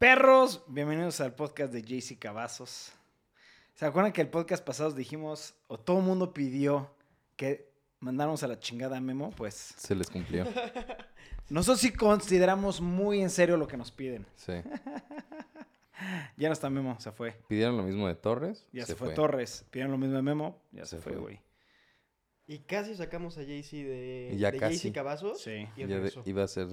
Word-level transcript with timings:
Perros, 0.00 0.64
bienvenidos 0.66 1.20
al 1.20 1.34
podcast 1.34 1.74
de 1.74 1.82
JC 1.82 2.18
Cavazos. 2.18 2.90
¿Se 3.74 3.84
acuerdan 3.84 4.14
que 4.14 4.22
el 4.22 4.28
podcast 4.30 4.64
pasado 4.64 4.92
dijimos, 4.92 5.52
o 5.66 5.78
todo 5.78 5.98
el 5.98 6.04
mundo 6.04 6.32
pidió 6.32 6.90
que 7.36 7.68
mandáramos 7.98 8.42
a 8.42 8.48
la 8.48 8.58
chingada 8.58 8.96
a 8.96 9.00
Memo? 9.02 9.30
Pues 9.36 9.54
Se 9.76 9.94
les 9.94 10.08
cumplió. 10.08 10.46
nosotros 11.50 11.80
sí 11.80 11.92
consideramos 11.92 12.80
muy 12.80 13.20
en 13.20 13.28
serio 13.28 13.58
lo 13.58 13.68
que 13.68 13.76
nos 13.76 13.92
piden. 13.92 14.24
Sí. 14.36 14.54
Ya 16.38 16.48
no 16.48 16.54
está 16.54 16.70
Memo, 16.70 16.98
se 16.98 17.12
fue. 17.12 17.32
Pidieron 17.46 17.76
lo 17.76 17.82
mismo 17.82 18.08
de 18.08 18.14
Torres. 18.14 18.66
Ya 18.72 18.86
se, 18.86 18.94
fue. 18.94 19.12
Torres. 19.12 19.66
Pidieron 19.70 19.92
lo 19.92 19.98
mismo 19.98 20.16
de 20.16 20.22
Memo, 20.22 20.62
ya 20.72 20.86
se, 20.86 20.96
Se 20.96 21.02
fue, 21.02 21.16
güey. 21.16 21.40
Y 22.46 22.60
casi 22.60 22.94
sacamos 22.94 23.36
a 23.36 23.42
JC 23.42 23.84
de, 23.84 24.34
Ya 24.38 24.50
de 24.50 24.58
casi. 24.58 24.88
JC 24.88 24.94
Cavazos. 24.94 25.42
Sí. 25.42 25.68
Y 25.76 25.80
Ya 25.80 25.86
de- 25.88 25.94
regresó. 25.96 26.22
iba 26.24 26.42
a 26.42 26.48
ser. 26.48 26.68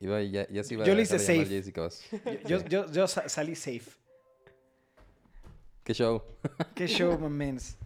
Iba, 0.00 0.22
ya, 0.22 0.48
ya 0.48 0.64
se 0.64 0.74
iba 0.74 0.84
Yo 0.84 0.92
a 0.92 0.96
le 0.96 1.02
hice 1.02 1.18
safe. 1.18 1.72
Yo, 2.46 2.64
yo, 2.66 2.90
yo 2.90 3.06
sa- 3.06 3.28
salí 3.28 3.54
safe. 3.54 3.90
¿Qué 5.84 5.94
show? 5.94 6.22
Qué 6.74 6.86
show, 6.86 7.18
mamens. 7.18 7.76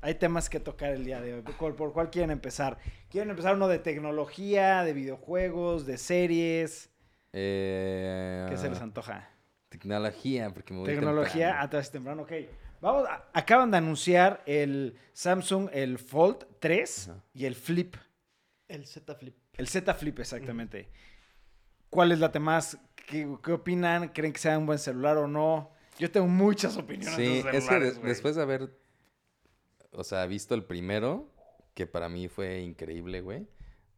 Hay 0.00 0.14
temas 0.16 0.50
que 0.50 0.60
tocar 0.60 0.92
el 0.92 1.04
día 1.04 1.20
de 1.20 1.34
hoy. 1.34 1.42
¿Por, 1.42 1.76
por 1.76 1.92
cuál 1.92 2.10
quieren 2.10 2.30
empezar? 2.30 2.78
¿Quieren 3.08 3.30
empezar 3.30 3.54
uno 3.56 3.68
de 3.68 3.78
tecnología, 3.78 4.84
de 4.84 4.92
videojuegos, 4.92 5.86
de 5.86 5.96
series? 5.96 6.90
Eh, 7.32 8.46
¿Qué 8.50 8.56
se 8.58 8.68
les 8.68 8.80
antoja? 8.80 9.30
Tecnología, 9.70 10.50
porque 10.50 10.72
me 10.74 10.80
voy 10.80 10.86
Tecnología 10.94 11.46
temprano. 11.46 11.64
atrás 11.66 11.90
temprano, 11.90 12.22
ok. 12.22 12.32
Vamos, 12.80 13.08
a- 13.08 13.24
acaban 13.32 13.70
de 13.70 13.78
anunciar 13.78 14.42
el 14.46 14.96
Samsung, 15.14 15.70
el 15.72 15.98
Fold 15.98 16.46
3 16.60 17.08
Ajá. 17.08 17.24
y 17.32 17.46
el 17.46 17.54
Flip. 17.54 17.96
El 18.68 18.86
Z 18.86 19.14
Flip. 19.14 19.34
El 19.54 19.66
Z 19.68 19.94
Flip, 19.94 20.18
exactamente. 20.20 20.88
¿Cuál 21.94 22.10
es 22.10 22.18
la 22.18 22.32
temas? 22.32 22.76
¿Qué, 23.06 23.24
qué 23.40 23.52
opinan? 23.52 24.08
¿Creen 24.08 24.32
que 24.32 24.40
sea 24.40 24.58
un 24.58 24.66
buen 24.66 24.80
celular 24.80 25.16
o 25.16 25.28
no? 25.28 25.70
Yo 25.96 26.10
tengo 26.10 26.26
muchas 26.26 26.76
opiniones 26.76 27.16
de 27.16 27.24
Sí, 27.24 27.38
esos 27.38 27.54
es 27.54 27.68
que 27.68 27.78
de- 27.78 27.92
después 28.08 28.34
de 28.34 28.42
haber, 28.42 28.76
o 29.92 30.02
sea, 30.02 30.26
visto 30.26 30.56
el 30.56 30.64
primero, 30.64 31.30
que 31.72 31.86
para 31.86 32.08
mí 32.08 32.26
fue 32.26 32.62
increíble, 32.62 33.20
güey. 33.20 33.46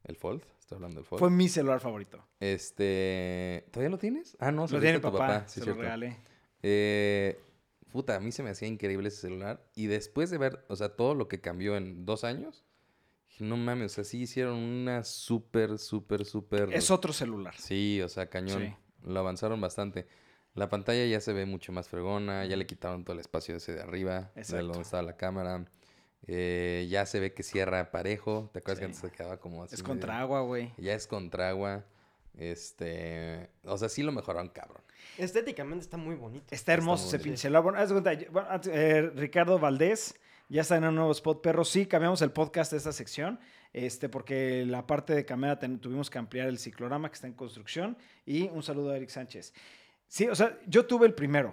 El 0.04 0.16
Fold, 0.16 0.42
estoy 0.60 0.76
hablando 0.76 0.96
del 0.96 1.06
Fold. 1.06 1.20
Fue 1.20 1.30
mi 1.30 1.48
celular 1.48 1.80
favorito. 1.80 2.22
Este, 2.38 3.64
¿todavía 3.70 3.88
lo 3.88 3.96
tienes? 3.96 4.36
Ah, 4.40 4.52
no, 4.52 4.68
se 4.68 4.74
Lo 4.74 4.80
tiene 4.80 4.98
mi 4.98 5.00
tu 5.00 5.10
papá, 5.10 5.48
sí, 5.48 5.54
se 5.54 5.60
lo 5.60 5.64
cierto. 5.64 5.80
regalé. 5.80 6.18
Eh, 6.62 7.40
puta, 7.90 8.16
a 8.16 8.20
mí 8.20 8.30
se 8.30 8.42
me 8.42 8.50
hacía 8.50 8.68
increíble 8.68 9.08
ese 9.08 9.22
celular. 9.22 9.64
Y 9.74 9.86
después 9.86 10.28
de 10.28 10.36
ver, 10.36 10.66
o 10.68 10.76
sea, 10.76 10.90
todo 10.90 11.14
lo 11.14 11.28
que 11.28 11.40
cambió 11.40 11.78
en 11.78 12.04
dos 12.04 12.24
años, 12.24 12.62
dije, 13.38 13.44
no 13.44 13.56
mames, 13.56 13.92
o 13.92 13.94
sea, 13.96 14.04
sí 14.04 14.22
hicieron 14.22 14.56
una 14.58 15.04
súper, 15.04 15.78
súper, 15.78 16.24
súper... 16.24 16.72
Es 16.72 16.90
otro 16.90 17.12
celular. 17.12 17.54
Sí, 17.58 18.00
o 18.02 18.08
sea, 18.08 18.28
cañón. 18.28 18.62
Sí. 18.62 18.74
Lo 19.08 19.20
avanzaron 19.20 19.60
bastante. 19.60 20.06
La 20.54 20.68
pantalla 20.68 21.04
ya 21.06 21.20
se 21.20 21.32
ve 21.32 21.44
mucho 21.46 21.70
más 21.72 21.88
fregona, 21.88 22.44
ya 22.46 22.56
le 22.56 22.66
quitaron 22.66 23.04
todo 23.04 23.14
el 23.14 23.20
espacio 23.20 23.54
ese 23.56 23.74
de 23.74 23.82
arriba, 23.82 24.30
de 24.34 24.40
Exacto. 24.40 24.66
donde 24.66 24.82
estaba 24.82 25.02
la 25.02 25.16
cámara. 25.16 25.64
Eh, 26.26 26.86
ya 26.90 27.04
se 27.06 27.20
ve 27.20 27.34
que 27.34 27.42
cierra 27.42 27.90
parejo. 27.92 28.50
¿Te 28.52 28.58
acuerdas 28.60 28.78
Sí. 28.78 28.80
que 28.80 28.84
antes 28.86 29.00
se 29.00 29.10
quedaba 29.10 29.36
como 29.38 29.62
así? 29.62 29.74
Es 29.74 29.82
medio- 29.82 29.88
contra 29.92 30.18
agua, 30.20 30.40
güey. 30.40 30.72
Ya 30.78 30.94
es 30.94 31.06
contra 31.06 31.50
agua. 31.50 31.84
Este, 32.50 33.50
o 33.64 33.76
sea, 33.78 33.88
sí 33.88 34.02
lo 34.02 34.12
mejoraron, 34.12 34.48
cabrón. 34.48 34.82
Estéticamente 35.18 35.84
está 35.84 35.96
muy 35.96 36.14
bonito. 36.14 36.46
Está 36.50 36.72
hermoso. 36.72 37.16
Bueno, 37.62 37.78
haz 37.78 37.88
de 37.88 37.94
cuenta, 37.94 38.12
yo- 38.14 38.30
bueno, 38.32 38.48
antes, 38.50 38.72
eh, 38.74 39.10
Ricardo 39.14 39.58
Valdés 39.58 40.14
ya 40.48 40.62
está 40.62 40.76
en 40.76 40.84
un 40.84 40.94
nuevo 40.94 41.12
spot, 41.12 41.42
perro. 41.42 41.64
Sí, 41.64 41.86
cambiamos 41.86 42.22
el 42.22 42.30
podcast 42.30 42.70
de 42.70 42.78
esta 42.78 42.92
sección, 42.92 43.40
este, 43.72 44.08
porque 44.08 44.64
la 44.66 44.86
parte 44.86 45.14
de 45.14 45.24
cámara 45.24 45.58
tuvimos 45.58 46.08
que 46.10 46.18
ampliar 46.18 46.48
el 46.48 46.58
ciclorama 46.58 47.08
que 47.08 47.14
está 47.14 47.26
en 47.26 47.34
construcción. 47.34 47.96
Y 48.24 48.48
un 48.48 48.62
saludo 48.62 48.90
a 48.90 48.96
Eric 48.96 49.08
Sánchez. 49.08 49.52
Sí, 50.08 50.28
o 50.28 50.34
sea, 50.34 50.58
yo 50.66 50.86
tuve 50.86 51.06
el 51.06 51.14
primero. 51.14 51.52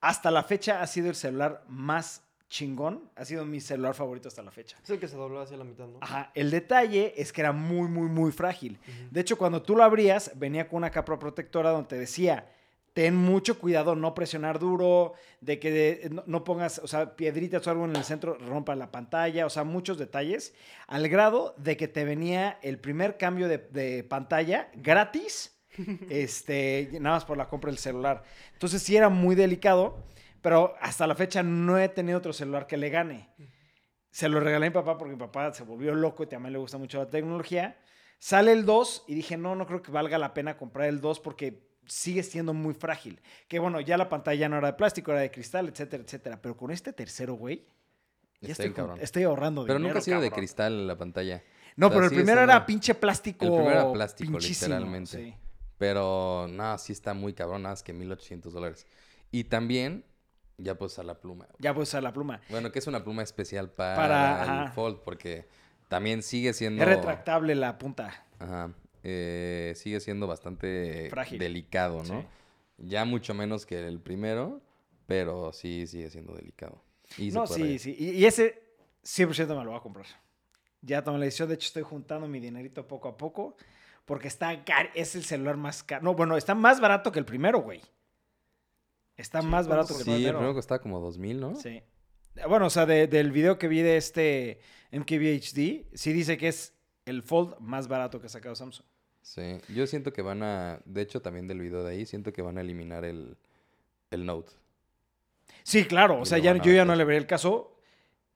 Hasta 0.00 0.30
la 0.30 0.42
fecha 0.42 0.82
ha 0.82 0.86
sido 0.86 1.08
el 1.08 1.14
celular 1.14 1.64
más 1.68 2.22
chingón. 2.48 3.10
Ha 3.14 3.24
sido 3.24 3.44
mi 3.44 3.60
celular 3.60 3.94
favorito 3.94 4.28
hasta 4.28 4.42
la 4.42 4.50
fecha. 4.50 4.76
Es 4.82 4.90
el 4.90 4.98
que 4.98 5.06
se 5.06 5.16
dobló 5.16 5.40
hacia 5.40 5.56
la 5.56 5.64
mitad, 5.64 5.86
¿no? 5.86 5.98
Ajá, 6.00 6.32
el 6.34 6.50
detalle 6.50 7.14
es 7.16 7.32
que 7.32 7.42
era 7.42 7.52
muy, 7.52 7.88
muy, 7.88 8.08
muy 8.08 8.32
frágil. 8.32 8.78
De 9.10 9.20
hecho, 9.20 9.38
cuando 9.38 9.62
tú 9.62 9.76
lo 9.76 9.84
abrías, 9.84 10.32
venía 10.34 10.68
con 10.68 10.78
una 10.78 10.90
capa 10.90 11.18
protectora 11.18 11.70
donde 11.70 11.88
te 11.88 11.98
decía, 11.98 12.48
ten 12.98 13.14
mucho 13.14 13.60
cuidado, 13.60 13.94
no 13.94 14.12
presionar 14.12 14.58
duro, 14.58 15.12
de 15.40 15.60
que 15.60 16.08
no, 16.10 16.24
no 16.26 16.42
pongas, 16.42 16.80
o 16.80 16.88
sea, 16.88 17.14
piedritas 17.14 17.64
o 17.64 17.70
algo 17.70 17.84
en 17.84 17.94
el 17.94 18.02
centro, 18.02 18.36
rompa 18.38 18.74
la 18.74 18.90
pantalla, 18.90 19.46
o 19.46 19.50
sea, 19.50 19.62
muchos 19.62 19.98
detalles, 19.98 20.52
al 20.88 21.08
grado 21.08 21.54
de 21.58 21.76
que 21.76 21.86
te 21.86 22.04
venía 22.04 22.58
el 22.60 22.80
primer 22.80 23.16
cambio 23.16 23.46
de, 23.46 23.58
de 23.58 24.02
pantalla 24.02 24.72
gratis, 24.74 25.62
este, 26.10 26.88
nada 26.94 27.14
más 27.14 27.24
por 27.24 27.36
la 27.36 27.48
compra 27.48 27.70
del 27.70 27.78
celular. 27.78 28.24
Entonces 28.54 28.82
sí 28.82 28.96
era 28.96 29.08
muy 29.08 29.36
delicado, 29.36 30.02
pero 30.42 30.74
hasta 30.80 31.06
la 31.06 31.14
fecha 31.14 31.44
no 31.44 31.78
he 31.78 31.88
tenido 31.88 32.18
otro 32.18 32.32
celular 32.32 32.66
que 32.66 32.78
le 32.78 32.90
gane. 32.90 33.28
Se 34.10 34.28
lo 34.28 34.40
regalé 34.40 34.66
a 34.66 34.70
mi 34.70 34.74
papá 34.74 34.98
porque 34.98 35.14
mi 35.14 35.20
papá 35.20 35.54
se 35.54 35.62
volvió 35.62 35.94
loco 35.94 36.24
y 36.24 36.26
también 36.26 36.52
le 36.52 36.58
gusta 36.58 36.78
mucho 36.78 36.98
la 36.98 37.08
tecnología. 37.08 37.78
Sale 38.18 38.50
el 38.50 38.66
2 38.66 39.04
y 39.06 39.14
dije, 39.14 39.36
no, 39.36 39.54
no 39.54 39.68
creo 39.68 39.82
que 39.82 39.92
valga 39.92 40.18
la 40.18 40.34
pena 40.34 40.56
comprar 40.56 40.88
el 40.88 41.00
2 41.00 41.20
porque 41.20 41.67
sigue 41.88 42.22
siendo 42.22 42.54
muy 42.54 42.74
frágil. 42.74 43.20
Que 43.48 43.58
bueno, 43.58 43.80
ya 43.80 43.96
la 43.96 44.08
pantalla 44.08 44.48
no 44.48 44.58
era 44.58 44.68
de 44.68 44.72
plástico, 44.74 45.10
era 45.12 45.20
de 45.20 45.30
cristal, 45.30 45.68
etcétera, 45.68 46.02
etcétera. 46.02 46.40
Pero 46.40 46.56
con 46.56 46.70
este 46.70 46.92
tercero, 46.92 47.34
güey, 47.34 47.66
ya 48.40 48.52
estoy, 48.52 49.22
ahorrando 49.24 49.62
Pero 49.64 49.78
dinero, 49.78 49.88
nunca 49.94 49.98
ha 49.98 50.02
sido 50.02 50.20
de 50.20 50.30
cristal 50.30 50.86
la 50.86 50.96
pantalla. 50.96 51.42
No, 51.76 51.86
O 51.86 51.90
sea, 51.90 51.96
pero 51.98 52.08
el 52.10 52.14
primero 52.14 52.40
era 52.42 52.64
pinche 52.66 52.94
plástico. 52.94 53.44
El 53.44 53.52
primero 53.52 53.70
era 53.80 53.92
plástico, 53.92 54.30
pinchísimo, 54.32 54.68
literalmente. 54.74 55.16
sí. 55.16 55.34
Pero 55.78 56.46
no, 56.50 56.76
sí 56.78 56.92
está 56.92 57.14
muy 57.14 57.34
cabrón, 57.34 57.62
nada 57.62 57.74
más 57.74 57.82
que 57.84 57.92
1800 57.92 58.52
dólares. 58.52 58.86
Y 59.30 59.44
también, 59.44 60.04
ya 60.56 60.76
pues 60.76 60.98
a 60.98 61.04
la 61.04 61.20
pluma. 61.20 61.46
Ya 61.58 61.72
puedes 61.72 61.90
usar 61.90 62.02
la 62.02 62.12
pluma. 62.12 62.40
Bueno, 62.50 62.72
que 62.72 62.80
es 62.80 62.86
una 62.88 63.04
pluma 63.04 63.22
especial 63.22 63.70
para, 63.70 63.96
Para- 63.96 64.64
el. 64.64 64.72
Fold, 64.72 64.98
porque 65.04 65.46
también 65.88 66.22
sigue 66.22 66.52
siendo. 66.52 66.82
Es 66.82 66.88
retractable 66.88 67.54
la 67.54 67.78
punta. 67.78 68.26
Ajá. 68.40 68.72
Eh, 69.02 69.72
sigue 69.76 70.00
siendo 70.00 70.26
bastante 70.26 71.08
Frágil. 71.10 71.38
delicado, 71.38 72.02
¿no? 72.04 72.22
Sí. 72.22 72.26
Ya 72.78 73.04
mucho 73.04 73.34
menos 73.34 73.66
que 73.66 73.86
el 73.86 74.00
primero, 74.00 74.60
pero 75.06 75.52
sí 75.52 75.86
sigue 75.86 76.10
siendo 76.10 76.34
delicado. 76.34 76.82
Y 77.16 77.30
No, 77.30 77.46
sí, 77.46 77.78
sí. 77.78 77.96
Y, 77.98 78.10
y 78.10 78.26
ese 78.26 78.62
100% 79.04 79.48
me 79.48 79.64
lo 79.64 79.70
voy 79.70 79.78
a 79.78 79.82
comprar. 79.82 80.06
Ya 80.82 81.02
tomé 81.02 81.18
la 81.18 81.24
decisión. 81.24 81.48
De 81.48 81.54
hecho, 81.56 81.66
estoy 81.66 81.82
juntando 81.82 82.28
mi 82.28 82.38
dinerito 82.40 82.86
poco 82.86 83.08
a 83.08 83.16
poco. 83.16 83.56
Porque 84.04 84.28
está 84.28 84.64
car 84.64 84.90
es 84.94 85.14
el 85.16 85.24
celular 85.24 85.56
más 85.58 85.82
caro. 85.82 86.02
No, 86.04 86.14
bueno, 86.14 86.36
está 86.36 86.54
más 86.54 86.80
barato 86.80 87.12
que 87.12 87.18
el 87.18 87.24
primero, 87.26 87.60
güey. 87.60 87.82
Está 89.16 89.40
Sí, 89.42 89.46
más 89.48 89.66
¿cuánto 89.66 89.70
barato 89.70 89.94
que 89.94 89.98
el 90.00 90.04
Sí, 90.04 90.10
el 90.12 90.16
primero. 90.18 90.38
primero 90.38 90.54
costaba 90.54 90.80
como 90.80 91.00
2000, 91.00 91.40
¿no? 91.40 91.54
Sí. 91.56 91.82
Bueno, 92.48 92.66
o 92.66 92.70
sea, 92.70 92.86
de- 92.86 93.06
del 93.08 93.32
video 93.32 93.58
que 93.58 93.66
vi 93.68 93.82
de 93.82 93.96
este 93.96 94.60
MKBHD, 94.92 95.86
sí 95.94 96.12
dice 96.12 96.38
que 96.38 96.48
es 96.48 96.72
el 97.08 97.22
Fold 97.22 97.58
más 97.60 97.88
barato 97.88 98.20
que 98.20 98.26
ha 98.26 98.30
sacado 98.30 98.54
Samsung. 98.54 98.86
Sí, 99.22 99.58
yo 99.74 99.86
siento 99.86 100.12
que 100.12 100.22
van 100.22 100.42
a, 100.42 100.80
de 100.84 101.02
hecho 101.02 101.20
también 101.20 101.46
del 101.48 101.60
video 101.60 101.82
de 101.84 101.92
ahí, 101.92 102.06
siento 102.06 102.32
que 102.32 102.40
van 102.42 102.56
a 102.58 102.60
eliminar 102.62 103.04
el, 103.04 103.36
el 104.10 104.24
Note. 104.24 104.52
Sí, 105.64 105.84
claro. 105.84 106.20
O 106.20 106.24
sea, 106.24 106.38
ya, 106.38 106.56
yo 106.56 106.72
ya 106.72 106.84
no 106.84 106.94
le 106.94 107.04
veré 107.04 107.18
el 107.18 107.26
caso. 107.26 107.74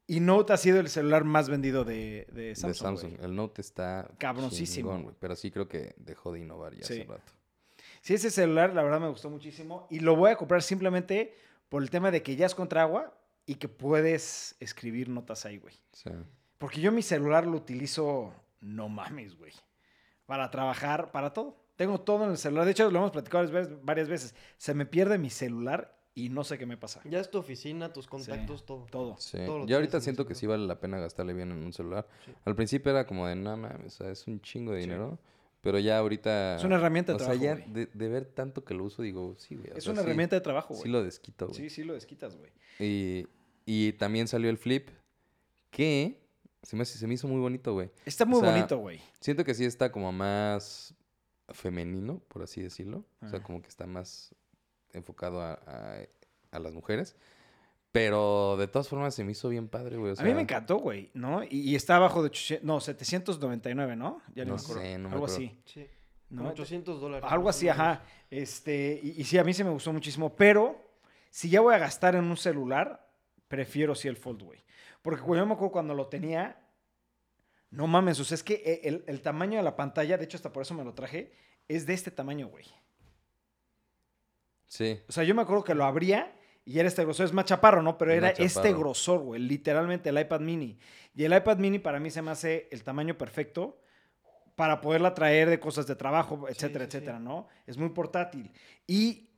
Y 0.06 0.20
Note 0.20 0.52
ha 0.52 0.56
sido 0.56 0.80
el 0.80 0.88
celular 0.88 1.24
más 1.24 1.48
vendido 1.48 1.84
de, 1.84 2.26
de 2.32 2.42
de 2.48 2.54
Samsung. 2.56 2.82
Samsung. 2.98 3.12
güey. 3.16 3.24
El 3.24 3.36
Note 3.36 3.60
está 3.60 4.08
Cabroncísimo. 4.18 4.94
chingón, 4.96 5.16
pero 5.18 5.36
sí 5.36 5.50
creo 5.50 5.68
que 5.68 5.94
dejó 5.96 6.32
de 6.32 6.40
innovar 6.40 6.74
ya 6.74 6.84
Sí. 6.84 6.94
hace 7.00 7.04
rato. 7.04 7.32
Sí, 8.02 8.14
ese 8.14 8.30
celular, 8.30 8.74
la 8.74 8.82
verdad, 8.82 9.00
me 9.00 9.08
gustó 9.08 9.30
muchísimo. 9.30 9.86
Y 9.90 10.00
lo 10.00 10.16
voy 10.16 10.32
a 10.32 10.36
comprar 10.36 10.62
simplemente 10.62 11.34
por 11.68 11.82
el 11.82 11.88
tema 11.88 12.10
de 12.10 12.22
que 12.22 12.34
ya 12.36 12.46
es 12.46 12.54
contra 12.54 12.82
agua 12.82 13.16
y 13.46 13.54
que 13.54 13.68
puedes 13.68 14.56
escribir 14.60 15.08
notas 15.08 15.46
ahí, 15.46 15.58
güey. 15.58 15.74
Sí. 15.92 16.10
Porque 16.58 16.80
yo 16.80 16.90
mi 16.92 17.02
celular 17.02 17.46
lo 17.46 17.56
utilizo, 17.56 18.34
no 18.62 18.88
mames, 18.88 19.36
güey. 19.36 19.52
Para 20.24 20.50
trabajar, 20.50 21.10
para 21.12 21.32
todo. 21.34 21.60
Tengo 21.76 22.00
todo 22.00 22.24
en 22.24 22.30
el 22.30 22.38
celular. 22.38 22.64
De 22.64 22.70
hecho, 22.70 22.90
lo 22.90 22.98
hemos 22.98 23.10
platicado 23.10 23.46
varias 23.82 24.08
veces-. 24.08 24.34
Se 24.56 24.72
me 24.72 24.86
pierde 24.86 25.18
mi 25.18 25.28
celular 25.30 25.98
y 26.14 26.28
no 26.28 26.44
sé 26.44 26.58
qué 26.58 26.64
me 26.66 26.76
pasa. 26.76 27.00
Ya 27.04 27.18
es 27.20 27.30
tu 27.30 27.38
oficina, 27.38 27.92
tus 27.92 28.06
contactos, 28.06 28.64
todo. 28.64 28.86
Todo. 28.90 29.16
Sí. 29.18 29.38
Todo 29.44 29.66
Yo 29.66 29.76
ahorita 29.76 30.00
siento 30.00 30.26
que 30.26 30.34
sí 30.34 30.46
vale 30.46 30.66
la 30.66 30.78
pena 30.80 30.98
gastarle 31.00 31.32
bien 31.34 31.50
en 31.50 31.58
un 31.58 31.72
celular. 31.72 32.06
Sí. 32.24 32.32
Al 32.44 32.54
principio 32.54 32.90
era 32.92 33.06
como 33.06 33.26
de, 33.26 33.34
no 33.34 33.56
mames, 33.56 33.86
o 33.86 33.90
sea, 34.04 34.10
es 34.10 34.26
un 34.26 34.40
chingo 34.40 34.72
de 34.72 34.82
Sí. 34.82 34.88
dinero. 34.88 35.18
Pero 35.62 35.78
ya 35.78 35.98
ahorita... 35.98 36.56
Es 36.56 36.64
una 36.64 36.74
herramienta 36.74 37.12
de 37.12 37.16
O 37.16 37.18
sea, 37.20 37.28
trabajo, 37.28 37.44
ya 37.44 37.54
güey. 37.54 37.72
de, 37.72 37.86
de 37.94 38.08
ver 38.08 38.24
tanto 38.26 38.64
que 38.64 38.74
lo 38.74 38.82
uso, 38.84 39.00
digo, 39.02 39.36
sí, 39.38 39.54
güey. 39.54 39.70
Es 39.76 39.84
sea, 39.84 39.92
una 39.92 40.02
sí- 40.02 40.08
herramienta 40.08 40.34
de 40.34 40.40
trabajo, 40.40 40.74
Sí 40.74 40.80
güey. 40.80 40.92
lo 40.92 41.02
desquito, 41.04 41.46
güey. 41.46 41.56
Sí, 41.56 41.70
sí 41.70 41.84
lo 41.84 41.94
desquitas, 41.94 42.36
güey. 42.36 42.50
Y, 42.80 43.26
y 43.64 43.92
también 43.92 44.26
salió 44.26 44.50
el 44.50 44.58
flip, 44.58 44.88
que 45.70 46.21
se 46.62 46.76
me, 46.76 46.84
se 46.84 47.06
me 47.06 47.14
hizo 47.14 47.26
muy 47.28 47.40
bonito, 47.40 47.72
güey. 47.72 47.90
Está 48.06 48.24
muy 48.24 48.38
O 48.38 48.42
sea, 48.42 48.50
bonito, 48.52 48.78
güey. 48.78 49.00
Siento 49.20 49.44
que 49.44 49.54
sí 49.54 49.64
está 49.64 49.90
como 49.92 50.12
más 50.12 50.94
femenino, 51.48 52.20
por 52.28 52.42
así 52.42 52.62
decirlo. 52.62 53.04
O 53.20 53.28
sea, 53.28 53.42
como 53.42 53.60
que 53.62 53.68
está 53.68 53.86
más 53.86 54.34
enfocado 54.92 55.40
a, 55.40 55.54
a- 55.66 56.06
a 56.50 56.58
las 56.58 56.72
mujeres. 56.74 57.16
Pero 57.90 58.56
de 58.58 58.68
todas 58.68 58.88
formas 58.88 59.14
se 59.14 59.22
me 59.22 59.32
hizo 59.32 59.50
bien 59.50 59.68
padre, 59.68 59.98
güey. 59.98 60.12
o 60.12 60.20
a 60.20 60.24
mí 60.24 60.32
me 60.32 60.40
encantó, 60.42 60.76
güey, 60.78 61.10
¿no? 61.12 61.42
Y, 61.44 61.48
y 61.60 61.74
está 61.76 61.96
abajo 61.96 62.22
de 62.22 62.28
800, 62.28 62.64
no, 62.66 62.80
799, 62.80 63.96
¿no? 63.96 64.22
Ya 64.34 64.44
No 64.46 64.54
me 64.54 64.60
acuerdo. 64.60 64.80
sé, 64.82 64.98
no 64.98 65.08
me 65.10 65.14
Algo 65.14 65.26
acuerdo. 65.26 65.34
así. 65.46 65.58
Sí. 65.66 65.86
¿no? 66.30 66.48
800 66.48 67.00
dólares. 67.00 67.28
Algo 67.30 67.50
así, 67.50 67.68
ajá. 67.68 68.02
Este, 68.30 68.98
y, 69.02 69.20
y 69.20 69.24
sí, 69.24 69.36
a 69.36 69.44
mí 69.44 69.52
se 69.52 69.62
me 69.62 69.68
gustó 69.70 69.92
muchísimo. 69.92 70.34
Pero 70.34 70.80
si 71.28 71.50
ya 71.50 71.60
voy 71.60 71.74
a 71.74 71.78
gastar 71.78 72.14
en 72.14 72.24
un 72.24 72.36
celular, 72.38 73.06
prefiero 73.48 73.94
sí 73.94 74.08
el 74.08 74.16
Fold, 74.16 74.42
güey. 74.42 74.60
Porque 75.02 75.22
yo 75.26 75.46
me 75.46 75.54
acuerdo 75.54 75.72
cuando 75.72 75.94
lo 75.94 76.06
tenía. 76.06 76.58
No 77.70 77.86
mames, 77.86 78.20
o 78.20 78.24
sea, 78.24 78.34
es 78.34 78.42
que 78.42 78.54
e- 78.54 78.88
el, 78.88 79.04
el 79.06 79.22
tamaño 79.22 79.56
de 79.56 79.62
la 79.62 79.76
pantalla, 79.76 80.16
de 80.18 80.24
hecho, 80.24 80.36
hasta 80.36 80.52
por 80.52 80.62
eso 80.62 80.74
me 80.74 80.84
lo 80.84 80.94
traje, 80.94 81.32
es 81.68 81.86
de 81.86 81.94
este 81.94 82.10
tamaño, 82.10 82.48
güey. 82.48 82.66
Sí. 84.66 85.00
O 85.08 85.12
sea, 85.12 85.24
yo 85.24 85.34
me 85.34 85.42
acuerdo 85.42 85.64
que 85.64 85.74
lo 85.74 85.84
abría 85.84 86.34
y 86.64 86.78
era 86.78 86.88
este 86.88 87.04
grosor. 87.04 87.26
Es 87.26 87.32
más 87.32 87.44
chaparro, 87.44 87.82
¿no? 87.82 87.98
Pero 87.98 88.12
era 88.12 88.30
este 88.30 88.72
grosor, 88.72 89.20
güey. 89.20 89.40
Literalmente 89.40 90.10
el 90.10 90.18
iPad 90.18 90.40
mini. 90.40 90.78
Y 91.14 91.24
el 91.24 91.34
iPad 91.34 91.58
mini 91.58 91.78
para 91.78 91.98
mí 92.00 92.10
se 92.10 92.22
me 92.22 92.30
hace 92.30 92.68
el 92.70 92.82
tamaño 92.84 93.18
perfecto 93.18 93.80
para 94.54 94.80
poderla 94.80 95.14
traer 95.14 95.48
de 95.48 95.58
cosas 95.58 95.86
de 95.86 95.96
trabajo, 95.96 96.46
etcétera, 96.48 96.84
sí, 96.84 96.90
sí. 96.90 96.96
etcétera, 96.96 97.18
¿no? 97.18 97.48
Es 97.66 97.78
muy 97.78 97.88
portátil. 97.90 98.52
Y 98.86 99.30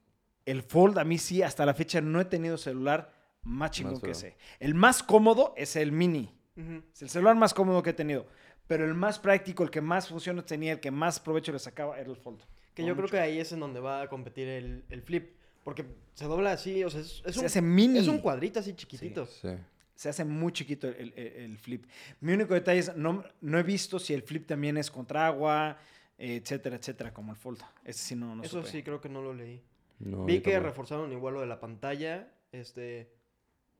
el 0.45 0.63
Fold 0.63 0.99
a 0.99 1.05
mí 1.05 1.19
sí, 1.19 1.43
hasta 1.43 1.65
la 1.65 1.75
fecha 1.75 2.01
no 2.01 2.21
he 2.21 2.25
tenido 2.25 2.59
celular 2.59 3.13
más 3.45 3.71
chingón 3.71 3.95
que 3.95 4.01
feo. 4.01 4.11
ese. 4.13 4.37
El 4.61 4.75
más 4.75 5.03
cómodo 5.03 5.55
es 5.57 5.77
el 5.77 5.93
mini. 5.93 6.35
Ujú. 6.57 6.83
Es 6.93 7.03
el 7.03 7.09
celular 7.11 7.37
más 7.37 7.53
cómodo 7.55 7.83
que 7.83 7.91
he 7.91 7.95
tenido. 7.95 8.27
Pero 8.67 8.85
el 8.87 8.95
más 8.95 9.19
práctico, 9.19 9.63
el 9.63 9.71
que 9.71 9.81
más 9.81 10.09
funciones 10.09 10.47
tenía, 10.47 10.73
el 10.73 10.81
que 10.81 10.91
más 10.91 11.21
provecho 11.21 11.53
le 11.53 11.59
sacaba, 11.59 11.99
era 11.99 12.09
el 12.11 12.17
Fold. 12.17 12.41
Que 12.75 12.83
yo 12.83 12.95
creo 12.95 13.03
mucho. 13.03 13.13
que 13.13 13.21
ahí 13.21 13.39
es 13.39 13.53
en 13.53 13.61
donde 13.61 13.79
va 13.81 14.03
a 14.03 14.09
competir 14.09 14.49
el, 14.49 14.85
el 14.89 15.03
flip. 15.03 15.33
Porque 15.63 15.85
se 16.15 16.25
dobla 16.27 16.53
así, 16.53 16.83
o 16.85 16.91
sea, 16.91 17.01
es, 17.01 17.23
es 17.25 17.35
Se 17.35 17.41
un, 17.41 17.47
hace 17.47 17.63
mini. 17.63 17.99
es 17.99 18.09
un 18.09 18.19
cuadrito 18.19 18.61
así 18.61 18.75
chiquitito. 18.75 19.27
Sí. 19.27 19.49
Se 19.95 20.09
hace 20.09 20.25
muy 20.25 20.53
chiquito 20.53 20.89
el, 20.89 21.13
el- 21.17 21.33
el 21.37 21.59
flip. 21.59 21.87
Mi 22.21 22.33
único 22.33 22.53
detalle 22.55 22.81
es, 22.81 22.97
no, 22.97 23.23
no 23.41 23.59
he 23.59 23.63
visto 23.63 23.99
si 23.99 24.13
el 24.13 24.23
flip 24.23 24.47
también 24.47 24.77
es 24.77 24.91
contra 24.91 25.27
agua, 25.27 25.79
etcétera, 26.19 26.77
etcétera, 26.77 27.13
como 27.15 27.33
el 27.33 27.39
fold. 27.39 27.61
Ese 27.85 27.99
sí 28.01 28.15
no, 28.17 28.35
no 28.35 28.43
Eso 28.43 28.59
supe. 28.59 28.71
sí, 28.71 28.83
creo 28.83 29.01
que 29.01 29.09
no 29.09 29.23
lo 29.23 29.33
leí. 29.35 29.63
No, 30.01 30.25
Vi 30.25 30.41
que 30.41 30.51
tampoco. 30.53 30.67
reforzaron 30.69 31.13
igual 31.13 31.35
lo 31.35 31.41
de 31.41 31.47
la 31.47 31.61
pantalla, 31.61 32.29
este, 32.51 33.11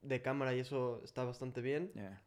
de 0.05 0.23
cámara 0.23 0.55
y 0.55 0.61
eso 0.61 1.01
está 1.05 1.25
bastante 1.25 1.61
bien. 1.61 1.91
Ya, 1.95 2.23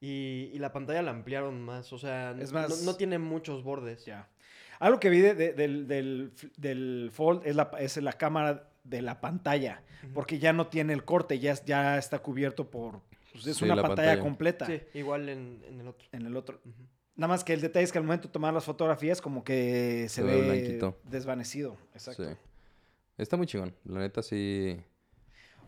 Y, 0.00 0.50
y 0.52 0.58
la 0.58 0.72
pantalla 0.72 1.00
la 1.02 1.10
ampliaron 1.10 1.62
más, 1.62 1.92
o 1.92 1.98
sea, 1.98 2.32
Es 2.38 2.52
no- 2.52 2.60
más- 2.60 2.82
no, 2.82 2.94
tiene 2.96 3.18
muchos 3.18 3.62
bordes. 3.64 4.04
ya. 4.04 4.28
Algo 4.78 5.00
que 5.00 5.08
vi 5.08 5.20
de- 5.20 5.34
de- 5.34 5.52
del, 5.54 5.86
del, 5.88 6.32
del 6.58 7.10
fold 7.12 7.46
es 7.46 7.56
la, 7.56 7.70
es 7.78 7.96
la 7.96 8.12
cámara 8.12 8.68
de 8.84 9.00
la 9.02 9.20
pantalla, 9.22 9.82
porque 10.12 10.38
ya 10.38 10.52
no 10.52 10.66
tiene 10.68 10.92
el 10.92 11.04
corte, 11.04 11.38
ya, 11.38 11.52
es- 11.52 11.64
ya 11.64 11.96
está 11.96 12.18
cubierto 12.18 12.70
por... 12.70 13.00
pues, 13.32 13.46
es 13.46 13.56
Sí, 13.56 13.64
una 13.64 13.74
la 13.76 13.82
pantalla, 13.82 14.08
pantalla. 14.10 14.22
completa 14.22 14.66
Sí, 14.66 14.80
igual 14.94 15.28
en, 15.30 15.62
en 15.66 15.80
el 15.80 15.88
otro. 15.88 16.08
en 16.12 16.26
el 16.26 16.36
otro. 16.36 16.60
Nada 17.16 17.28
más 17.28 17.42
que 17.42 17.54
el 17.54 17.62
detalle 17.62 17.84
es 17.84 17.90
que 17.92 17.96
al 17.98 18.04
momento 18.04 18.28
de 18.28 18.32
tomar 18.32 18.52
las 18.52 18.64
fotografías 18.66 19.22
como 19.22 19.42
que 19.42 20.02
se, 20.10 20.16
Se 20.16 20.22
ve 20.22 20.42
ve 20.42 20.42
blanquito. 20.42 20.98
desvanecido. 21.04 21.78
Exacto. 21.94 22.24
Sí. 22.28 22.30
Está 23.16 23.38
muy 23.38 23.46
chingón. 23.46 23.74
La 23.86 24.00
neta 24.00 24.22
sí. 24.22 24.78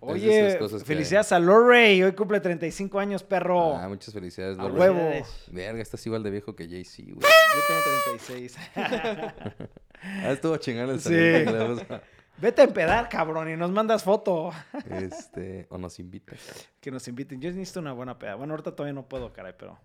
Oye, 0.00 0.58
que- 0.58 0.78
felicidades 0.84 1.32
a 1.32 1.38
Lorray. 1.38 2.02
Hoy 2.02 2.12
cumple 2.12 2.40
35 2.40 2.98
años, 2.98 3.22
perro. 3.22 3.76
Ah, 3.76 3.88
muchas 3.88 4.14
felicidades, 4.14 4.58
A 4.58 4.62
Lorray. 4.64 4.90
huevo. 4.90 5.26
Verga, 5.50 5.82
estás 5.82 6.04
igual 6.06 6.22
de 6.22 6.30
viejo 6.30 6.54
que 6.54 6.68
Jay-Z, 6.68 7.02
güey. 7.14 7.20
Yo 7.20 7.60
tengo 7.66 8.18
36. 8.26 8.56
Ah, 10.00 10.30
estuvo 10.30 10.56
chingón 10.58 10.90
el 10.90 11.00
saludo 11.00 11.84
Vete 12.40 12.62
a 12.62 12.64
empedar, 12.66 13.08
cabrón, 13.08 13.50
y 13.50 13.56
nos 13.56 13.72
mandas 13.72 14.04
foto. 14.04 14.52
Este, 14.88 15.66
o 15.70 15.76
nos 15.78 15.98
invitas. 15.98 16.38
Que 16.80 16.92
nos 16.92 17.08
inviten. 17.08 17.40
Yo 17.40 17.50
necesito 17.50 17.80
una 17.80 17.92
buena 17.92 18.16
peda. 18.16 18.36
Bueno, 18.36 18.52
ahorita 18.52 18.76
todavía 18.76 18.92
no 18.92 19.08
puedo, 19.08 19.32
caray, 19.32 19.54
pero. 19.58 19.76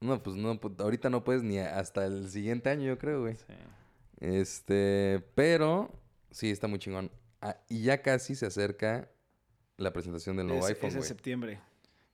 No, 0.00 0.20
pues 0.20 0.34
no, 0.34 0.58
pues, 0.58 0.74
ahorita 0.80 1.08
no 1.08 1.22
puedes 1.22 1.44
ni 1.44 1.58
hasta 1.60 2.04
el 2.06 2.28
siguiente 2.28 2.68
año, 2.68 2.82
yo 2.86 2.98
creo, 2.98 3.20
güey. 3.20 3.36
Sí. 3.36 3.44
Este, 4.18 5.22
pero 5.36 5.92
sí, 6.32 6.50
está 6.50 6.66
muy 6.66 6.80
chingón. 6.80 7.12
Ah, 7.40 7.56
y 7.68 7.82
ya 7.84 8.02
casi 8.02 8.34
se 8.34 8.46
acerca 8.46 9.08
la 9.80 9.92
presentación 9.92 10.36
del 10.36 10.46
nuevo 10.46 10.62
Es, 10.62 10.68
iPhone, 10.74 10.90
es 10.90 10.96
en 10.96 11.02
septiembre. 11.02 11.58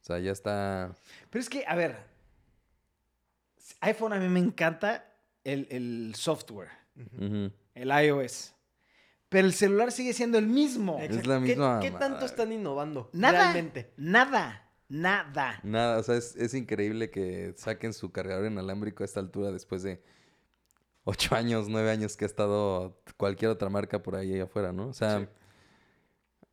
O 0.03 0.05
sea, 0.07 0.19
ya 0.19 0.31
está... 0.33 0.95
Pero 1.31 1.41
es 1.43 1.49
que, 1.51 1.65
a 1.67 1.75
ver. 1.75 1.97
iPhone 3.81 4.13
a 4.13 4.19
mí 4.21 4.29
me 4.29 4.41
encanta 4.41 5.05
el, 5.45 5.67
el 5.71 6.15
software, 6.17 6.69
el 7.75 7.89
iOS. 8.05 8.53
Pero 9.29 9.47
el 9.49 9.53
celular 9.53 9.91
sigue 9.91 10.13
siendo 10.13 10.39
el 10.39 10.47
mismo. 10.47 10.99
Exacto. 11.01 11.29
la 11.29 11.41
¿Qué- 11.41 11.47
misma 11.47 11.81
¿Qué, 11.81 11.91
tanto 11.91 12.25
están 12.25 12.53
innovando? 12.53 13.11
Nada. 13.13 13.53
Realmente. 13.53 13.93
Nada. 13.97 14.63
Nada. 14.89 15.59
Nada, 15.65 15.99
o 15.99 16.03
sea, 16.05 16.15
es, 16.15 16.37
es 16.37 16.55
increíble 16.55 17.11
que 17.11 17.53
saquen 17.57 17.93
su 17.93 18.13
cargador 18.13 18.47
inalámbrico 18.47 19.03
a 19.03 19.07
esta 19.07 19.19
altura 19.19 19.51
después 19.51 19.83
de 19.83 20.01
ocho 21.03 21.35
años, 21.35 21.69
nueve 21.69 21.91
años 21.91 22.17
que 22.17 22.25
ha 22.25 22.29
estado 22.29 23.03
cualquier 23.17 23.51
otra 23.51 23.69
marca 23.69 24.01
por 24.01 24.15
ahí 24.15 24.39
afuera, 24.39 24.73
¿no? 24.73 24.87
O 24.87 24.93
sea, 24.93 25.19
Sí. 25.19 25.27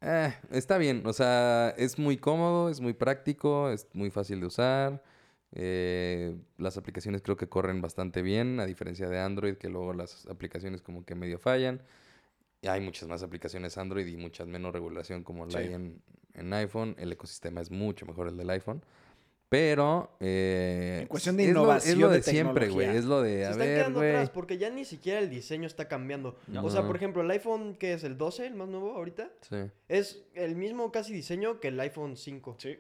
Eh, 0.04 0.34
está 0.52 0.78
bien, 0.78 1.04
o 1.06 1.14
sea, 1.14 1.74
es 1.78 1.98
muy 1.98 2.18
cómodo, 2.18 2.70
es 2.70 2.82
muy 2.82 2.94
práctico, 2.94 3.70
es 3.70 3.88
muy 3.94 4.10
fácil 4.12 4.40
de 4.42 4.46
usar. 4.48 5.04
eh, 5.56 6.36
las 6.58 6.78
aplicaciones 6.78 7.22
creo 7.22 7.38
que 7.38 7.48
corren 7.48 7.82
bastante 7.82 8.22
bien, 8.24 8.60
a 8.60 8.66
diferencia 8.66 9.08
de 9.10 9.20
Android, 9.20 9.56
que 9.58 9.70
luego 9.70 9.94
las 9.94 10.26
aplicaciones 10.28 10.82
como 10.82 11.06
que 11.06 11.16
medio 11.16 11.38
fallan. 11.40 11.82
Y 12.62 12.68
hay 12.68 12.82
muchas 12.82 13.08
más 13.10 13.24
aplicaciones 13.24 13.78
Android 13.78 14.08
y 14.08 14.18
muchas 14.18 14.48
menos 14.48 14.74
regulación 14.74 15.24
como 15.24 15.46
la 15.46 15.52
Sí. 15.52 15.58
hay 15.60 15.74
en, 15.74 16.02
en 16.34 16.54
iPhone. 16.54 16.96
El 16.98 17.12
ecosistema 17.12 17.62
es 17.62 17.70
mucho 17.72 18.06
mejor 18.06 18.28
el 18.30 18.38
del 18.38 18.50
iPhone. 18.50 18.82
Pero... 19.54 20.10
eh, 20.20 21.00
En 21.04 21.08
cuestión 21.08 21.38
de 21.38 21.44
es 21.44 21.50
lo- 21.54 21.60
es 21.60 21.64
innovación 21.64 22.00
lo 22.02 22.10
de, 22.10 22.18
de 22.18 22.24
siempre, 22.24 22.70
güey. 22.70 22.88
Es 22.98 23.06
lo 23.06 23.22
de, 23.22 23.38
Se 23.42 23.46
a 23.46 23.50
están 23.52 23.60
ver, 23.60 23.78
quedando 23.78 24.00
atrás 24.00 24.30
porque 24.32 24.58
ya 24.58 24.72
ni 24.72 24.84
siquiera 24.84 25.20
el 25.20 25.30
diseño 25.30 25.68
está 25.68 25.88
cambiando. 25.88 26.40
No. 26.48 26.64
O 26.66 26.72
sea, 26.72 26.88
por 26.88 26.96
ejemplo, 26.96 27.22
el 27.22 27.30
iPhone, 27.30 27.76
que 27.76 27.94
es 27.94 28.04
el 28.04 28.18
12, 28.18 28.48
el 28.48 28.56
más 28.56 28.68
nuevo 28.68 28.94
ahorita, 28.96 29.30
Sí. 29.48 29.58
es 29.90 30.24
el 30.34 30.56
mismo 30.56 30.92
casi 30.92 31.14
diseño 31.14 31.60
que 31.60 31.68
el 31.68 31.80
iPhone 31.80 32.18
5. 32.18 32.56
Sí. 32.58 32.80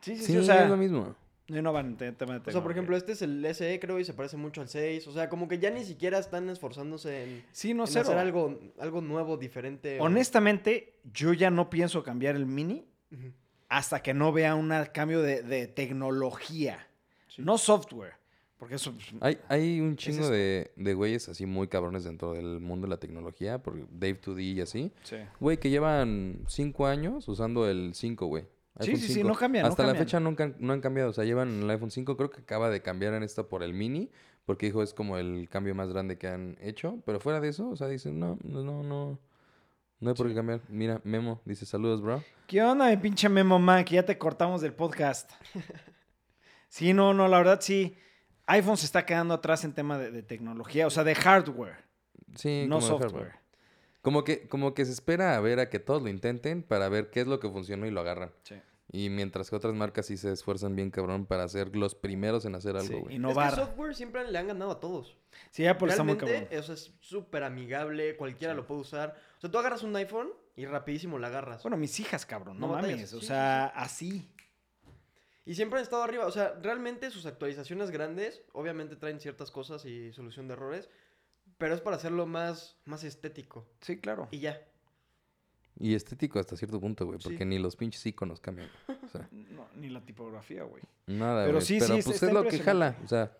Sí, 0.00 0.14
sí, 0.16 0.24
Sí, 0.26 0.32
sí. 0.34 0.38
O 0.38 0.42
sea, 0.44 0.62
es 0.62 0.70
lo 0.70 0.76
mismo. 0.76 1.16
no 1.48 1.58
innovan 1.58 1.96
en 2.00 2.14
tema 2.14 2.38
de 2.38 2.48
O 2.48 2.52
sea, 2.52 2.62
por 2.62 2.70
ejemplo, 2.70 2.96
este 2.96 3.10
es 3.10 3.22
el 3.22 3.44
SE, 3.52 3.80
creo, 3.80 3.98
y 3.98 4.04
se 4.04 4.14
parece 4.14 4.36
mucho 4.36 4.60
al 4.60 4.68
6. 4.68 5.08
O 5.08 5.12
sea, 5.12 5.28
como 5.28 5.48
que 5.48 5.58
ya 5.58 5.70
ni 5.70 5.84
siquiera 5.84 6.18
están 6.20 6.48
esforzándose 6.50 7.24
en, 7.24 7.44
Sí, 7.50 7.74
no 7.74 7.82
en 7.84 7.88
sé. 7.88 7.98
hacer 7.98 8.16
algo, 8.18 8.60
algo 8.78 9.00
nuevo, 9.00 9.36
diferente. 9.36 9.98
o- 10.00 10.04
Honestamente, 10.04 11.00
yo 11.12 11.32
ya 11.32 11.50
no 11.50 11.68
pienso 11.68 12.04
cambiar 12.04 12.36
el 12.36 12.46
mini 12.46 12.84
Ujú. 13.12 13.32
Hasta 13.68 14.02
que 14.02 14.14
no 14.14 14.32
vea 14.32 14.54
un 14.54 14.72
cambio 14.92 15.22
de, 15.22 15.42
de 15.42 15.66
tecnología. 15.66 16.86
Sí. 17.28 17.42
No 17.42 17.58
software. 17.58 18.14
Porque 18.58 18.76
eso. 18.76 18.92
pues, 18.92 19.06
Hay, 19.20 19.38
hay 19.48 19.80
un 19.80 19.96
chingo 19.96 20.30
de, 20.30 20.72
de 20.76 20.94
güeyes 20.94 21.28
así 21.28 21.44
muy 21.44 21.68
cabrones 21.68 22.04
dentro 22.04 22.32
del 22.32 22.60
mundo 22.60 22.86
de 22.86 22.90
la 22.90 22.96
tecnología, 22.96 23.62
por 23.62 23.74
Dave 23.90 24.20
2D 24.20 24.54
y 24.54 24.60
así. 24.60 24.92
sí. 25.02 25.16
Güey, 25.40 25.58
que 25.58 25.68
llevan 25.68 26.40
cinco 26.48 26.86
años 26.86 27.28
usando 27.28 27.68
el 27.68 27.94
5, 27.94 28.26
güey. 28.26 28.44
Sí, 28.80 28.90
iPhone 28.90 29.00
sí, 29.00 29.06
sí, 29.08 29.14
5. 29.14 29.28
no 29.28 29.34
cambian, 29.34 29.62
no 29.64 29.68
Hasta 29.70 29.86
la 29.86 29.94
fecha 29.94 30.20
nunca, 30.20 30.52
no 30.58 30.72
han 30.72 30.80
cambiado. 30.80 31.10
O 31.10 31.12
sea, 31.12 31.24
llevan 31.24 31.62
el 31.62 31.70
iPhone 31.70 31.90
5. 31.90 32.16
Creo 32.16 32.30
que 32.30 32.40
acaba 32.40 32.70
de 32.70 32.80
cambiar 32.82 33.14
en 33.14 33.22
esto 33.22 33.48
por 33.48 33.62
el 33.62 33.74
mini. 33.74 34.10
Porque 34.46 34.66
dijo 34.66 34.82
es 34.82 34.94
como 34.94 35.18
el 35.18 35.48
cambio 35.50 35.74
más 35.74 35.88
grande 35.88 36.18
que 36.18 36.28
han 36.28 36.56
hecho. 36.60 37.02
Pero 37.04 37.20
fuera 37.20 37.40
de 37.40 37.48
eso, 37.48 37.68
o 37.68 37.76
sea, 37.76 37.88
dicen, 37.88 38.20
no, 38.20 38.38
no, 38.44 38.82
no, 38.82 39.18
no. 40.00 40.10
Hay 40.10 40.14
por 40.16 40.28
qué 40.28 40.34
cambiar. 40.34 40.60
Mira, 40.68 41.00
Memo 41.04 41.40
dice 41.44 41.66
saludos, 41.66 42.02
bro. 42.02 42.22
¿Qué 42.46 42.62
onda, 42.62 42.88
mi 42.88 42.96
pinche 42.96 43.28
Memo 43.28 43.58
Man? 43.58 43.84
Que 43.84 43.96
ya 43.96 44.04
te 44.04 44.16
cortamos 44.18 44.60
del 44.60 44.72
podcast. 44.74 45.30
sí, 46.68 46.92
no, 46.92 47.14
no, 47.14 47.28
la 47.28 47.38
verdad 47.38 47.60
sí. 47.60 47.96
iPhone 48.46 48.76
se 48.76 48.86
está 48.86 49.04
quedando 49.06 49.34
atrás 49.34 49.64
en 49.64 49.72
tema 49.72 49.98
de, 49.98 50.10
de 50.10 50.22
tecnología, 50.22 50.86
o 50.86 50.90
sea, 50.90 51.04
de 51.04 51.14
hardware, 51.14 51.84
Sí, 52.34 52.66
no 52.68 52.76
como 52.80 52.86
de 52.86 52.92
hardware. 52.92 53.10
software. 53.10 53.46
Como 54.02 54.22
que, 54.24 54.46
como 54.48 54.72
que 54.74 54.84
se 54.84 54.92
espera 54.92 55.36
a 55.36 55.40
ver 55.40 55.58
a 55.58 55.68
que 55.68 55.80
todos 55.80 56.00
lo 56.02 56.08
intenten 56.08 56.62
para 56.62 56.88
ver 56.88 57.10
qué 57.10 57.20
es 57.22 57.26
lo 57.26 57.40
que 57.40 57.48
funcionó 57.50 57.86
y 57.86 57.90
lo 57.90 58.00
agarran. 58.00 58.30
Sí. 58.44 58.54
Y 58.92 59.10
mientras 59.10 59.50
que 59.50 59.56
otras 59.56 59.74
marcas 59.74 60.06
sí 60.06 60.16
se 60.16 60.32
esfuerzan 60.32 60.76
bien 60.76 60.90
cabrón 60.90 61.26
para 61.26 61.48
ser 61.48 61.74
los 61.74 61.94
primeros 61.94 62.44
en 62.44 62.54
hacer 62.54 62.76
algo, 62.76 62.86
Sí, 62.86 62.92
güey. 62.92 63.02
Es 63.04 63.08
que 63.08 63.14
innovar. 63.16 63.50
el 63.50 63.56
software 63.56 63.94
siempre 63.96 64.30
le 64.30 64.38
han 64.38 64.46
ganado 64.46 64.70
a 64.70 64.80
todos. 64.80 65.16
Sí, 65.50 65.64
ya 65.64 65.76
por 65.76 65.88
está 65.88 66.04
muy 66.04 66.14
Realmente, 66.14 66.46
cabrón. 66.48 66.58
eso 66.64 66.72
es 66.72 66.94
súper 67.00 67.42
amigable, 67.42 68.16
cualquiera 68.16 68.54
lo 68.54 68.66
puede 68.66 68.82
usar. 68.82 69.16
O 69.38 69.40
sea, 69.40 69.50
tú 69.50 69.58
agarras 69.58 69.82
un 69.82 69.94
iPhone 69.96 70.28
y 70.54 70.66
rapidísimo 70.66 71.18
la 71.18 71.26
agarras. 71.26 71.62
Bueno, 71.62 71.76
mis 71.76 71.98
hijas, 72.00 72.24
cabrón, 72.26 72.60
no, 72.60 72.68
mames. 72.68 73.12
O 73.12 73.20
sí, 73.20 73.26
sea, 73.26 73.66
así. 73.66 74.30
Y 75.44 75.54
siempre 75.54 75.78
han 75.78 75.82
estado 75.82 76.02
arriba. 76.02 76.26
O 76.26 76.30
sea, 76.30 76.54
realmente 76.62 77.10
sus 77.10 77.26
actualizaciones 77.26 77.90
grandes, 77.90 78.42
obviamente 78.52 78.96
traen 78.96 79.20
ciertas 79.20 79.50
cosas 79.50 79.84
y 79.84 80.12
solución 80.12 80.46
de 80.48 80.54
errores. 80.54 80.88
Pero 81.58 81.74
es 81.74 81.80
para 81.80 81.96
hacerlo 81.96 82.26
más, 82.26 82.76
más 82.84 83.02
estético. 83.04 83.66
Sí, 83.80 83.98
claro. 83.98 84.28
Y 84.30 84.40
ya. 84.40 84.60
Y 85.78 85.94
estético 85.94 86.38
hasta 86.38 86.56
cierto 86.56 86.80
punto, 86.80 87.04
güey. 87.06 87.18
Sí. 87.18 87.24
Porque 87.28 87.44
ni 87.44 87.58
los 87.58 87.76
pinches 87.76 88.04
iconos 88.06 88.40
cambian. 88.40 88.68
O 89.04 89.08
sea, 89.08 89.28
No, 89.50 89.66
ni 89.76 89.88
la 89.90 90.00
tipografía, 90.04 90.62
güey. 90.64 90.82
nada, 91.06 91.42
Pero 91.44 91.58
güey. 91.58 91.66
sí, 91.66 91.78
Pero 91.80 91.96
sí, 91.96 92.02
pues 92.04 92.22
es 92.22 92.32
lo 92.32 92.44
que 92.44 92.58
jala. 92.58 92.96
O 93.04 93.08
sea, 93.08 93.36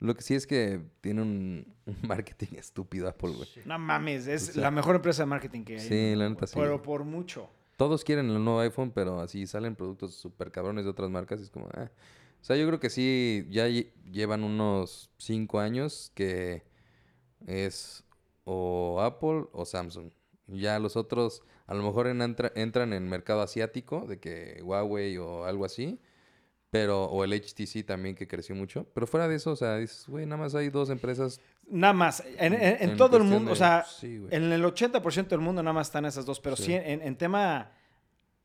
lo 0.00 0.14
que 0.14 0.22
sí 0.22 0.34
es 0.34 0.46
que 0.46 0.80
tiene 1.00 1.22
un, 1.22 1.66
un 1.86 1.96
marketing 2.08 2.56
estúpido 2.56 3.08
Apple, 3.08 3.30
güey. 3.32 3.48
No 3.64 3.78
mames, 3.78 4.26
es 4.26 4.50
O 4.50 4.52
sea, 4.52 4.62
la 4.62 4.70
mejor 4.70 4.96
empresa 4.96 5.22
de 5.22 5.26
marketing 5.26 5.64
que 5.64 5.74
hay. 5.74 5.80
sí, 5.80 6.14
la 6.14 6.28
neta 6.28 6.46
sí, 6.46 6.54
Pero 6.56 6.82
por 6.82 7.04
mucho. 7.04 7.48
Todos 7.76 8.04
quieren 8.04 8.30
el 8.30 8.44
nuevo 8.44 8.60
iPhone, 8.60 8.92
pero 8.92 9.18
así 9.20 9.46
salen 9.46 9.74
productos 9.74 10.14
súper 10.14 10.52
cabrones 10.52 10.84
de 10.84 10.90
otras 10.90 11.10
marcas. 11.10 11.40
Y 11.40 11.44
es 11.44 11.50
como, 11.50 11.68
ah. 11.74 11.90
O 12.40 12.44
sea, 12.44 12.56
yo 12.56 12.66
creo 12.66 12.78
que 12.80 12.90
sí, 12.90 13.46
ya 13.50 13.66
lle- 13.68 13.92
llevan 14.10 14.44
unos 14.44 15.10
cinco 15.16 15.58
años 15.58 16.12
que 16.14 16.62
es 17.46 18.04
o 18.44 19.00
Apple 19.00 19.46
o 19.52 19.64
Samsung. 19.64 20.10
Ya 20.48 20.78
los 20.78 20.96
otros 20.96 21.42
a 21.66 21.74
lo 21.74 21.82
mejor 21.82 22.06
en- 22.08 22.20
entra- 22.22 22.52
entran 22.54 22.92
en 22.92 23.08
mercado 23.08 23.40
asiático, 23.42 24.06
de 24.06 24.18
que 24.18 24.60
Huawei 24.62 25.16
o 25.18 25.44
algo 25.44 25.64
así. 25.64 25.98
Pero, 26.70 27.04
o 27.04 27.22
el 27.22 27.34
HTC 27.34 27.84
también 27.84 28.14
que 28.14 28.26
creció 28.26 28.54
mucho. 28.54 28.86
Pero 28.94 29.06
fuera 29.06 29.28
de 29.28 29.36
eso, 29.36 29.50
o 29.52 29.56
sea, 29.56 29.76
dices, 29.76 30.06
güey, 30.08 30.24
nada 30.24 30.38
más 30.42 30.54
hay 30.54 30.70
dos 30.70 30.88
empresas. 30.88 31.38
Nada 31.68 31.92
más. 31.92 32.22
En, 32.38 32.54
en- 32.54 32.62
en 32.80 32.90
En 32.90 32.96
todo 32.96 33.18
el 33.18 33.24
mundo, 33.24 33.46
de- 33.48 33.52
o 33.52 33.56
sea, 33.56 33.84
sí, 33.84 34.24
en 34.30 34.50
el 34.50 34.64
80% 34.64 35.28
del 35.36 35.40
mundo 35.44 35.62
nada 35.62 35.74
más 35.74 35.88
están 35.88 36.06
esas 36.06 36.24
dos, 36.24 36.40
pero 36.40 36.56
sí, 36.56 36.64
Sí. 36.64 36.72
en, 36.74 37.02
en 37.02 37.16
tema, 37.16 37.72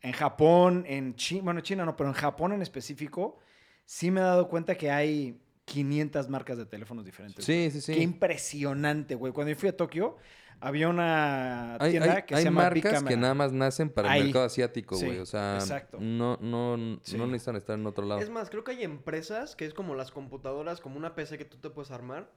en 0.02 0.12
Japón, 0.12 0.84
en 0.88 1.16
China, 1.16 1.42
bueno, 1.46 1.62
China 1.62 1.86
no, 1.86 1.96
pero 1.96 2.10
en 2.10 2.16
Japón 2.16 2.52
en 2.52 2.62
específico, 2.62 3.40
sí 3.86 4.12
me 4.12 4.20
he 4.20 4.24
dado 4.24 4.50
cuenta 4.50 4.76
que 4.76 4.92
hay 4.92 5.40
500 5.64 6.28
marcas 6.30 6.58
de 6.58 6.66
teléfonos 6.66 7.06
diferentes. 7.06 7.46
Sí, 7.46 7.70
sí, 7.72 7.80
sí. 7.80 7.94
Qué 7.94 8.02
impresionante, 8.02 9.16
güey. 9.16 9.32
Cuando 9.32 9.54
yo 9.54 9.58
fui 9.60 9.70
a 9.70 9.76
Tokio, 9.78 10.18
había 10.60 10.90
una 10.90 11.76
Hay, 11.80 11.92
tienda 11.92 12.14
hay- 12.16 12.24
que 12.24 12.36
hay 12.36 12.42
se 12.42 12.46
llama 12.50 12.70
Big 12.70 12.84
marcas 12.84 13.04
que 13.04 13.18
nada 13.18 13.34
más 13.34 13.52
nacen 13.54 13.90
para 13.90 14.12
Ahí. 14.12 14.20
el 14.22 14.26
mercado 14.28 14.46
asiático, 14.46 14.96
Sí, 14.96 15.06
güey. 15.06 15.20
o 15.20 15.26
sea, 15.26 15.56
exacto. 15.56 15.98
no, 16.00 16.38
no, 16.42 17.00
Sí. 17.04 17.18
no 17.18 17.28
necesitan 17.28 17.56
estar 17.58 17.78
en 17.78 17.86
otro 17.86 18.06
lado. 18.06 18.22
Es 18.22 18.30
más, 18.30 18.50
creo 18.50 18.64
que 18.64 18.72
hay 18.72 18.84
empresas 18.84 19.56
que 19.56 19.66
es 19.66 19.74
como 19.74 19.96
las 19.96 20.12
computadoras, 20.12 20.82
como 20.82 20.98
una 20.98 21.16
PC 21.16 21.38
que 21.38 21.46
tú 21.46 21.58
te 21.58 21.70
puedes 21.70 21.92
armar. 21.92 22.32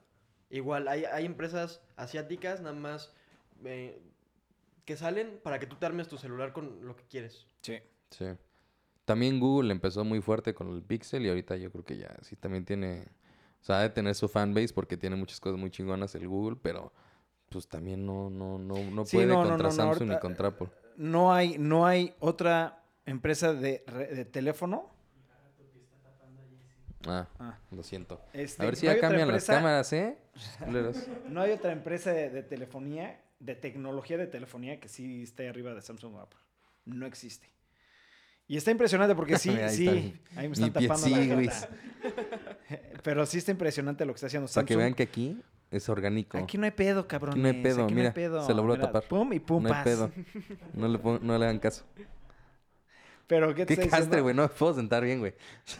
Igual, 0.49 0.87
hay, 0.87 1.05
hay 1.05 1.25
empresas 1.25 1.81
asiáticas 1.95 2.61
nada 2.61 2.75
más 2.75 3.13
eh, 3.63 4.01
que 4.85 4.97
salen 4.97 5.39
para 5.43 5.59
que 5.59 5.65
tú 5.67 5.75
te 5.77 5.85
armes 5.85 6.07
tu 6.07 6.17
celular 6.17 6.51
con 6.53 6.85
lo 6.85 6.95
que 6.95 7.03
quieres. 7.05 7.45
Sí. 7.61 7.77
Sí. 8.09 8.25
También 9.05 9.39
Google 9.39 9.71
empezó 9.71 10.03
muy 10.03 10.21
fuerte 10.21 10.53
con 10.53 10.69
el 10.73 10.83
Pixel 10.83 11.25
y 11.25 11.29
ahorita 11.29 11.55
yo 11.57 11.71
creo 11.71 11.83
que 11.83 11.97
ya 11.97 12.15
sí 12.21 12.35
también 12.35 12.65
tiene, 12.65 13.07
o 13.61 13.63
sea, 13.63 13.79
ha 13.79 13.81
de 13.81 13.89
tener 13.89 14.15
su 14.15 14.27
fanbase 14.27 14.73
porque 14.73 14.95
tiene 14.97 15.15
muchas 15.15 15.39
cosas 15.39 15.59
muy 15.59 15.69
chingonas 15.71 16.13
el 16.15 16.27
Google, 16.27 16.57
pero 16.61 16.93
pues 17.51 17.67
también 17.67 18.05
no, 18.05 18.29
no, 18.29 18.57
no, 18.57 18.75
no 18.91 19.05
Sí, 19.05 19.17
puede 19.17 19.27
no, 19.27 19.43
contra 19.43 19.67
no, 19.67 19.71
Samsung 19.71 20.09
ni 20.09 20.19
contra 20.19 20.47
Apple. 20.47 20.69
No 20.95 21.33
hay, 21.33 21.57
no 21.59 21.85
hay 21.85 22.15
otra 22.19 22.83
empresa 23.05 23.53
de, 23.53 23.79
teléfono. 24.31 24.89
Ah, 27.07 27.27
Ah. 27.39 27.57
lo 27.71 27.81
siento. 27.83 28.21
Este, 28.31 28.61
A 28.61 28.65
ver 28.65 28.75
si 28.75 28.85
ya 28.85 28.99
cambian 28.99 29.27
las 29.31 29.45
cámaras, 29.45 29.91
¿eh? 29.93 30.17
No 31.29 31.41
hay 31.41 31.51
otra 31.51 31.71
empresa 31.71 32.13
de, 32.13 32.29
de 32.29 32.43
telefonía, 32.43 33.19
de 33.39 33.55
tecnología 33.55 34.17
de 34.17 34.27
telefonía 34.27 34.79
que 34.79 34.87
sí 34.87 35.23
esté 35.23 35.49
arriba 35.49 35.73
de 35.73 35.81
Samsung 35.81 36.15
o 36.15 36.19
Apple. 36.19 36.39
No 36.85 37.05
existe. 37.05 37.47
Y 38.47 38.57
está 38.57 38.69
impresionante 38.71 39.15
porque 39.15 39.37
sí, 39.39 39.49
ahí 39.49 39.75
sí. 39.75 39.87
está 40.29 40.39
ahí 40.41 40.47
me 40.47 40.53
están 40.53 40.73
pie, 40.73 40.87
tapando 40.87 41.07
sí, 41.07 41.45
la. 41.45 41.69
Pero 43.03 43.25
sí 43.25 43.39
está 43.39 43.51
impresionante 43.51 44.05
lo 44.05 44.13
que 44.13 44.17
está 44.17 44.27
haciendo 44.27 44.45
Para 44.47 44.53
Samsung. 44.53 44.67
que 44.67 44.75
vean 44.75 44.93
que 44.93 45.03
aquí 45.03 45.41
es 45.71 45.89
orgánico. 45.89 46.37
Aquí 46.37 46.57
no 46.57 46.65
hay 46.65 46.71
pedo, 46.71 47.07
cabrón. 47.07 47.41
no 47.41 47.47
hay 47.47 47.61
pedo, 47.63 47.87
mira, 47.89 48.13
se 48.13 48.53
logró 48.53 48.77
tapar. 48.77 49.03
Pum 49.03 49.33
y 49.33 49.39
pum, 49.39 49.63
no 49.63 49.69
hay 49.69 49.73
paz. 49.75 49.83
pedo. 49.83 50.11
No 50.73 50.87
le, 50.87 50.99
pon- 50.99 51.19
no 51.23 51.37
le 51.37 51.45
hagan 51.45 51.59
caso. 51.59 51.83
Pero 53.27 53.55
¿qué 53.55 53.65
te 53.65 53.77
Qué 53.77 53.87
castre, 53.87 54.19
güey. 54.21 54.35
No 54.35 54.41
me 54.43 54.49
puedo 54.49 54.73
sentar 54.73 55.03
bien, 55.03 55.19
güey. 55.19 55.33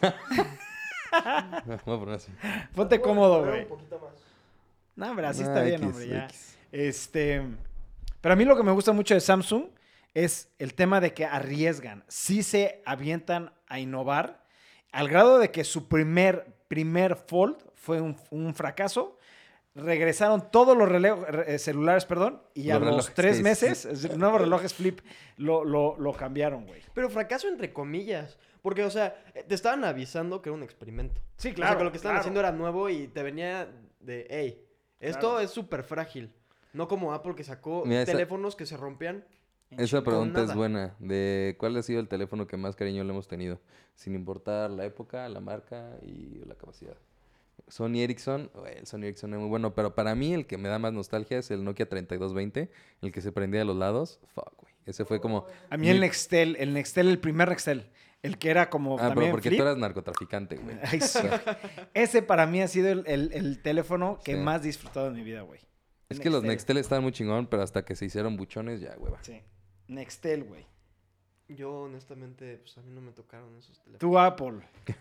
Voy 1.66 1.74
a 1.74 1.78
poner 1.98 2.14
así. 2.14 2.32
Ponte 2.74 3.00
cómodo, 3.00 3.40
Pero 3.40 3.50
güey. 3.52 3.62
Un 3.64 3.68
poquito 3.68 3.98
más. 3.98 4.12
No, 4.96 5.10
hombre, 5.10 5.26
así 5.26 5.42
Ah, 5.42 5.46
está 5.46 5.62
bien, 5.62 5.82
X, 5.82 5.86
hombre, 5.86 6.08
ya. 6.08 6.28
Este, 6.70 7.42
pero 8.20 8.32
a 8.32 8.36
mí 8.36 8.44
lo 8.44 8.56
que 8.56 8.62
me 8.62 8.72
gusta 8.72 8.92
mucho 8.92 9.14
de 9.14 9.20
Samsung 9.20 9.64
es 10.14 10.50
el 10.58 10.74
tema 10.74 11.00
de 11.00 11.12
que 11.14 11.24
arriesgan, 11.24 12.04
sí 12.08 12.42
se 12.42 12.82
avientan 12.86 13.52
a 13.66 13.78
innovar, 13.78 14.44
al 14.90 15.08
grado 15.08 15.38
de 15.38 15.50
que 15.50 15.64
su 15.64 15.88
primer, 15.88 16.54
primer 16.68 17.16
Fold 17.16 17.56
fue 17.74 18.00
un, 18.00 18.16
un 18.30 18.54
fracaso. 18.54 19.18
Regresaron 19.74 20.50
todos 20.50 20.76
los 20.76 20.86
releo- 20.88 21.24
re- 21.24 21.54
eh, 21.54 21.58
celulares, 21.58 22.04
perdón, 22.04 22.42
y 22.52 22.68
a 22.70 22.74
Los 22.74 22.80
los 22.82 22.90
relojes, 22.90 23.14
tres 23.14 23.36
sí, 23.38 23.42
meses, 23.42 23.84
es 23.86 24.16
nuevos 24.18 24.40
relojes 24.42 24.74
flip, 24.74 25.00
lo, 25.38 25.64
lo, 25.64 25.96
lo 25.98 26.12
cambiaron, 26.12 26.66
güey. 26.66 26.82
Pero 26.92 27.08
fracaso 27.08 27.48
entre 27.48 27.72
comillas. 27.72 28.38
Porque, 28.60 28.84
o 28.84 28.90
sea, 28.90 29.16
eh, 29.34 29.42
te 29.48 29.54
estaban 29.54 29.82
avisando 29.84 30.40
que 30.42 30.50
era 30.50 30.56
un 30.56 30.62
experimento. 30.62 31.20
Sí, 31.36 31.52
o 31.52 31.56
sea, 31.56 31.76
que 31.78 31.84
lo 31.84 31.90
que 31.90 31.96
estaban 31.96 32.14
claro. 32.16 32.20
haciendo 32.20 32.40
era 32.40 32.52
nuevo 32.52 32.88
y 32.90 33.08
te 33.08 33.22
venía 33.22 33.66
de, 33.98 34.26
hey, 34.30 34.62
esto 35.00 35.20
Claro. 35.30 35.40
es 35.40 35.50
súper 35.50 35.82
frágil. 35.84 36.32
No 36.74 36.86
como 36.86 37.12
Apple 37.14 37.34
que 37.34 37.42
sacó 37.42 37.82
Mira, 37.86 38.02
esa- 38.02 38.12
teléfonos 38.12 38.54
que 38.54 38.66
se 38.66 38.76
rompían. 38.76 39.24
Esa 39.70 40.04
pregunta 40.04 40.42
es 40.42 40.54
buena. 40.54 40.94
De 40.98 41.56
cuál 41.58 41.74
ha 41.78 41.82
sido 41.82 41.98
el 41.98 42.06
teléfono 42.08 42.46
que 42.46 42.58
más 42.58 42.76
cariño 42.76 43.02
le 43.04 43.10
hemos 43.10 43.26
tenido, 43.26 43.58
sin 43.94 44.14
importar 44.14 44.70
la 44.70 44.84
época, 44.84 45.26
la 45.30 45.40
marca 45.40 45.96
y 46.02 46.44
la 46.44 46.54
capacidad. 46.56 46.96
Sony 47.68 47.96
Ericsson, 48.02 48.50
güey, 48.54 48.76
el 48.78 48.86
Sony 48.86 49.04
Ericsson 49.04 49.32
es 49.34 49.40
muy 49.40 49.48
bueno, 49.48 49.74
pero 49.74 49.94
para 49.94 50.14
mí 50.14 50.34
el 50.34 50.46
que 50.46 50.58
me 50.58 50.68
da 50.68 50.78
más 50.78 50.92
nostalgia 50.92 51.38
es 51.38 51.50
el 51.50 51.64
Nokia 51.64 51.88
3220, 51.88 52.70
el 53.00 53.12
que 53.12 53.20
se 53.20 53.32
prendía 53.32 53.60
de 53.60 53.64
los 53.66 53.76
lados. 53.76 54.20
Fuck, 54.34 54.54
güey. 54.60 54.72
Ese 54.84 55.04
fue 55.04 55.20
como 55.20 55.46
A 55.70 55.76
mí 55.76 55.88
el 55.88 55.94
mi- 55.96 56.00
Nextel, 56.00 56.56
el 56.58 56.74
Nextel, 56.74 57.08
el 57.08 57.18
primer 57.18 57.48
Nextel, 57.48 57.88
el 58.22 58.36
que 58.38 58.50
era 58.50 58.68
como 58.68 58.94
Ah, 58.94 58.98
pero 58.98 59.08
también 59.10 59.30
porque 59.30 59.48
flip. 59.48 59.60
tú 59.60 59.62
eras 59.64 59.78
narcotraficante, 59.78 60.56
güey. 60.56 60.76
Ay, 60.92 61.00
sí. 61.00 61.18
Ese 61.94 62.20
para 62.22 62.46
mí 62.46 62.60
ha 62.60 62.68
sido 62.68 62.88
el, 62.90 63.04
el- 63.06 63.32
el 63.32 63.62
teléfono 63.62 64.18
que 64.24 64.34
Sí. 64.34 64.38
más 64.40 64.62
he 64.62 64.66
disfrutado 64.66 65.06
en 65.08 65.14
mi 65.14 65.22
vida, 65.22 65.42
güey. 65.42 65.60
Es 66.08 66.20
que 66.20 66.28
los 66.30 66.42
Nextel 66.42 66.76
estaban 66.76 67.02
muy 67.04 67.12
chingón, 67.12 67.46
pero 67.46 67.62
hasta 67.62 67.84
que 67.86 67.96
se 67.96 68.04
hicieron 68.04 68.36
buchones 68.36 68.80
ya, 68.80 68.94
hueva. 68.98 69.18
Sí. 69.22 69.40
Nextel, 69.88 70.44
güey. 70.44 70.66
Yo, 71.48 71.82
honestamente, 71.82 72.58
pues 72.58 72.76
a 72.78 72.82
mí 72.82 72.90
no 72.92 73.00
me 73.00 73.12
tocaron 73.12 73.56
esos 73.56 73.78
teléfonos. 73.78 73.98
Tu 74.00 74.18
Apple. 74.18 74.60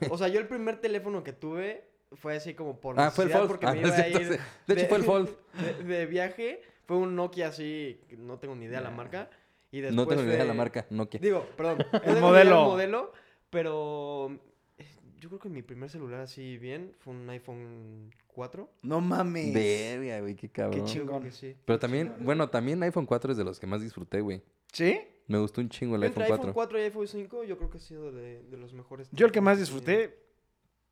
O 0.09 0.17
sea, 0.17 0.27
yo 0.27 0.39
el 0.39 0.47
primer 0.47 0.79
teléfono 0.81 1.23
que 1.23 1.33
tuve 1.33 1.90
fue 2.13 2.35
así 2.35 2.53
como 2.53 2.79
por 2.79 2.99
Ah, 2.99 3.11
fue 3.11 3.25
el 3.25 3.31
Fold. 3.31 3.47
porque 3.47 3.65
Ah, 3.65 3.73
me 3.73 3.79
iba 3.79 3.89
a 3.95 4.07
ir 4.07 4.17
sí. 4.17 4.39
De 4.67 4.73
hecho, 4.73 4.87
fue 4.87 4.97
el 4.97 5.03
Fold. 5.03 5.29
De, 5.79 5.83
de 5.83 6.05
viaje. 6.05 6.61
Fue 6.85 6.97
un 6.97 7.15
Nokia 7.15 7.47
así, 7.47 8.01
no 8.17 8.37
tengo 8.39 8.55
ni 8.55 8.65
idea 8.65 8.81
la 8.81 8.89
Ya. 8.89 8.95
marca. 8.95 9.29
Y 9.71 9.79
después 9.79 9.95
No 9.95 10.05
tengo 10.07 10.21
ni 10.23 10.27
idea 10.29 10.39
de 10.41 10.47
la 10.47 10.53
marca, 10.53 10.85
Nokia. 10.89 11.19
Digo, 11.21 11.45
perdón. 11.55 11.77
del 12.05 12.19
modelo. 12.19 12.63
modelo, 12.65 13.13
pero 13.49 14.29
eh, 14.77 14.85
yo 15.19 15.29
creo 15.29 15.39
que 15.39 15.47
mi 15.49 15.61
primer 15.61 15.89
celular 15.89 16.19
así 16.21 16.57
bien 16.57 16.93
fue 16.99 17.13
un 17.13 17.29
iPhone 17.29 18.11
4. 18.27 18.69
No 18.83 18.99
mames. 18.99 19.53
Verga, 19.53 20.19
güey, 20.19 20.35
qué 20.35 20.49
cabrón. 20.49 20.83
Qué 20.85 20.91
Chingón. 20.91 21.23
que 21.23 21.31
sí. 21.31 21.55
Pero 21.63 21.79
también, 21.79 22.13
bueno, 22.19 22.49
también 22.49 22.83
iPhone 22.83 23.05
4 23.05 23.31
es 23.31 23.37
de 23.37 23.43
los 23.45 23.59
que 23.59 23.67
más 23.67 23.81
disfruté, 23.81 24.19
güey. 24.19 24.41
¿Sí? 24.73 24.99
Me 25.27 25.37
gustó 25.37 25.61
un 25.61 25.69
chingo 25.69 25.95
el 25.95 26.03
Entre 26.03 26.23
iPhone 26.25 26.39
iPhone 26.39 26.53
4. 26.53 26.53
4 26.53 26.79
y 26.79 26.81
iPhone 26.83 27.07
5, 27.07 27.43
yo 27.45 27.57
creo 27.57 27.69
que 27.69 27.77
ha 27.77 27.81
sido 27.81 28.11
de, 28.11 28.41
de 28.43 28.57
los 28.57 28.73
mejores. 28.73 29.07
Yo 29.13 29.25
el 29.25 29.31
que 29.31 29.39
más 29.39 29.57
disfruté, 29.59 30.17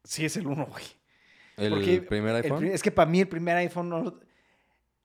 sí 0.05 0.23
es 0.23 0.37
el 0.37 0.47
1, 0.47 0.65
güey. 0.67 0.83
El 1.59 1.73
Porque 1.73 2.01
primer 2.01 2.35
iPhone. 2.35 2.65
es 2.65 2.81
que 2.81 2.91
para 2.91 3.09
mí 3.09 3.19
el 3.19 3.27
primer 3.27 3.57
iPhone 3.57 3.89
no, 3.89 4.19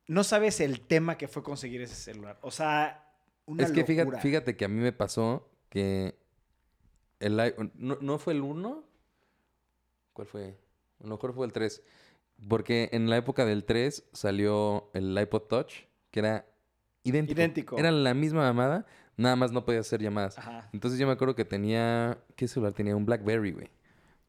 no 0.06 0.25
sabes 0.25 0.61
el 0.61 0.80
tema 0.80 1.16
que 1.18 1.28
fue 1.28 1.42
conseguir 1.42 1.80
ese 1.82 1.94
celular. 1.94 2.38
O 2.42 2.50
sea, 2.50 3.12
una 3.46 3.64
es 3.64 3.73
que 3.73 3.84
fíjate, 3.84 4.04
locura. 4.04 4.20
fíjate 4.20 4.56
que 4.56 4.64
a 4.64 4.68
mí 4.68 4.80
me 4.80 4.92
pasó 4.92 5.50
que 5.68 6.14
el 7.20 7.38
iPhone, 7.40 7.73
no, 7.75 7.99
no 8.00 8.18
fue 8.18 8.34
el 8.34 8.42
1. 8.42 8.84
¿Cuál 10.12 10.26
fue? 10.28 10.58
A 11.00 11.04
lo 11.04 11.11
mejor 11.11 11.34
fue 11.34 11.46
el 11.46 11.52
3. 11.52 11.82
Porque 12.49 12.88
en 12.92 13.08
la 13.11 13.16
época 13.16 13.44
del 13.44 13.64
3 13.64 14.11
salió 14.12 14.90
el 14.94 15.18
iPod 15.18 15.42
Touch, 15.42 15.73
que 16.11 16.20
era 16.20 16.46
idéntico. 17.02 17.40
Idéntico. 17.40 17.78
Era 17.78 17.90
la 17.90 18.14
misma 18.14 18.42
mamada, 18.42 18.87
nada 19.16 19.37
más 19.37 19.52
no 19.52 19.64
podía 19.64 19.80
hacer 19.80 20.00
llamadas. 20.00 20.38
Ajá. 20.38 20.68
Entonces 20.73 20.99
yo 20.99 21.06
me 21.06 21.12
acuerdo 21.12 21.34
que 21.34 21.44
tenía. 21.44 22.18
¿Qué 22.37 22.49
celular 22.49 22.73
tenía? 22.73 22.96
Un 22.96 23.06
Blackberry, 23.06 23.52
güey. 23.52 23.70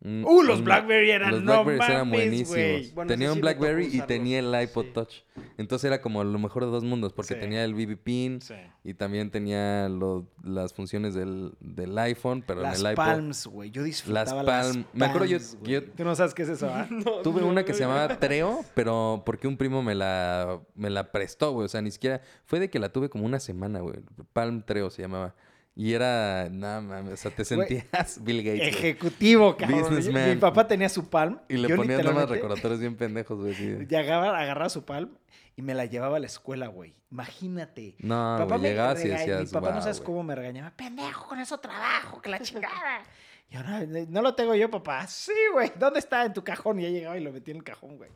Un- 0.06 0.24
Uh, 0.24 0.44
los 0.44 0.60
un- 0.60 0.66
Blackberry 0.66 1.10
eran 1.10 1.32
Los 1.32 1.42
no 1.44 1.52
Blackberries 1.64 1.90
eran 1.90 2.08
mames, 2.08 2.20
buenísimos. 2.20 2.50
güey. 2.50 2.92
Bueno, 2.92 3.08
tenía 3.10 3.30
un 3.30 3.36
sí 3.36 3.42
Blackberry 3.42 3.90
y 3.92 4.02
tenía 4.02 4.38
el 4.40 4.62
iPod 4.64 4.86
sí. 4.86 4.92
Touch. 4.94 5.14
Entonces 5.58 5.86
era 5.86 6.00
como 6.00 6.24
lo 6.24 6.38
mejor 6.38 6.64
de 6.66 6.70
dos 6.70 6.84
mundos, 6.84 7.12
porque 7.12 7.34
Sí. 7.34 7.40
tenía 7.40 7.64
el 7.66 7.74
BB 7.74 7.98
Pin 7.98 8.40
Sí. 8.40 8.54
y 8.84 8.94
también 8.94 9.32
tenía 9.32 9.90
lo- 9.90 10.28
las 10.44 10.74
funciones 10.74 11.16
del, 11.16 11.54
del 11.60 11.98
iPhone, 11.98 12.44
pero 12.46 12.62
Las 12.62 12.80
en 12.82 12.86
el 12.86 12.92
iPod. 12.94 13.04
Palms, 13.04 13.48
güey. 13.48 13.72
Yo 13.72 13.82
disfrutaba 13.82 14.44
las, 14.44 14.68
Palm. 14.68 14.86
Me 14.94 15.06
acuerdo 15.08 15.26
yo- 15.26 15.40
yo- 15.64 15.84
Tú 15.84 16.04
no 16.04 16.16
sabes 16.16 16.36
qué 16.36 16.44
es 16.44 16.50
eso, 16.50 16.70
¿ah? 16.70 16.88
No, 16.92 17.22
Tuve 17.24 17.42
no, 17.42 17.48
una 17.48 17.64
que 17.66 17.72
no, 17.72 17.78
se 17.80 17.84
no. 17.84 17.90
llamaba 17.90 18.20
Treo, 18.20 18.64
pero 18.76 19.24
porque 19.26 19.48
un 19.48 19.58
primo 19.58 19.82
me 19.82 19.96
la, 19.96 20.60
me 20.76 20.92
la 20.92 21.12
prestó, 21.12 21.52
güey. 21.54 21.66
O 21.66 21.70
sea, 21.70 21.82
ni 21.82 21.90
siquiera. 21.90 22.22
Fue 22.46 22.60
de 22.60 22.70
que 22.70 22.78
la 22.78 22.90
tuve 22.90 23.10
como 23.10 23.26
una 23.26 23.40
semana, 23.40 23.80
güey. 23.80 23.96
Palm 24.34 24.62
Treo 24.62 24.92
se 24.92 25.02
llamaba. 25.02 25.34
Y 25.76 25.94
era. 25.94 26.48
Nada 26.50 26.80
mames. 26.82 27.14
O 27.14 27.18
sea, 27.18 27.32
te 27.32 27.44
sentías 27.44 28.20
Bill 28.24 28.44
Gates. 28.44 28.68
Ejecutivo, 28.76 29.58
cabrón. 29.58 29.82
Businessman. 29.82 30.30
Mi 30.30 30.36
papá 30.38 30.66
tenía 30.68 30.88
su 30.90 31.10
Palm. 31.10 31.40
Y 31.50 31.58
le 31.58 31.68
ponías 31.76 32.00
nada 32.00 32.12
más 32.14 32.24
literalmente 32.24 32.34
recordatorios 32.36 32.80
bien 32.80 32.96
pendejos, 32.96 33.38
güey. 33.40 33.54
de- 33.54 33.88
Y 33.90 33.96
agarraba, 33.96 34.40
agarraba 34.40 34.70
su 34.70 34.86
Palm 34.86 35.10
y 35.58 35.62
me 35.62 35.74
la 35.74 35.86
llevaba 35.86 36.18
a 36.18 36.20
la 36.22 36.28
escuela, 36.28 36.68
güey. 36.68 36.94
Imagínate. 37.12 37.96
No, 38.00 38.36
Papá 38.40 38.58
güey. 38.58 38.70
Llegabas 38.70 39.04
y 39.04 39.10
decías. 39.10 39.42
Mi 39.42 39.48
papá 39.48 39.68
no 39.68 39.72
"Guau, 39.74 39.82
sabes 39.84 39.98
güey". 40.00 40.06
cómo 40.06 40.24
me 40.24 40.36
regañaba. 40.36 40.72
Pendejo, 40.72 41.28
con 41.28 41.40
eso 41.40 41.58
trabajo, 41.60 42.22
que 42.22 42.30
la 42.30 42.40
chingada. 42.42 43.04
Y 43.50 43.58
ahora, 43.58 43.86
no 43.86 44.22
lo 44.22 44.34
tengo 44.34 44.56
yo, 44.56 44.72
papá. 44.72 45.06
Sí, 45.08 45.34
güey. 45.54 45.72
¿Dónde 45.78 46.00
está? 46.00 46.26
En 46.26 46.34
tu 46.34 46.44
cajón. 46.44 46.80
Y 46.80 46.84
ya 46.84 46.90
llegaba 46.90 47.18
y 47.18 47.22
lo 47.24 47.32
metí 47.34 47.52
en 47.52 47.58
el 47.58 47.64
cajón, 47.64 47.98
güey. 47.98 48.12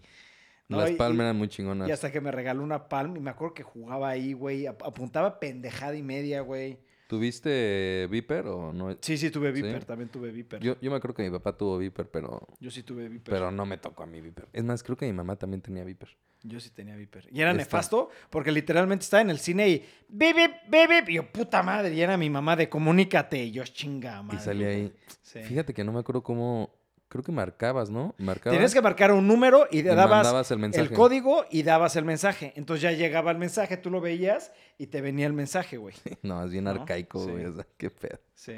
No, 0.70 0.78
Las 0.78 0.92
y- 0.92 0.96
Palm 0.96 1.18
y- 1.18 1.20
eran 1.22 1.36
muy 1.36 1.50
chingonas. 1.50 1.90
Y 1.90 1.92
hasta 1.92 2.10
que 2.12 2.22
me 2.22 2.32
regaló 2.32 2.64
una 2.64 2.88
Palm 2.88 3.18
y 3.18 3.20
me 3.20 3.32
acuerdo 3.32 3.54
que 3.54 3.64
jugaba 3.64 4.08
ahí, 4.10 4.32
güey. 4.34 4.66
ap- 4.66 4.82
Apuntaba 4.84 5.40
pendejada 5.42 5.96
y 5.96 6.04
media, 6.04 6.40
güey. 6.42 6.80
¿Tuviste 7.10 8.08
Viper 8.12 8.46
o 8.50 8.72
no? 8.72 8.96
Sí, 9.02 9.18
sí, 9.18 9.32
tuve 9.32 9.52
¿Sí? 9.52 9.64
Viper. 9.64 9.84
También 9.84 10.10
tuve 10.10 10.30
Viper. 10.32 10.62
Yo, 10.62 10.76
Yo, 10.76 10.80
yo 10.80 10.92
me 10.92 10.98
acuerdo 10.98 11.16
que 11.16 11.24
mi 11.24 11.32
papá 11.32 11.58
tuvo 11.58 11.80
Viper, 11.80 12.08
pero, 12.08 12.48
sí 12.70 12.84
tuve 12.84 13.10
Viper. 13.10 13.34
pero 13.34 13.50
no 13.50 13.66
me 13.66 13.80
tocó 13.80 14.04
a 14.04 14.06
mí 14.06 14.22
Viper. 14.22 14.48
Es 14.54 14.64
más, 14.64 14.84
creo 14.84 14.96
que 14.96 15.08
mi 15.08 15.14
mamá 15.14 15.36
también 15.36 15.60
tenía 15.60 15.84
Viper. 15.84 16.16
Yo 16.44 16.60
sí 16.60 16.70
tenía 16.70 16.96
Viper. 16.96 17.28
Y 17.32 17.42
era 17.42 17.50
Está. 17.50 17.64
nefasto 17.64 18.12
porque 18.30 18.52
literalmente 18.52 19.06
estaba 19.06 19.22
en 19.22 19.32
el 19.32 19.40
cine 19.40 19.70
y 19.70 19.86
bip, 20.08 20.36
bip, 20.36 20.52
bip, 20.70 20.88
bip", 20.90 21.10
Y 21.10 21.14
yo, 21.16 21.32
puta 21.32 21.64
madre. 21.64 21.96
Y 21.96 22.00
era 22.00 22.16
mi 22.16 22.30
mamá 22.30 22.56
de 22.56 22.70
comunícate. 22.70 23.44
Y 23.44 23.52
yo, 23.54 23.64
chinga 23.64 24.22
madre. 24.22 24.38
Y 24.38 24.46
salía 24.46 24.68
ahí. 24.68 24.94
Sí. 25.24 25.40
Fíjate 25.42 25.74
que 25.74 25.84
no 25.84 25.92
me 25.92 26.02
acuerdo 26.02 26.22
cómo. 26.22 26.70
Creo 27.10 27.24
que 27.24 27.32
marcabas, 27.32 27.90
¿no? 27.90 28.14
Marcabas. 28.20 28.56
Tenías 28.56 28.74
que 28.74 28.82
marcar 28.84 29.12
un 29.12 29.28
número 29.28 29.68
y 29.72 29.82
le 29.82 29.96
dabas 29.96 30.52
el 30.52 30.64
el 30.76 30.92
código 30.92 31.44
y 31.50 31.64
dabas 31.64 31.96
el 31.96 32.06
mensaje. 32.06 32.54
Entonces 32.56 32.84
ya 32.84 32.92
llegaba 32.92 33.32
el 33.32 33.38
mensaje, 33.40 33.78
tú 33.78 33.90
lo 33.90 34.00
veías 34.00 34.52
y 34.78 34.88
te 34.88 35.02
venía 35.02 35.26
el 35.26 35.34
mensaje, 35.34 35.78
güey. 35.78 35.96
No, 36.22 36.44
es 36.44 36.52
bien 36.52 36.66
¿No? 36.66 36.70
arcaico, 36.70 37.26
Sí. 37.26 37.32
güey. 37.32 37.46
O 37.46 37.54
sea, 37.56 37.66
qué 37.78 37.90
pedo. 37.90 38.20
Sí. 38.36 38.54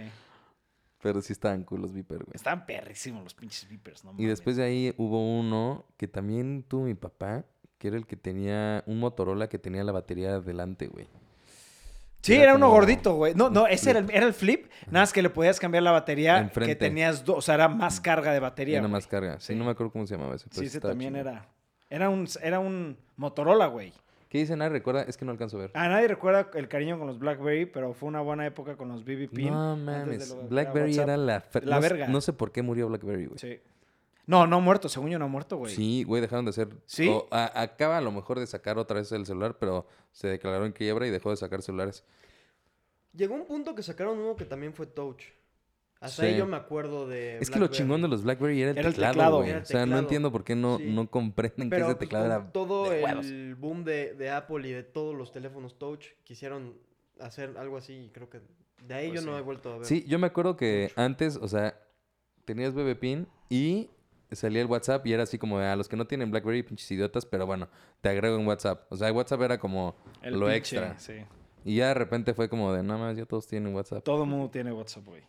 Pero 1.01 1.21
sí 1.21 1.31
estaban 1.33 1.63
cool 1.63 1.81
los 1.81 1.93
Viper, 1.93 2.17
güey. 2.19 2.33
Estaban 2.35 2.65
perrísimos 2.65 3.23
los 3.23 3.33
pinches 3.33 3.67
Vipers, 3.69 4.03
¿no? 4.03 4.13
Y 4.17 4.25
después 4.25 4.57
de 4.57 4.63
ahí 4.63 4.93
hubo 4.97 5.39
uno 5.39 5.85
que 5.97 6.07
también 6.09 6.63
tuvo 6.67 6.83
mi 6.83 6.93
papá, 6.93 7.45
que 7.77 7.87
era 7.87 7.97
el 7.97 8.05
que 8.05 8.17
tenía 8.17 8.83
un 8.85 8.99
Motorola 8.99 9.47
que 9.47 9.57
tenía 9.59 9.83
la 9.85 9.93
batería 9.93 10.35
adelante, 10.35 10.87
güey. 10.87 11.07
Sí, 12.21 12.33
era 12.33 12.43
era 12.43 12.55
uno 12.55 12.69
gordito, 12.69 13.15
güey. 13.15 13.33
No, 13.35 13.49
no, 13.49 13.67
ese 13.67 13.89
era 13.91 13.99
el, 13.99 14.09
era 14.11 14.25
el 14.25 14.33
flip. 14.33 14.67
Nada 14.87 15.01
más 15.03 15.13
que 15.13 15.21
le 15.21 15.29
podías 15.29 15.59
cambiar 15.59 15.83
la 15.83 15.91
batería. 15.91 16.37
Enfrente. 16.39 16.71
Que 16.73 16.75
tenías 16.75 17.25
dos, 17.25 17.37
o 17.37 17.41
sea, 17.41 17.55
era 17.55 17.67
más 17.67 17.99
carga 17.99 18.31
de 18.31 18.39
batería. 18.39 18.75
Era 18.77 18.81
güey. 18.83 18.91
más 18.91 19.07
carga. 19.07 19.39
Sí, 19.39 19.53
Sí. 19.53 19.55
no 19.59 19.65
me 19.65 19.71
acuerdo 19.71 19.91
cómo 19.91 20.05
se 20.05 20.15
llamaba 20.15 20.35
ese. 20.35 20.47
Sí, 20.51 20.65
ese 20.65 20.79
también 20.79 21.13
chido. 21.15 21.21
era. 21.29 21.47
Era 21.89 22.09
un, 22.09 22.27
era 22.41 22.59
un 22.59 22.97
Motorola, 23.17 23.67
güey. 23.67 23.91
¿Qué 24.29 24.37
dicen? 24.37 24.59
Nadie 24.59 24.69
recuerda. 24.69 25.01
Es 25.03 25.17
que 25.17 25.25
no 25.25 25.31
alcanzo 25.31 25.57
a 25.57 25.61
ver. 25.61 25.71
A 25.73 25.89
nadie 25.89 26.07
recuerda 26.07 26.47
el 26.53 26.67
cariño 26.69 26.97
con 26.97 27.05
los 27.07 27.19
BlackBerry, 27.19 27.65
pero 27.65 27.93
fue 27.93 28.07
una 28.07 28.21
buena 28.21 28.45
época 28.45 28.77
con 28.77 28.87
los 28.87 29.03
BB 29.03 29.27
Pin. 29.29 29.51
no 29.51 29.75
mames. 29.75 30.33
Blackberry 30.47 30.97
era 30.97 31.17
la... 31.17 31.43
La 31.63 31.75
no 31.75 31.81
verga. 31.81 32.07
No 32.07 32.21
sé 32.21 32.31
por 32.31 32.51
qué 32.53 32.61
murió 32.61 32.87
Blackberry, 32.87 33.25
güey. 33.25 33.39
Sí. 33.39 33.59
No, 34.31 34.47
no 34.47 34.55
ha 34.55 34.59
muerto, 34.59 34.87
según 34.89 35.09
yo 35.09 35.19
no 35.19 35.25
ha 35.25 35.27
muerto, 35.27 35.57
güey. 35.57 35.75
Sí, 35.75 36.03
güey, 36.03 36.21
dejaron 36.21 36.45
de 36.45 36.49
hacer. 36.51 36.69
¿Sí? 36.85 37.07
o 37.09 37.27
a- 37.31 37.61
acaba 37.61 37.97
a 37.97 38.01
lo 38.01 38.11
mejor 38.11 38.39
de 38.39 38.47
sacar 38.47 38.77
otra 38.77 38.97
vez 38.99 39.11
el 39.11 39.25
celular, 39.25 39.57
pero 39.59 39.85
se 40.11 40.27
declaró 40.29 40.65
en 40.65 40.71
quiebra 40.71 41.05
y 41.05 41.09
dejó 41.09 41.31
de 41.31 41.35
sacar 41.37 41.61
celulares. 41.61 42.03
Llegó 43.13 43.35
un 43.35 43.45
punto 43.45 43.75
que 43.75 43.83
sacaron 43.83 44.17
uno 44.19 44.35
que 44.37 44.45
también 44.45 44.73
fue 44.73 44.87
Touch. 44.87 45.21
Hasta 45.99 46.23
Sí. 46.23 46.29
ahí 46.29 46.37
yo 46.37 46.47
me 46.47 46.55
acuerdo 46.57 47.07
de. 47.07 47.37
Es 47.39 47.51
que 47.51 47.59
lo 47.59 47.67
chingón 47.67 48.01
de 48.01 48.07
los 48.07 48.23
Blackberry 48.23 48.61
era 48.61 48.71
el 48.71 48.77
Era 48.77 48.87
el 48.87 48.93
teclado, 48.93 49.13
teclado. 49.13 49.37
güey. 49.37 49.49
Era 49.49 49.57
el 49.59 49.63
O 49.63 49.67
sea, 49.67 49.85
no 49.85 49.99
entiendo 49.99 50.31
por 50.31 50.43
qué 50.43 50.55
no, 50.55 50.77
Sí. 50.77 50.85
no 50.89 51.07
comprenden 51.11 51.69
que 51.69 51.75
Pero 51.75 51.87
ese 51.87 51.95
pues, 51.95 51.99
teclado 52.09 52.25
con 52.25 52.31
era 52.41 52.51
todo 52.51 52.89
de 52.89 53.03
el 53.03 53.55
boom 53.55 53.83
de, 53.83 54.13
de 54.15 54.29
Apple 54.31 54.67
y 54.67 54.71
de 54.71 54.83
todos 54.83 55.13
los 55.13 55.31
teléfonos 55.31 55.77
Touch 55.77 56.05
quisieron 56.23 56.73
hacer 57.19 57.55
algo 57.57 57.77
así 57.77 57.93
y 58.05 58.09
creo 58.09 58.29
que 58.29 58.39
de 58.87 58.93
ahí 58.95 59.09
Pues 59.09 59.21
yo 59.23 59.29
no 59.29 59.37
he 59.37 59.41
vuelto 59.41 59.73
a 59.73 59.77
ver. 59.77 59.85
Sí, 59.85 60.03
yo 60.07 60.17
me 60.17 60.25
acuerdo 60.27 60.55
que 60.57 60.91
antes, 60.95 61.35
o 61.35 61.47
sea, 61.47 61.77
tenías 62.45 62.73
BB 62.73 62.95
Pin 62.95 63.27
y 63.49 63.89
salía 64.35 64.61
el 64.61 64.67
WhatsApp 64.67 65.05
y 65.07 65.13
era 65.13 65.23
así 65.23 65.37
como 65.37 65.59
de, 65.59 65.67
a 65.67 65.75
los 65.75 65.87
que 65.87 65.95
no 65.95 66.05
tienen 66.05 66.31
BlackBerry, 66.31 66.63
pinches 66.63 66.89
idiotas, 66.91 67.25
pero 67.25 67.45
bueno, 67.45 67.67
te 68.01 68.09
agrego 68.09 68.37
en 68.37 68.47
WhatsApp. 68.47 68.85
O 68.91 68.95
sea, 68.97 69.11
WhatsApp 69.11 69.41
era 69.41 69.57
como 69.59 69.95
El 70.21 70.33
lo 70.39 70.47
pinche, 70.47 70.57
extra. 70.57 70.99
Sí. 70.99 71.13
Y 71.65 71.75
ya 71.77 71.89
de 71.89 71.93
repente 71.93 72.33
fue 72.33 72.49
como 72.49 72.73
de, 72.73 72.81
nada 72.83 72.99
más, 72.99 73.17
ya 73.17 73.25
todos 73.25 73.45
tienen 73.47 73.73
WhatsApp. 73.75 74.03
Todo 74.03 74.23
el 74.23 74.29
mundo 74.29 74.49
tiene 74.49 74.71
WhatsApp, 74.71 75.05
güey. 75.05 75.23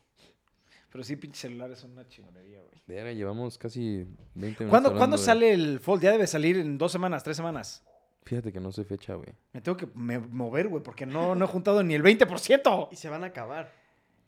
Pero 0.90 1.04
sí, 1.04 1.16
pinches 1.16 1.40
celulares 1.40 1.78
son 1.78 1.92
una 1.92 2.06
chingonería, 2.06 2.58
güey. 2.60 2.82
Verga, 2.86 3.12
llevamos 3.12 3.56
casi 3.56 4.06
20 4.34 4.34
minutos. 4.34 4.56
¿Cuándo, 4.68 4.88
hablando 4.90 4.98
¿cuándo 4.98 5.16
de- 5.16 5.22
sale 5.22 5.52
el 5.52 5.80
Fold? 5.80 6.02
Ya 6.02 6.12
debe 6.12 6.26
salir 6.26 6.58
en 6.58 6.76
dos 6.78 6.92
semanas, 6.92 7.22
tres 7.24 7.36
semanas. 7.36 7.82
Fíjate 8.24 8.52
que 8.52 8.60
no 8.60 8.70
sé 8.72 8.84
fecha, 8.84 9.14
güey. 9.14 9.30
Me 9.52 9.60
tengo 9.62 9.76
que 9.76 9.88
me- 9.94 10.18
mover, 10.18 10.68
güey, 10.68 10.82
porque 10.82 11.06
no, 11.06 11.34
no 11.34 11.44
he 11.44 11.48
juntado 11.48 11.82
ni 11.82 11.94
el 11.94 12.02
20%. 12.02 12.88
Y 12.92 12.96
se 12.96 13.08
van 13.08 13.24
a 13.24 13.28
acabar. 13.28 13.72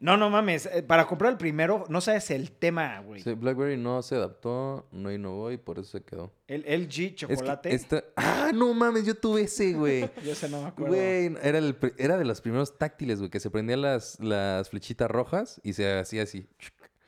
No, 0.00 0.16
no 0.18 0.28
mames. 0.28 0.66
eh, 0.66 0.82
Para 0.82 1.06
comprar 1.06 1.32
el 1.32 1.38
primero, 1.38 1.84
no 1.88 2.00
sabes 2.00 2.30
el 2.30 2.50
tema, 2.52 3.00
güey. 3.00 3.22
Sí, 3.22 3.32
BlackBerry 3.32 3.76
no 3.78 4.02
se 4.02 4.16
adaptó, 4.16 4.86
no 4.92 5.10
innovó 5.10 5.50
y 5.50 5.56
por 5.56 5.78
eso 5.78 5.98
se 5.98 6.04
quedó. 6.04 6.30
El 6.46 6.62
LG 6.66 6.84
Es 6.86 6.88
que 6.88 7.14
chocolate. 7.14 7.74
esta- 7.74 8.04
Ah, 8.16 8.50
no 8.54 8.74
mames, 8.74 9.06
yo 9.06 9.14
tuve 9.14 9.42
ese, 9.42 9.72
güey. 9.72 10.00
Yo 10.24 10.32
ese 10.32 10.48
no 10.50 10.60
me 10.62 10.68
acuerdo. 10.68 10.94
Güey, 10.94 11.34
era, 11.42 11.58
el, 11.58 11.76
era 11.96 12.18
de 12.18 12.24
los 12.24 12.40
primeros 12.42 12.76
táctiles, 12.76 13.18
güey, 13.18 13.30
que 13.30 13.40
se 13.40 13.50
prendían 13.50 13.80
las, 13.82 14.18
las 14.20 14.68
flechitas 14.68 15.10
rojas 15.10 15.60
y 15.64 15.72
se 15.72 15.98
hacía 15.98 16.24
así. 16.24 16.46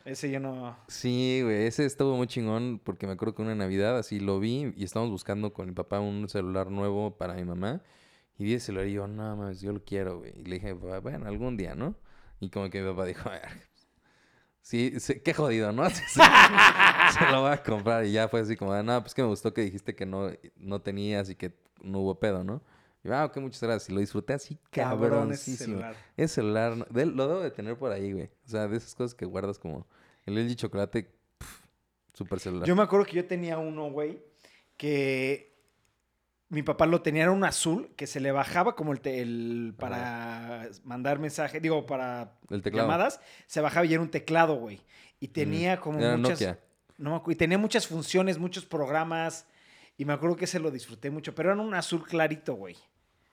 Ese 0.06 0.30
yo 0.30 0.38
no. 0.38 0.76
Sí, 0.86 1.40
güey, 1.42 1.66
ese 1.66 1.84
estuvo 1.84 2.16
muy 2.16 2.28
chingón 2.28 2.80
porque 2.82 3.06
me 3.08 3.14
acuerdo 3.14 3.34
que 3.34 3.42
una 3.42 3.56
Navidad 3.56 3.98
así 3.98 4.20
lo 4.20 4.38
vi 4.38 4.72
y 4.76 4.84
estábamos 4.84 5.10
buscando 5.10 5.52
con 5.52 5.66
mi 5.66 5.72
papá 5.72 5.98
un 5.98 6.28
celular 6.28 6.70
nuevo 6.70 7.16
para 7.18 7.34
mi 7.34 7.44
mamá. 7.44 7.82
Y 8.38 8.44
vi 8.44 8.54
el 8.54 8.60
celular 8.60 8.86
y 8.86 8.92
yo, 8.92 9.06
no 9.08 9.36
mames, 9.36 9.60
yo 9.60 9.72
lo 9.72 9.82
quiero, 9.84 10.18
güey. 10.18 10.32
Y 10.38 10.44
le 10.44 10.54
dije, 10.56 10.74
"Bu- 10.76 11.02
bueno, 11.02 11.26
algún 11.26 11.56
día, 11.56 11.74
¿no? 11.74 11.96
Y 12.40 12.50
como 12.50 12.68
que 12.70 12.80
mi 12.82 12.88
papá 12.90 13.04
dijo, 13.06 13.28
"A 13.28 13.32
ver, 13.32 13.48
sí, 14.60 14.94
sí, 15.00 15.20
qué 15.20 15.32
jodido, 15.34 15.72
¿no? 15.72 15.84
Sí, 15.90 16.02
sí, 16.08 16.20
se 17.18 17.30
lo 17.32 17.42
voy 17.42 17.52
a 17.52 17.62
comprar. 17.62 18.04
Y 18.04 18.12
ya 18.12 18.28
fue 18.28 18.40
así 18.40 18.56
como, 18.56 18.74
no, 18.82 19.00
pues 19.00 19.14
que 19.14 19.22
me 19.22 19.28
gustó 19.28 19.54
que 19.54 19.62
dijiste 19.62 19.94
que 19.94 20.04
no, 20.06 20.30
no 20.56 20.80
tenías 20.82 21.30
y 21.30 21.34
que 21.36 21.52
no 21.82 22.00
hubo 22.00 22.18
pedo, 22.18 22.42
¿no? 22.44 22.62
Y 23.04 23.08
yo, 23.08 23.14
ah, 23.16 23.24
ok, 23.26 23.36
muchas 23.38 23.62
gracias. 23.62 23.88
Y 23.88 23.92
lo 23.92 24.00
disfruté 24.00 24.32
así, 24.34 24.58
Cabrón 24.70 25.32
ese 25.32 25.56
celular. 25.56 25.94
Ese 26.16 26.34
celular, 26.34 26.76
no- 26.76 26.86
de- 26.90 27.06
lo 27.06 27.28
debo 27.28 27.40
de 27.40 27.50
tener 27.52 27.76
por 27.78 27.92
ahí, 27.92 28.12
güey. 28.12 28.24
O 28.44 28.48
sea, 28.48 28.66
de 28.68 28.76
esas 28.76 28.94
cosas 28.94 29.14
que 29.14 29.24
guardas 29.24 29.58
como 29.58 29.86
el 30.26 30.36
LG 30.36 30.56
chocolate, 30.56 31.08
super 32.12 32.40
celular. 32.40 32.66
Yo 32.66 32.74
me 32.76 32.82
acuerdo 32.82 33.06
que 33.06 33.12
yo 33.16 33.24
tenía 33.26 33.58
uno, 33.58 33.90
güey, 33.90 34.20
que 34.76 35.55
mi 36.48 36.62
papá 36.62 36.86
lo 36.86 37.02
tenía, 37.02 37.22
era 37.24 37.32
un 37.32 37.44
azul, 37.44 37.90
que 37.96 38.06
se 38.06 38.20
le 38.20 38.30
bajaba 38.32 38.76
como 38.76 38.92
el, 38.92 39.00
te- 39.00 39.20
el 39.20 39.74
para 39.76 40.68
mandar 40.84 41.18
mensaje, 41.18 41.60
digo, 41.60 41.86
para 41.86 42.38
el 42.50 42.62
llamadas, 42.62 43.20
se 43.46 43.60
bajaba 43.60 43.86
y 43.86 43.94
era 43.94 44.02
un 44.02 44.10
teclado, 44.10 44.54
güey. 44.54 44.80
Y 45.18 45.28
tenía 45.28 45.80
como 45.80 45.98
Era 45.98 46.16
muchas... 46.16 46.40
Nokia. 46.40 46.60
No 46.98 47.22
y 47.26 47.34
tenía 47.34 47.58
muchas 47.58 47.86
funciones, 47.86 48.38
muchos 48.38 48.64
programas, 48.64 49.46
y 49.98 50.04
me 50.04 50.12
acuerdo 50.14 50.36
que 50.36 50.46
ese 50.46 50.58
lo 50.58 50.70
disfruté 50.70 51.10
mucho, 51.10 51.34
pero 51.34 51.52
era 51.52 51.60
un 51.60 51.74
azul 51.74 52.04
clarito, 52.06 52.54
güey. 52.54 52.76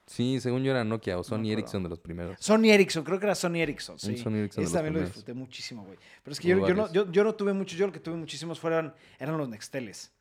Sí, 0.05 0.41
según 0.41 0.63
yo 0.63 0.71
era 0.71 0.83
Nokia 0.83 1.17
o 1.17 1.23
Sony. 1.23 1.49
Ericsson 1.51 1.81
de 1.83 1.87
los 1.87 1.99
primeros. 1.99 2.35
Sony 2.41 2.65
Ericsson, 2.71 3.05
creo 3.05 3.19
que 3.19 3.25
era 3.25 3.35
Sony 3.35 3.57
Ericsson, 3.61 3.97
sí. 3.97 4.17
Sony 4.17 4.35
Ericsson 4.35 4.63
Ese 4.65 4.73
también 4.73 4.95
lo 4.95 4.99
disfruté 5.01 5.33
muchísimo, 5.33 5.85
güey. 5.85 5.97
Pero 6.23 6.33
es 6.33 6.39
que 6.41 6.47
yo, 6.49 6.67
yo 6.67 6.73
no, 6.73 6.91
yo, 6.91 7.09
yo 7.09 7.23
no 7.23 7.35
tuve 7.35 7.53
muchos, 7.53 7.77
yo 7.77 7.87
lo 7.87 7.93
que 7.93 8.01
tuve 8.01 8.15
muchísimos 8.17 8.59
fueron, 8.59 8.93
eran 9.17 9.37
los 9.37 9.47
Nexteles. 9.47 10.11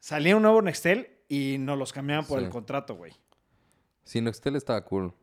Salía 0.00 0.34
un 0.34 0.42
nuevo 0.42 0.60
Nextel 0.62 1.19
y 1.30 1.56
nos 1.58 1.78
los 1.78 1.92
cambiaban 1.92 2.26
por 2.26 2.40
Sí. 2.40 2.44
el 2.44 2.50
contrato, 2.50 2.96
güey. 2.96 3.12
Sí, 4.04 4.20
Nextel 4.20 4.56
estaba 4.56 4.84
cool. 4.84 5.14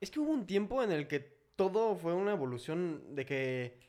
Es 0.00 0.10
que 0.10 0.20
hubo 0.20 0.30
un 0.30 0.46
tiempo 0.46 0.82
en 0.82 0.92
el 0.92 1.08
que 1.08 1.20
todo 1.56 1.96
fue 1.96 2.12
una 2.14 2.32
evolución 2.32 3.02
de 3.16 3.24
que 3.24 3.80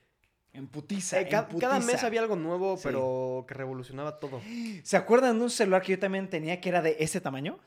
En 0.53 0.67
putiza, 0.69 1.19
eh, 1.19 1.27
ca- 1.29 1.47
en 1.51 1.59
cada 1.59 1.79
mes 1.81 2.03
había 2.03 2.21
algo 2.21 2.35
nuevo, 2.37 2.77
Sí. 2.77 2.83
pero 2.85 3.45
que 3.47 3.53
revolucionaba 3.53 4.17
todo. 4.19 4.41
¿Se 4.83 4.95
acuerdan 4.97 5.37
de 5.37 5.43
un 5.43 5.49
celular 5.51 5.81
que 5.83 5.91
yo 5.91 5.99
también 5.99 6.29
tenía 6.29 6.59
que 6.61 6.69
era 6.69 6.81
de 6.81 6.95
ese 6.99 7.19
tamaño? 7.21 7.59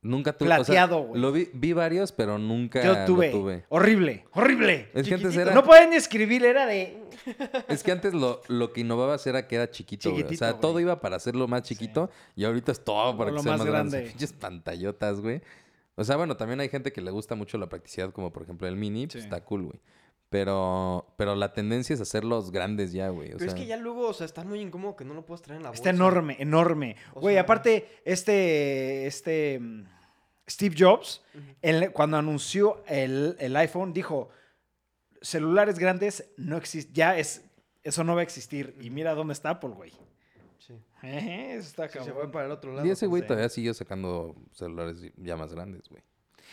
Nunca 0.00 0.32
tuve. 0.32 0.46
Plateado, 0.48 1.02
güey. 1.02 1.20
lo 1.20 1.32
vi, 1.32 1.48
vi 1.52 1.72
varios, 1.72 2.12
pero 2.12 2.38
nunca 2.38 2.82
Yo 2.84 3.04
tuve. 3.04 3.32
lo 3.32 3.38
tuve. 3.38 3.64
Horrible, 3.68 4.24
horrible. 4.32 4.90
Es 4.94 5.08
que 5.08 5.14
antes 5.14 5.36
era. 5.36 5.52
No 5.52 5.64
pueden 5.64 5.92
escribir, 5.92 6.44
era 6.44 6.66
de... 6.66 7.02
Es 7.68 7.82
que 7.82 7.90
antes 7.90 8.14
lo, 8.14 8.40
lo 8.46 8.72
que 8.72 8.82
innovabas 8.82 9.26
era 9.26 9.48
que 9.48 9.56
era 9.56 9.70
chiquito, 9.70 10.12
güey. 10.12 10.22
O 10.22 10.32
sea, 10.34 10.60
todo 10.60 10.78
iba 10.78 11.00
para 11.00 11.16
hacerlo 11.16 11.48
más 11.48 11.62
chiquito 11.62 12.10
y 12.36 12.44
ahorita 12.44 12.72
es 12.72 12.84
todo 12.84 13.16
para 13.18 13.32
que 13.32 13.40
sea 13.40 13.52
más 13.52 13.58
más 13.60 13.66
grande. 13.66 14.02
Pinches 14.02 14.32
pantallotas, 14.32 15.20
güey. 15.20 15.42
O 15.96 16.04
sea, 16.04 16.16
bueno, 16.16 16.36
también 16.36 16.60
hay 16.60 16.68
gente 16.68 16.92
que 16.92 17.00
le 17.00 17.10
gusta 17.10 17.34
mucho 17.34 17.58
la 17.58 17.68
practicidad, 17.68 18.12
como 18.12 18.32
por 18.32 18.44
ejemplo 18.44 18.68
el 18.68 18.76
mini, 18.76 19.08
pues 19.08 19.24
está 19.24 19.44
cool, 19.44 19.64
güey. 19.64 19.80
Pero, 20.30 21.06
pero 21.16 21.34
la 21.34 21.54
tendencia 21.54 21.94
es 21.94 22.00
hacerlos 22.02 22.50
grandes 22.50 22.92
ya, 22.92 23.08
güey. 23.08 23.28
O 23.28 23.38
Pero 23.38 23.38
sea, 23.38 23.48
es 23.48 23.54
que 23.54 23.66
ya 23.66 23.76
luego, 23.78 24.08
o 24.08 24.12
sea, 24.12 24.26
está 24.26 24.44
muy 24.44 24.60
incómodo 24.60 24.94
que 24.94 25.04
no 25.04 25.14
lo 25.14 25.24
puedas 25.24 25.40
traer 25.40 25.56
en 25.56 25.62
la 25.62 25.70
bolsa. 25.70 25.80
Está 25.80 25.90
enorme, 25.90 26.36
enorme. 26.38 26.96
O 27.14 27.20
Güey, 27.20 27.34
sea- 27.36 27.42
aparte, 27.42 27.88
este, 28.04 29.06
este 29.06 29.60
Steve 30.48 30.74
Jobs, 30.78 31.22
él, 31.62 31.92
cuando 31.92 32.18
anunció 32.18 32.82
el, 32.86 33.36
el 33.38 33.56
iPhone, 33.56 33.94
dijo, 33.94 34.28
celulares 35.22 35.78
grandes 35.78 36.28
no 36.36 36.56
existen, 36.58 36.94
ya 36.94 37.18
es, 37.18 37.44
eso 37.82 38.04
no 38.04 38.14
va 38.14 38.20
a 38.20 38.24
existir. 38.24 38.76
Y 38.80 38.90
mira 38.90 39.14
dónde 39.14 39.32
está 39.32 39.50
Apple, 39.50 39.70
güey. 39.70 39.92
Sí. 40.58 40.74
Eh, 41.02 41.54
eso 41.56 41.68
está 41.68 41.88
Sí, 41.88 42.00
se 42.04 42.12
fue 42.12 42.30
para 42.30 42.46
el 42.46 42.52
otro 42.52 42.72
lado. 42.74 42.86
y 42.86 42.90
ese 42.90 43.06
güey 43.06 43.22
sí. 43.22 43.28
todavía 43.28 43.48
siguió 43.48 43.72
sacando 43.72 44.34
celulares 44.52 44.98
ya 45.16 45.36
más 45.36 45.54
grandes, 45.54 45.88
güey. 45.88 46.02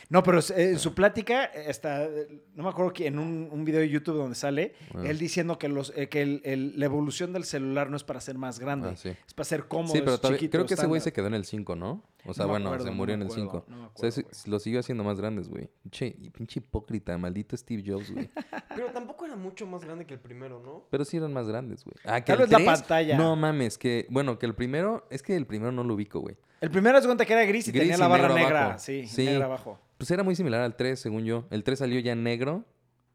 No, 0.09 0.23
pero 0.23 0.39
eh, 0.39 0.43
en 0.71 0.79
su 0.79 0.93
plática, 0.93 1.45
eh, 1.45 1.65
está, 1.67 2.03
eh, 2.05 2.41
no 2.53 2.63
me 2.63 2.69
acuerdo 2.69 2.93
que 2.93 3.07
en 3.07 3.17
un, 3.19 3.49
un 3.51 3.65
video 3.65 3.79
de 3.81 3.89
YouTube 3.89 4.15
donde 4.17 4.35
sale, 4.35 4.73
Ah. 4.93 5.01
él 5.05 5.17
diciendo 5.17 5.57
que, 5.57 5.67
los, 5.69 5.91
eh, 5.95 6.09
que 6.09 6.21
el- 6.21 6.41
el- 6.45 6.79
la 6.79 6.85
evolución 6.85 7.33
del 7.33 7.43
celular 7.45 7.89
no 7.89 7.97
es 7.97 8.03
para 8.03 8.19
ser 8.21 8.37
más 8.37 8.59
grande, 8.59 8.89
Ah, 8.89 8.95
sí. 8.95 9.09
es 9.09 9.33
para 9.33 9.45
ser 9.45 9.65
cómodo. 9.67 9.93
Sí, 9.93 9.99
pero 10.03 10.17
todavía- 10.19 10.49
creo 10.49 10.65
que 10.65 10.73
ese 10.75 10.85
güey 10.87 11.01
se 11.01 11.11
quedó 11.13 11.27
en 11.27 11.33
el 11.33 11.45
5, 11.45 11.75
¿no? 11.75 12.03
O 12.27 12.33
sea, 12.33 12.45
No 12.45 12.51
bueno, 12.51 12.67
acuerdo, 12.67 12.85
se 12.85 12.91
murió 12.91 13.13
en 13.15 13.21
el 13.21 13.27
acuerdo, 13.27 13.43
5. 13.51 13.65
no 13.67 13.77
me 13.77 13.85
o 14.07 14.11
sea, 14.11 14.23
lo 14.47 14.59
siguió 14.59 14.79
haciendo 14.79 15.03
más 15.03 15.19
grandes, 15.19 15.47
güey. 15.47 15.69
Che, 15.91 16.15
y 16.19 16.29
pinche 16.31 16.59
hipócrita, 16.59 17.15
maldito 17.17 17.55
Steve 17.55 17.83
Jobs, 17.85 18.11
güey. 18.11 18.29
Pero 18.75 18.87
tampoco 18.91 19.25
era 19.25 19.35
mucho 19.35 19.65
más 19.67 19.83
grande 19.85 20.05
que 20.05 20.15
el 20.15 20.19
primero, 20.19 20.59
¿no? 20.63 20.85
Pero 20.89 21.05
sí 21.05 21.17
eran 21.17 21.31
más 21.33 21.47
grandes, 21.47 21.83
güey. 21.83 21.95
Ah, 22.03 22.21
que 22.21 22.31
Tal 22.33 22.41
el 22.41 22.41
vez 22.43 22.51
la 22.51 22.57
3, 22.57 22.67
pantalla. 22.79 23.17
No 23.17 23.35
mames, 23.35 23.77
que, 23.77 24.07
bueno, 24.09 24.39
que 24.39 24.45
el 24.47 24.55
primero, 24.55 25.05
es 25.11 25.21
que 25.21 25.35
el 25.35 25.45
primero 25.45 25.71
no 25.71 25.83
lo 25.83 25.93
ubico, 25.93 26.19
güey. 26.19 26.35
El 26.61 26.71
primero 26.71 26.97
es 26.97 27.05
cuenta 27.05 27.25
que 27.25 27.33
era 27.33 27.45
gris 27.45 27.67
y 27.67 27.71
Gris 27.71 27.81
tenía 27.83 27.95
y 27.95 27.99
la 27.99 28.07
barra 28.07 28.33
negra. 28.33 28.63
abajo. 28.65 28.79
Sí, 28.79 29.05
Sí. 29.07 29.25
negra 29.25 29.45
abajo. 29.45 29.79
Pues 29.97 30.11
era 30.11 30.23
muy 30.23 30.35
similar 30.35 30.61
al 30.61 30.75
3, 30.75 30.99
según 30.99 31.23
yo. 31.25 31.45
El 31.49 31.63
3 31.63 31.79
salió 31.79 31.99
ya 31.99 32.11
en 32.11 32.23
negro 32.23 32.65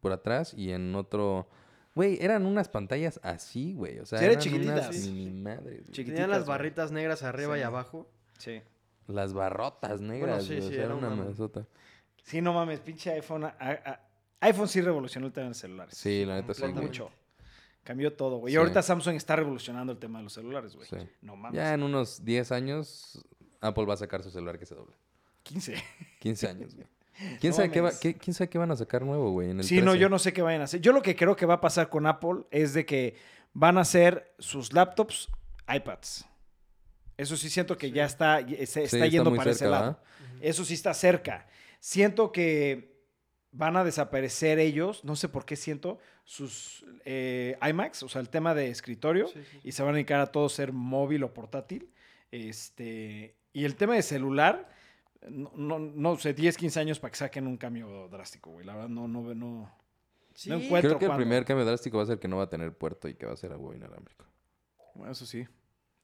por 0.00 0.12
atrás 0.12 0.54
y 0.56 0.70
en 0.72 0.94
otro. 0.94 1.48
Güey, 1.94 2.18
eran 2.20 2.46
unas 2.46 2.68
pantallas 2.68 3.20
así, 3.22 3.74
güey. 3.74 3.98
O 3.98 4.06
sea, 4.06 4.18
Sí, 4.18 4.24
eran 4.24 4.38
chiquititas. 4.38 4.86
unas 4.88 4.96
Sí. 4.96 5.30
güey. 5.42 5.76
Chiquititas, 5.90 6.04
Tenían 6.06 6.30
las 6.30 6.46
barritas 6.46 6.92
negras 6.92 7.22
arriba 7.22 7.54
Sí. 7.54 7.60
y 7.60 7.62
abajo. 7.62 8.10
Sí. 8.38 8.62
las 9.08 9.32
barrotas 9.32 10.00
negras, 10.00 10.44
sí, 10.44 10.54
güey, 10.54 10.58
o 10.60 10.68
sí, 10.68 10.74
sea, 10.76 10.84
era 10.84 10.94
una 10.94 11.10
mesota. 11.10 11.66
Sí, 12.22 12.40
no 12.40 12.52
mames, 12.52 12.78
pinche 12.78 13.10
iPhone. 13.10 13.42
a- 13.42 13.56
a- 13.58 14.00
iPhone 14.42 14.68
sí 14.68 14.80
revolucionó 14.80 15.26
el 15.26 15.32
tema 15.32 15.44
de 15.46 15.48
los 15.50 15.56
celulares. 15.58 15.96
Sí, 15.98 16.24
la 16.24 16.36
neta 16.36 16.54
sí. 16.54 16.64
Mucho. 16.66 17.10
Cambió 17.82 18.12
todo, 18.14 18.36
güey. 18.38 18.54
Y 18.54 18.56
ahorita 18.56 18.82
Samsung 18.82 19.16
está 19.16 19.34
revolucionando 19.34 19.92
el 19.92 19.98
tema 19.98 20.18
de 20.20 20.24
los 20.24 20.32
celulares, 20.34 20.76
güey. 20.76 20.86
Sí. 20.88 20.96
No 21.22 21.34
mames. 21.34 21.56
Ya 21.56 21.74
en 21.74 21.82
unos 21.82 22.24
10 22.24 22.52
años, 22.52 23.20
Apple 23.60 23.84
va 23.84 23.94
a 23.94 23.96
sacar 23.96 24.22
su 24.22 24.30
celular 24.30 24.60
que 24.60 24.66
se 24.66 24.76
doble. 24.76 24.94
15. 25.42 25.74
15 26.20 26.48
años, 26.48 26.74
güey. 26.74 26.86
¿Quién, 27.40 27.50
No 27.50 27.56
sabe 27.56 27.70
qué 27.70 27.80
va, 27.80 27.90
qué- 28.00 28.14
¿Quién 28.14 28.32
sabe 28.34 28.48
qué 28.48 28.58
van 28.58 28.70
a 28.70 28.76
sacar 28.76 29.02
nuevo, 29.02 29.30
güey? 29.32 29.50
En 29.50 29.58
el 29.58 29.64
Sí, 29.64 29.76
no, 29.80 29.90
13? 29.92 29.98
yo 29.98 30.08
no 30.08 30.18
sé 30.18 30.32
qué 30.32 30.42
vayan 30.42 30.62
a 30.62 30.64
hacer. 30.64 30.80
Yo 30.80 30.92
lo 30.92 31.02
que 31.02 31.14
creo 31.16 31.36
que 31.36 31.44
va 31.46 31.54
a 31.54 31.60
pasar 31.60 31.88
con 31.90 32.06
Apple 32.06 32.44
es 32.50 32.72
de 32.72 32.86
que 32.86 33.16
van 33.52 33.76
a 33.78 33.82
hacer 33.82 34.32
sus 34.38 34.72
laptops 34.72 35.28
iPads. 35.68 36.24
Eso 37.18 37.36
sí 37.36 37.50
siento 37.50 37.76
que 37.76 37.90
ya 37.90 38.06
está, 38.06 38.40
y- 38.40 38.54
se 38.66 38.86
Sí, 38.88 38.96
está 38.96 39.06
yendo 39.06 39.34
para 39.34 39.50
ese 39.50 39.68
lado. 39.68 40.00
Eso 40.40 40.64
sí 40.64 40.72
está 40.74 40.94
cerca. 40.94 41.46
Siento 41.78 42.32
que 42.32 42.98
van 43.52 43.76
a 43.76 43.84
desaparecer 43.84 44.58
ellos, 44.58 45.04
no 45.04 45.16
sé 45.16 45.28
por 45.28 45.44
qué 45.44 45.56
siento, 45.56 45.98
sus 46.24 46.86
eh, 47.04 47.58
iMacs, 47.68 48.02
o 48.04 48.08
sea, 48.08 48.20
el 48.22 48.28
tema 48.30 48.54
de 48.54 48.68
escritorio, 48.70 49.26
Sí, 49.28 49.40
sí, 49.40 49.46
sí. 49.50 49.60
y 49.64 49.72
se 49.72 49.82
van 49.82 49.92
a 49.92 49.94
dedicar 49.96 50.20
a 50.20 50.26
todo 50.28 50.48
ser 50.48 50.72
móvil 50.72 51.24
o 51.24 51.34
portátil. 51.34 51.90
Este, 52.30 53.36
y 53.52 53.64
el 53.64 53.76
tema 53.76 53.94
de 53.96 54.02
celular, 54.02 54.70
no, 55.28 55.52
no, 55.56 55.78
no 55.78 56.16
sé, 56.18 56.32
10, 56.34 56.56
15 56.56 56.80
años 56.80 56.98
para 57.00 57.10
que 57.12 57.18
saquen 57.18 57.46
un 57.46 57.56
cambio 57.56 58.08
drástico, 58.08 58.50
güey. 58.50 58.64
La 58.66 58.74
verdad, 58.74 58.88
no, 58.88 59.06
no, 59.08 59.34
no. 59.34 59.70
Sí, 60.34 60.48
No 60.48 60.56
encuentro 60.56 60.90
Creo 60.90 60.98
que 60.98 61.04
el 61.04 61.08
cuándo. 61.10 61.22
primer 61.24 61.44
cambio 61.44 61.66
drástico 61.66 61.98
va 61.98 62.04
a 62.04 62.06
ser 62.06 62.18
que 62.18 62.28
no 62.28 62.36
va 62.38 62.44
a 62.44 62.48
tener 62.48 62.72
puerto 62.72 63.08
y 63.08 63.14
que 63.14 63.26
va 63.26 63.32
a 63.32 63.36
ser 63.36 63.52
agua 63.52 63.74
inalámbrico. 63.76 64.24
Bueno, 64.94 65.12
eso 65.12 65.26
sí. 65.26 65.46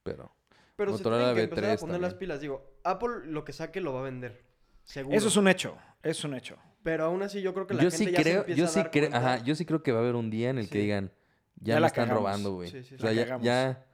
Pero 0.02 0.30
Pero 0.76 0.96
se 0.96 1.02
tienen 1.02 1.34
que 1.34 1.42
empezar 1.42 1.64
a 1.64 1.74
V3 1.74 1.80
poner 1.80 2.00
las 2.00 2.10
también. 2.10 2.18
pilas. 2.18 2.40
Digo, 2.40 2.78
Apple 2.84 3.26
lo 3.26 3.44
que 3.44 3.52
saque 3.52 3.80
lo 3.80 3.92
va 3.94 4.00
a 4.00 4.04
vender. 4.04 4.44
Seguro. 4.84 5.16
Eso 5.16 5.28
es 5.28 5.36
un 5.36 5.48
hecho, 5.48 5.76
es 6.02 6.22
un 6.24 6.34
hecho. 6.34 6.56
Pero 6.82 7.04
aún 7.06 7.22
así 7.22 7.40
yo 7.42 7.52
creo 7.54 7.66
que 7.66 7.74
la 7.74 7.82
yo 7.82 7.90
gente 7.90 8.04
sí 8.04 8.10
ya 8.12 8.16
se 8.18 8.22
creo, 8.22 8.40
empieza 8.40 8.58
yo 8.58 8.64
a 8.64 8.68
sí 8.68 8.78
dar 8.80 8.90
creo, 8.90 9.10
cuenta. 9.10 9.18
ajá, 9.34 9.44
yo 9.44 9.54
sí 9.54 9.64
creo 9.64 9.82
que 9.82 9.90
va 9.92 9.98
a 9.98 10.02
haber 10.02 10.14
un 10.14 10.30
día 10.30 10.50
en 10.50 10.58
el 10.58 10.66
que 10.68 10.74
Sí. 10.78 10.84
digan, 10.84 11.10
ya, 11.56 11.64
Ya 11.64 11.74
me 11.76 11.80
la 11.80 11.86
están 11.88 12.04
cagamos. 12.04 12.22
robando, 12.22 12.52
güey. 12.52 12.70
Sí, 12.70 12.82
sí, 12.84 12.94
o 12.94 12.98
sea, 12.98 13.12
ya, 13.12 13.38
ya 13.40 13.84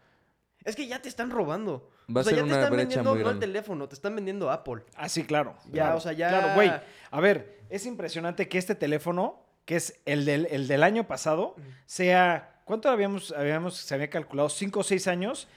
Es 0.64 0.76
que 0.76 0.86
ya 0.86 1.00
te 1.00 1.08
están 1.08 1.30
robando. 1.30 1.90
Va 2.08 2.20
a 2.20 2.22
o 2.22 2.24
sea, 2.24 2.30
ser 2.30 2.34
ya 2.34 2.42
te 2.42 2.42
una 2.44 2.54
están 2.54 2.70
brecha 2.72 2.82
vendiendo 2.88 3.14
muy 3.14 3.22
no 3.24 3.30
el 3.30 3.38
teléfono, 3.40 3.88
te 3.88 3.94
están 3.94 4.14
vendiendo 4.14 4.50
Apple. 4.50 4.82
Ah, 4.96 5.08
sí, 5.08 5.24
claro. 5.24 5.56
Ya, 5.66 5.70
claro, 5.72 5.96
o 5.96 6.00
sea, 6.00 6.12
ya- 6.12 6.28
Claro, 6.28 6.54
güey. 6.54 6.70
A 7.10 7.20
ver, 7.20 7.60
es 7.70 7.86
impresionante 7.86 8.48
que 8.48 8.58
este 8.58 8.74
teléfono, 8.74 9.44
que 9.64 9.76
es 9.76 10.00
el 10.06 10.24
del, 10.24 10.46
el 10.50 10.66
del 10.68 10.82
año 10.82 11.06
pasado, 11.06 11.56
sea. 11.86 12.48
¿Cuánto 12.64 12.88
habíamos, 12.88 13.32
habíamos, 13.32 13.76
se 13.76 13.92
había 13.94 14.08
calculado? 14.08 14.48
¿Cinco 14.48 14.80
o 14.80 14.82
seis 14.84 15.08
años 15.08 15.48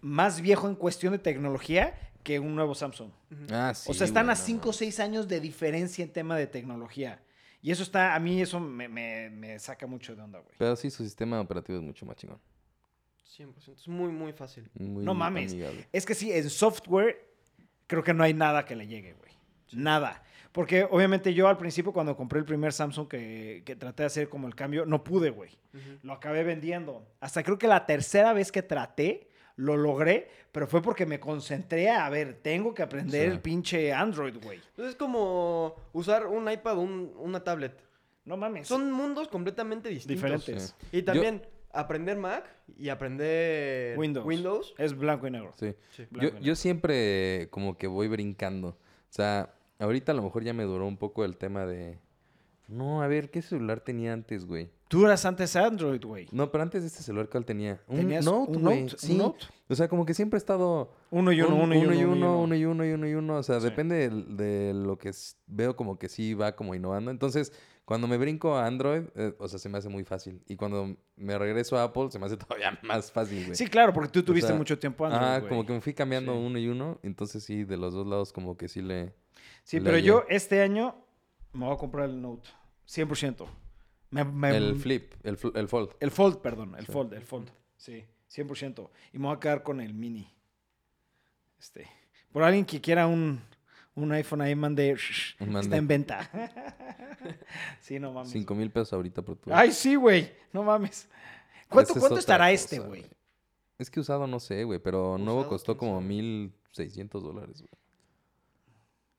más 0.00 0.40
viejo 0.40 0.68
en 0.68 0.74
cuestión 0.76 1.12
de 1.12 1.18
tecnología 1.18 1.94
que 2.22 2.38
un 2.38 2.54
nuevo 2.54 2.74
Samsung? 2.74 3.10
Ah, 3.50 3.72
sí, 3.74 3.90
o 3.90 3.94
sea, 3.94 4.06
están 4.06 4.30
a 4.30 4.34
no 4.34 4.36
5 4.36 4.60
o 4.60 4.66
mames. 4.66 4.76
6 4.76 5.00
años 5.00 5.26
de 5.28 5.40
diferencia 5.40 6.04
en 6.04 6.12
tema 6.12 6.36
de 6.36 6.46
tecnología. 6.46 7.20
Y 7.62 7.70
eso 7.72 7.82
está, 7.82 8.14
a 8.14 8.20
mí 8.20 8.40
eso 8.40 8.58
me, 8.60 8.88
me- 8.88 9.28
me 9.30 9.58
saca 9.58 9.86
mucho 9.86 10.14
de 10.16 10.22
onda, 10.22 10.38
güey. 10.38 10.54
Pero 10.56 10.76
sí, 10.76 10.88
su 10.90 11.02
sistema 11.04 11.40
operativo 11.40 11.78
es 11.78 11.84
mucho 11.84 12.06
más 12.06 12.16
chingón. 12.16 12.38
100%. 13.38 13.74
Es 13.74 13.88
muy, 13.88 14.10
muy 14.12 14.32
fácil. 14.32 14.68
Muy 14.74 15.04
No 15.04 15.14
mames. 15.14 15.52
amigable. 15.52 15.86
Es 15.92 16.04
que 16.06 16.14
sí, 16.14 16.32
en 16.32 16.48
software 16.50 17.26
creo 17.86 18.02
que 18.02 18.14
no 18.14 18.22
hay 18.24 18.34
nada 18.34 18.64
que 18.64 18.76
le 18.76 18.86
llegue, 18.86 19.14
güey. 19.14 19.32
Nada. 19.72 20.22
Porque 20.52 20.82
obviamente 20.90 21.32
yo 21.32 21.46
al 21.46 21.56
principio 21.58 21.92
cuando 21.92 22.16
compré 22.16 22.40
el 22.40 22.44
primer 22.44 22.72
Samsung 22.72 23.06
que, 23.08 23.62
que 23.64 23.76
traté 23.76 24.02
de 24.02 24.08
hacer 24.08 24.28
como 24.28 24.48
el 24.48 24.54
cambio, 24.56 24.84
no 24.84 25.04
pude, 25.04 25.30
güey. 25.30 25.50
Lo 26.02 26.12
acabé 26.12 26.42
vendiendo. 26.42 27.06
Hasta 27.20 27.42
creo 27.44 27.56
que 27.56 27.68
la 27.68 27.86
tercera 27.86 28.32
vez 28.32 28.50
que 28.50 28.62
traté, 28.62 29.28
lo 29.54 29.76
logré, 29.76 30.28
pero 30.50 30.66
fue 30.66 30.82
porque 30.82 31.06
me 31.06 31.20
concentré 31.20 31.90
a 31.90 32.08
ver, 32.08 32.40
tengo 32.42 32.74
que 32.74 32.82
aprender 32.82 33.26
Sí. 33.28 33.32
el 33.34 33.40
pinche 33.40 33.92
Android, 33.92 34.36
güey. 34.42 34.58
Entonces 34.70 34.92
es 34.94 34.96
como 34.96 35.76
usar 35.92 36.26
un 36.26 36.50
iPad 36.50 36.78
o 36.78 36.80
un- 36.80 37.12
una 37.16 37.44
tablet. 37.44 37.78
No 38.24 38.36
mames. 38.36 38.66
Son 38.66 38.90
mundos 38.90 39.28
completamente 39.28 39.88
distintos. 39.88 40.16
diferentes. 40.22 40.76
Sí. 40.90 40.98
Y 40.98 41.02
también 41.02 41.42
aprender 41.72 42.16
Mac 42.16 42.44
y 42.78 42.88
aprender 42.88 43.98
Windows. 43.98 44.26
Windows. 44.26 44.74
Es 44.78 44.96
blanco 44.96 45.26
y 45.26 45.30
negro. 45.30 45.52
Sí. 45.56 45.74
Yo, 46.12 46.28
y 46.40 46.44
yo 46.44 46.54
siempre 46.56 47.48
como 47.50 47.76
que 47.76 47.86
voy 47.86 48.08
brincando. 48.08 48.68
O 48.68 48.76
sea, 49.12 49.54
ahorita 49.78 50.12
a 50.12 50.14
lo 50.14 50.22
mejor 50.22 50.42
ya 50.44 50.52
me 50.52 50.64
duró 50.64 50.86
un 50.86 50.96
poco 50.96 51.24
el 51.24 51.36
tema 51.36 51.66
de... 51.66 51.98
No, 52.68 53.02
a 53.02 53.08
ver, 53.08 53.30
¿qué 53.30 53.42
celular 53.42 53.80
tenía 53.80 54.12
antes, 54.12 54.44
güey? 54.46 54.70
Tú 54.86 55.04
eras 55.04 55.24
antes 55.24 55.56
Android, 55.56 56.04
güey. 56.04 56.28
No, 56.30 56.52
pero 56.52 56.62
antes 56.62 56.82
de 56.82 56.88
este 56.88 57.02
celular, 57.02 57.28
¿cuál 57.28 57.44
tenía? 57.44 57.80
Un 57.88 57.96
¿Tenías 57.96 58.24
Note, 58.24 58.52
un 58.56 58.62
güey. 58.62 58.82
Note? 58.82 58.94
¿Un 58.94 58.98
Sí. 59.00 59.16
Note? 59.16 59.44
O 59.68 59.74
sea, 59.74 59.88
como 59.88 60.06
que 60.06 60.14
siempre 60.14 60.36
he 60.36 60.38
estado... 60.38 60.92
Uno 61.10 61.32
y 61.32 61.40
uno, 61.42 61.56
un- 61.56 61.62
uno 61.62 61.74
y 61.74 61.78
uno, 61.78 61.86
uno 61.88 61.94
y 61.94 62.04
uno, 62.04 62.40
uno 62.42 62.54
y 62.54 62.64
uno 62.64 62.84
y 62.86 62.90
uno 62.92 63.08
y 63.08 63.14
uno. 63.14 63.36
O 63.38 63.42
sea, 63.42 63.58
Sí. 63.60 63.64
depende 63.66 64.08
de, 64.08 64.72
lo 64.72 64.98
que 64.98 65.10
veo 65.48 65.74
como 65.74 65.98
que 65.98 66.08
sí 66.08 66.34
va 66.34 66.54
como 66.54 66.74
innovando. 66.76 67.10
Entonces, 67.10 67.52
cuando 67.90 68.06
me 68.06 68.16
brinco 68.18 68.54
a 68.56 68.66
Android, 68.66 69.02
eh, 69.16 69.34
o 69.40 69.48
sea, 69.48 69.58
se 69.58 69.68
me 69.68 69.76
hace 69.78 69.88
muy 69.88 70.04
fácil. 70.04 70.40
Y 70.46 70.54
cuando 70.54 70.96
me 71.16 71.36
regreso 71.36 71.76
a 71.76 71.82
Apple, 71.82 72.08
se 72.12 72.20
me 72.20 72.26
hace 72.26 72.36
todavía 72.36 72.78
más 72.84 73.10
fácil, 73.10 73.42
güey. 73.46 73.56
Sí, 73.56 73.66
claro, 73.66 73.92
porque 73.92 74.10
tú 74.10 74.22
tuviste 74.22 74.46
sea, 74.46 74.56
mucho 74.56 74.78
tiempo 74.78 75.04
Android, 75.04 75.24
Ah, 75.24 75.38
güey. 75.40 75.48
como 75.48 75.66
que 75.66 75.72
me 75.72 75.80
fui 75.80 75.92
cambiando 75.92 76.32
Sí. 76.32 76.38
uno 76.38 76.56
y 76.60 76.68
uno. 76.68 77.00
Entonces, 77.02 77.42
sí, 77.42 77.64
de 77.64 77.76
los 77.76 77.92
dos 77.92 78.06
lados 78.06 78.32
como 78.32 78.56
que 78.56 78.68
sí 78.68 78.80
le... 78.80 79.12
Sí, 79.64 79.78
le 79.80 79.84
pero 79.86 79.96
hallé. 79.96 80.06
yo 80.06 80.24
este 80.28 80.62
año 80.62 80.94
me 81.52 81.64
voy 81.66 81.74
a 81.74 81.78
comprar 81.78 82.08
el 82.08 82.22
Note. 82.22 82.48
100%. 82.86 83.44
Me- 84.10 84.22
me- 84.22 84.56
El 84.56 84.76
flip, 84.76 85.12
el, 85.24 85.36
fold. 85.36 85.90
El 85.98 86.10
Fold, 86.12 86.38
perdón. 86.38 86.76
El 86.78 86.86
Sí. 86.86 86.92
Fold, 86.92 87.12
el 87.14 87.24
Fold. 87.24 87.50
Sí, 87.76 88.04
100%. 88.32 88.88
Y 89.12 89.18
me 89.18 89.26
voy 89.26 89.36
a 89.36 89.40
quedar 89.40 89.64
con 89.64 89.80
el 89.80 89.94
Mini. 89.94 90.32
Este. 91.58 91.88
Por 92.30 92.44
alguien 92.44 92.64
que 92.64 92.80
quiera 92.80 93.08
un, 93.08 93.40
un 93.94 94.12
iPhone 94.12 94.40
ahí, 94.42 94.54
mande. 94.54 94.96
Mande. 95.40 95.60
Está 95.60 95.76
en 95.76 95.88
venta. 95.88 96.30
sí, 97.80 97.98
no 97.98 98.12
mames. 98.12 98.30
Cinco 98.30 98.54
mil 98.54 98.70
pesos 98.70 98.92
ahorita 98.92 99.22
por 99.22 99.36
tu... 99.36 99.52
Ay, 99.52 99.72
sí, 99.72 99.94
güey. 99.94 100.32
No 100.52 100.62
mames. 100.62 101.08
¿Cuánto, 101.68 101.92
es 101.94 101.98
cuánto 102.00 102.18
estará 102.18 102.44
cosa, 102.46 102.52
este, 102.52 102.78
güey? 102.80 103.04
Es 103.78 103.90
que 103.90 104.00
usado 104.00 104.26
no 104.26 104.40
sé, 104.40 104.64
güey, 104.64 104.78
pero 104.78 105.16
nuevo 105.18 105.48
costó 105.48 105.76
como 105.76 105.96
sabe. 105.96 106.06
mil 106.06 106.52
seiscientos 106.72 107.22
dólares, 107.22 107.60
güey. 107.60 107.70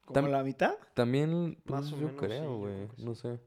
¿Como 0.06 0.28
Tam- 0.28 0.32
la 0.32 0.44
mitad? 0.44 0.74
También, 0.94 1.58
pues, 1.66 1.82
Más 1.82 1.94
o 1.94 1.96
yo 1.98 2.08
menos, 2.08 2.22
creo, 2.22 2.58
güey. 2.58 2.88
sí. 2.96 3.04
No 3.06 3.16
sé. 3.16 3.40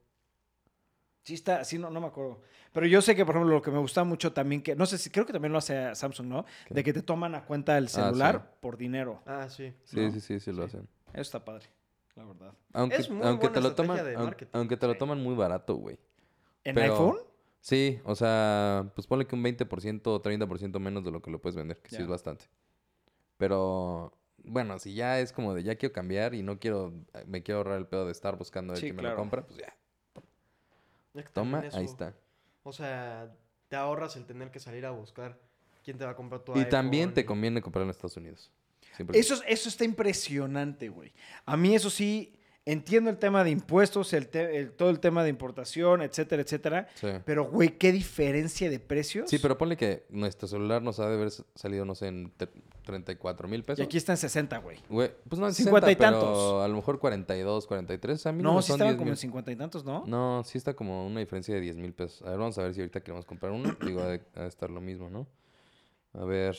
Sí 1.25 1.35
está, 1.35 1.65
sí, 1.65 1.79
no, 1.79 1.91
no 1.91 2.01
me 2.01 2.07
acuerdo. 2.07 2.43
Pero 2.73 2.87
yo 2.87 3.01
sé 3.01 3.15
que, 3.15 3.25
por 3.25 3.35
ejemplo, 3.37 3.55
lo 3.55 3.63
que 3.63 3.71
me 3.71 3.79
gusta 3.79 4.05
mucho 4.05 4.33
también, 4.33 4.63
que 4.63 4.75
no 4.75 4.85
sé 4.85 4.99
si, 4.99 5.09
creo 5.11 5.25
que 5.25 5.33
también 5.33 5.53
lo 5.53 5.59
hace 5.59 5.95
Samsung, 5.95 6.27
¿no? 6.27 6.45
¿Qué? 6.67 6.75
De 6.75 6.85
que 6.85 6.93
te 6.93 7.03
toman 7.03 7.35
a 7.35 7.45
cuenta 7.45 7.79
el 7.79 7.85
Ah, 7.87 7.89
celular 7.89 8.57
por 8.61 8.77
dinero. 8.77 9.23
Ah, 9.27 9.49
sí. 9.49 9.73
Sí, 9.85 10.01
¿no? 10.01 10.11
sí, 10.13 10.21
sí, 10.21 10.41
sí 10.41 10.53
lo 10.53 10.63
Sí. 10.69 10.77
hacen. 10.77 10.89
Eso 11.15 11.23
está 11.23 11.45
padre, 11.45 11.67
la 12.17 12.25
verdad. 12.25 12.53
Aunque, 12.73 12.97
Es 12.97 13.09
muy 13.11 13.27
aunque 13.27 13.47
buena 13.49 13.55
te 13.55 13.61
lo 13.61 13.75
toman, 13.75 14.05
de 14.05 14.17
aun- 14.17 14.25
marketing. 14.25 14.51
aunque 14.53 14.77
te 14.77 14.87
lo 14.87 14.97
toman 14.97 15.21
muy 15.23 15.35
barato, 15.35 15.75
güey. 15.77 15.99
¿En 16.65 16.75
Pero- 16.75 16.93
iPhone? 16.93 17.19
Sí, 17.61 17.99
o 18.05 18.15
sea, 18.15 18.91
pues 18.95 19.07
ponle 19.07 19.27
que 19.27 19.35
un 19.35 19.43
20% 19.43 20.13
o 20.13 20.21
30% 20.21 20.79
menos 20.81 21.03
de 21.03 21.11
lo 21.11 21.23
que 21.23 21.31
lo 21.31 21.41
puedes 21.41 21.57
vender, 21.57 21.79
que 21.79 21.89
sí 21.89 21.97
Ya. 21.97 22.03
es 22.03 22.09
bastante. 22.09 22.45
Pero, 23.39 24.13
bueno, 24.45 24.79
si 24.79 24.95
ya 24.95 25.19
es 25.21 25.33
como 25.33 25.55
de 25.55 25.63
ya 25.63 25.77
quiero 25.77 25.93
cambiar 25.95 26.35
y 26.35 26.43
no 26.43 26.59
quiero, 26.59 26.93
me 27.27 27.43
quiero 27.43 27.59
ahorrar 27.59 27.79
el 27.79 27.87
pedo 27.87 28.05
de 28.07 28.13
estar 28.13 28.37
buscando 28.37 28.73
a 28.73 28.75
ver 28.75 28.81
Sí, 28.81 28.87
quién 28.89 28.97
me 28.97 29.03
lo 29.03 29.17
compra, 29.17 29.47
pues 29.47 29.59
ya, 29.59 29.75
que 31.15 31.23
toma, 31.33 31.63
ahí 31.73 31.85
está. 31.85 32.15
O 32.65 32.73
sea, 32.73 33.35
te 33.69 33.77
ahorras 33.77 34.17
el 34.17 34.27
tener 34.27 34.51
que 34.51 34.61
salir 34.61 34.85
a 34.87 34.91
buscar 34.91 35.39
quién 35.83 35.97
te 35.99 36.05
va 36.05 36.11
a 36.13 36.17
comprar 36.17 36.43
tu 36.43 36.57
Y 36.59 36.65
también 36.69 37.15
te 37.15 37.25
conviene 37.25 37.63
comprarlo 37.63 37.85
en 37.87 37.91
Estados 37.91 38.17
Unidos. 38.17 38.51
Siempre. 38.97 39.19
Eso, 39.19 39.37
eso 39.47 39.69
está 39.69 39.85
impresionante, 39.85 40.89
güey. 40.89 41.13
A 41.47 41.57
mí 41.57 41.75
eso 41.75 41.91
sí, 41.91 42.33
entiendo 42.67 43.11
el 43.11 43.19
tema 43.19 43.45
de 43.45 43.51
impuestos, 43.51 44.13
el 44.15 44.29
te- 44.29 44.57
el- 44.57 44.73
todo 44.73 44.89
el 44.91 44.99
tema 45.01 45.23
de 45.23 45.29
importación, 45.31 46.01
etcétera, 46.01 46.43
etcétera. 46.43 46.89
Sí. 46.95 47.09
Pero, 47.27 47.45
güey, 47.51 47.77
qué 47.77 47.93
diferencia 47.93 48.71
de 48.71 48.79
precios. 48.81 49.29
Sí, 49.29 49.39
pero 49.39 49.59
ponle 49.59 49.77
que 49.77 50.07
nuestro 50.11 50.49
celular 50.49 50.81
nos 50.83 50.99
ha 51.01 51.09
de 51.09 51.15
haber 51.17 51.31
salido, 51.55 51.85
no 51.85 51.95
sé, 51.95 52.07
en 52.09 52.33
tre- 52.39 52.49
34 52.85 53.49
mil 53.49 53.61
Y 53.61 53.63
pesos. 53.63 53.85
aquí 53.85 53.97
está 53.97 54.13
en 54.13 54.19
60, 54.19 54.59
güey. 54.59 54.79
Güey, 54.91 55.11
pues 55.29 55.41
no 55.41 55.47
en 55.49 55.55
50 55.55 55.91
y 55.91 55.95
60, 55.95 56.11
pero 56.11 56.21
tantos. 56.27 56.65
a 56.65 56.69
lo 56.69 56.77
mejor 56.77 56.99
42, 56.99 57.67
43. 57.67 58.15
O 58.15 58.23
sea, 58.23 58.33
No, 58.33 58.37
mínimo 58.39 58.63
sí 58.63 58.69
son 58.69 58.75
estaban 58.77 58.93
10 58.95 58.99
como 58.99 59.09
en 59.09 59.13
mil. 59.13 59.19
50 59.19 59.53
y 59.53 59.57
tantos, 59.57 59.85
¿no? 59.85 60.05
No, 60.07 60.43
sí 60.45 60.59
está 60.59 60.75
como 60.75 61.07
una 61.07 61.21
diferencia 61.21 61.55
de 61.55 61.61
10 61.63 61.77
mil 61.77 61.93
pesos. 61.95 62.21
A 62.23 62.31
ver, 62.31 62.39
vamos 62.39 62.57
a 62.59 62.63
ver 62.63 62.75
si 62.75 62.81
ahorita 62.81 63.01
queremos 63.01 63.25
comprar 63.25 63.53
uno. 63.53 63.75
Digo, 63.81 64.01
ha 64.03 64.07
de, 64.09 64.21
ha 64.37 64.43
de 64.43 64.49
estar 64.49 64.71
lo 64.71 64.81
mismo, 64.83 65.09
¿no? 65.11 65.27
A 66.13 66.25
ver, 66.25 66.57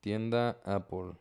tienda 0.00 0.58
Apple. 0.64 1.12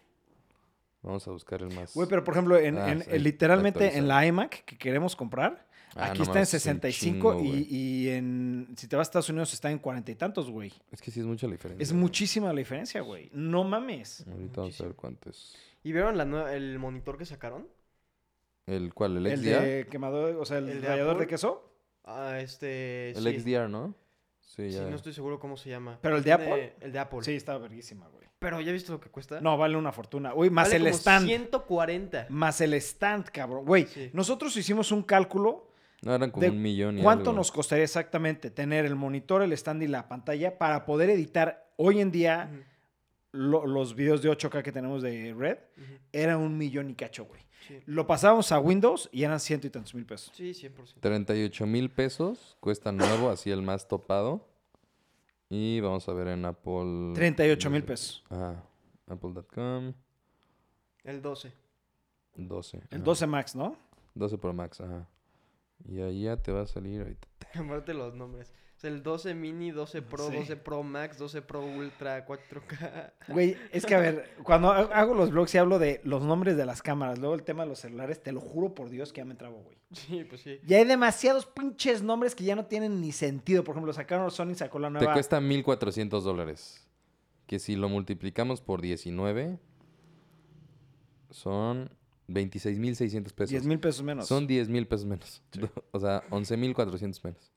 Vamos 1.04 1.28
a 1.28 1.32
buscar 1.32 1.62
el 1.62 1.74
más. 1.76 1.94
Güey, 1.94 2.08
pero 2.10 2.24
por 2.24 2.34
ejemplo, 2.34 2.58
en, 2.58 2.78
Ah, 2.78 2.92
en- 2.92 3.04
sí, 3.04 3.20
literalmente 3.20 3.98
en 3.98 4.08
la 4.08 4.26
iMac 4.26 4.64
que 4.66 4.78
queremos 4.78 5.16
comprar, 5.16 5.68
Ah, 5.96 6.08
aquí 6.08 6.20
no 6.20 6.24
está 6.24 6.32
en 6.40 6.46
mames, 6.46 6.54
es 6.56 6.66
un 6.66 6.72
65 6.82 7.34
chingo, 7.36 7.44
y, 7.44 8.10
en 8.10 8.68
si 8.76 8.88
te 8.88 8.96
vas 8.96 9.08
a 9.08 9.10
Estados 9.10 9.30
Unidos 9.30 9.54
está 9.54 9.70
en 9.70 9.78
40 9.78 10.12
y 10.12 10.16
tantos, 10.16 10.50
güey. 10.50 10.74
Es 10.92 11.02
que 11.02 11.12
sí 11.12 11.20
es 11.20 11.26
mucha 11.28 11.46
la 11.46 11.52
diferencia. 11.54 11.84
Es 11.84 11.92
güey. 11.92 12.02
muchísima 12.02 12.48
la 12.52 12.58
diferencia, 12.60 13.02
güey. 13.02 13.30
No 13.32 13.64
mames. 13.64 14.26
Ahorita 14.28 14.62
vamos 14.62 14.82
a 14.82 14.86
ver 14.86 14.96
cuánto 14.96 15.30
es. 15.30 15.56
¿Y 15.84 15.92
vieron 15.92 16.18
la 16.18 16.54
el 16.56 16.80
monitor 16.80 17.18
que 17.18 17.26
sacaron? 17.26 17.68
¿El 18.66 18.94
cuál? 18.94 19.18
¿El 19.18 19.28
El 19.28 19.40
XDR? 19.40 19.62
de 19.62 19.88
quemador, 19.88 20.36
o 20.38 20.46
sea, 20.46 20.58
el, 20.60 20.70
¿El 20.70 20.82
de 20.82 20.88
rallador 20.88 21.18
de 21.20 21.28
queso. 21.28 21.70
Ah, 22.06 22.40
este. 22.40 23.12
El 23.12 23.24
sí. 23.24 23.40
XDR, 23.42 23.70
¿no? 23.70 23.94
Sí, 24.42 24.72
Sí, 24.72 24.78
ya. 24.78 24.84
no 24.90 24.96
estoy 24.96 25.14
seguro 25.14 25.40
cómo 25.40 25.58
se 25.58 25.70
llama. 25.70 26.00
¿Pero 26.02 26.18
el 26.18 26.24
de 26.24 26.32
Apple? 26.32 26.74
El 26.82 26.92
de 26.92 27.00
Apple. 27.00 27.20
Sí, 27.24 27.34
está 27.36 27.58
verguísima, 27.58 28.08
güey. 28.08 28.23
Pero 28.44 28.62
¿ya 28.62 28.72
viste 28.72 28.92
lo 28.92 29.00
que 29.00 29.10
cuesta? 29.10 29.42
No, 29.42 29.58
vale 29.58 29.76
una 29.78 29.92
fortuna. 29.92 30.34
Uy, 30.36 30.50
más 30.50 30.68
Vale 30.68 30.76
el 30.76 30.84
como 30.84 30.96
stand. 30.96 31.26
140. 31.28 32.28
Más 32.30 32.62
el 32.62 32.74
stand, 32.76 33.30
cabrón. 33.32 33.66
Güey, 33.66 33.88
Sí. 33.88 34.10
nosotros 34.14 34.56
hicimos 34.58 34.92
un 34.92 35.02
cálculo 35.02 35.72
No, 36.02 36.14
eran 36.14 36.30
como 36.32 36.42
de 36.44 36.50
un 36.50 36.62
millón 36.62 37.00
y 37.00 37.02
¿Cuánto 37.02 37.30
algo. 37.30 37.38
nos 37.40 37.52
costaría 37.52 37.86
exactamente 37.86 38.52
tener 38.52 38.86
el 38.86 38.96
monitor, 38.96 39.42
el 39.42 39.54
stand 39.54 39.82
y 39.84 39.88
la 39.88 40.08
pantalla 40.10 40.58
para 40.58 40.86
poder 40.86 41.10
editar 41.10 41.72
hoy 41.78 42.02
en 42.02 42.12
día 42.12 42.52
lo- 43.32 43.66
los 43.66 43.96
videos 43.96 44.22
de 44.22 44.30
8K 44.30 44.62
que 44.62 44.72
tenemos 44.72 45.02
de 45.02 45.34
Red? 45.36 45.58
Era 46.12 46.38
un 46.38 46.58
millón 46.58 46.90
y 46.90 46.96
cacho, 46.96 47.26
güey. 47.26 47.42
Sí. 47.68 47.80
Lo 47.86 48.06
pasábamos 48.06 48.52
a 48.52 48.60
Windows 48.60 49.08
y 49.14 49.24
eran 49.24 49.40
ciento 49.40 49.68
y 49.68 49.70
tantos 49.70 49.96
mil 49.96 50.06
pesos. 50.06 50.34
Sí, 50.36 50.54
100%. 50.54 51.00
38 51.00 51.66
mil 51.66 51.90
pesos. 51.90 52.58
Cuesta 52.60 52.92
nuevo, 52.92 53.30
así 53.30 53.50
el 53.52 53.62
más 53.62 53.88
topado. 53.88 54.46
Y 55.56 55.80
vamos 55.82 56.10
a 56.10 56.14
ver 56.14 56.30
en 56.30 56.46
Apple. 56.46 57.14
38 57.14 57.70
mil 57.70 57.84
pesos. 57.84 58.24
Ajá. 58.28 58.64
Apple.com. 59.08 59.94
El 61.04 61.22
12. 61.22 61.54
12. 62.38 62.78
El 62.78 62.84
ajá. 62.90 63.04
12 63.04 63.28
Max, 63.28 63.56
¿no? 63.56 63.78
12 64.16 64.40
Pro 64.40 64.52
Max, 64.52 64.82
ajá. 64.82 65.08
Y 65.88 66.02
ahí 66.02 66.24
ya 66.24 66.38
te 66.38 66.52
va 66.52 66.62
a 66.62 66.66
salir 66.66 67.02
ahorita. 67.02 67.28
Aparte 67.54 67.94
los 67.94 68.16
nombres. 68.16 68.52
El 68.84 69.02
12 69.02 69.34
mini, 69.34 69.72
12 69.72 70.02
Pro, 70.02 70.30
Sí. 70.30 70.36
12 70.36 70.58
Pro 70.58 70.84
Max, 70.84 71.18
12 71.18 71.42
Pro 71.42 71.66
Ultra, 71.66 72.26
4K. 72.26 73.14
Güey, 73.30 73.56
es 73.72 73.86
que 73.86 73.96
a 73.96 74.00
ver, 74.00 74.36
cuando 74.44 74.72
ha- 74.72 74.82
hago 75.00 75.14
los 75.14 75.32
blogs 75.32 75.56
y 75.56 75.58
hablo 75.58 75.80
de 75.80 76.02
los 76.04 76.22
nombres 76.24 76.58
de 76.58 76.66
las 76.66 76.82
cámaras, 76.82 77.18
luego 77.20 77.34
el 77.36 77.44
tema 77.44 77.64
de 77.64 77.70
los 77.70 77.80
celulares, 77.80 78.22
te 78.22 78.32
lo 78.34 78.42
juro 78.42 78.76
por 78.76 78.90
Dios 78.90 79.14
que 79.14 79.22
ya 79.22 79.26
me 79.26 79.36
trabo, 79.36 79.64
güey. 79.64 79.78
Sí, 79.94 80.26
pues 80.26 80.42
sí. 80.42 80.60
Ya 80.66 80.78
hay 80.78 80.86
demasiados 80.86 81.46
pinches 81.46 82.04
nombres 82.04 82.36
que 82.36 82.44
ya 82.44 82.56
no 82.58 82.66
tienen 82.66 83.00
ni 83.00 83.12
sentido. 83.14 83.64
Por 83.64 83.74
ejemplo, 83.76 83.94
sacaron 83.94 84.30
Sony, 84.32 84.54
sacó 84.56 84.80
la 84.80 84.90
Te 84.90 84.94
nueva. 84.96 85.14
cuesta 85.14 85.40
1400 85.40 86.24
dólares. 86.24 86.86
Que 87.48 87.60
si 87.60 87.76
lo 87.78 87.88
multiplicamos 87.90 88.60
por 88.62 88.82
19, 88.82 89.60
son 91.30 91.90
26,600 92.28 93.34
pesos. 93.34 93.50
10 93.52 93.66
mil 93.66 93.80
pesos 93.80 94.04
menos. 94.04 94.28
Son 94.28 94.48
10 94.48 94.70
mil 94.70 94.88
pesos 94.88 95.06
menos. 95.06 95.42
O 95.92 96.00
sea, 96.00 96.24
11,400 96.30 97.24
menos. 97.24 97.52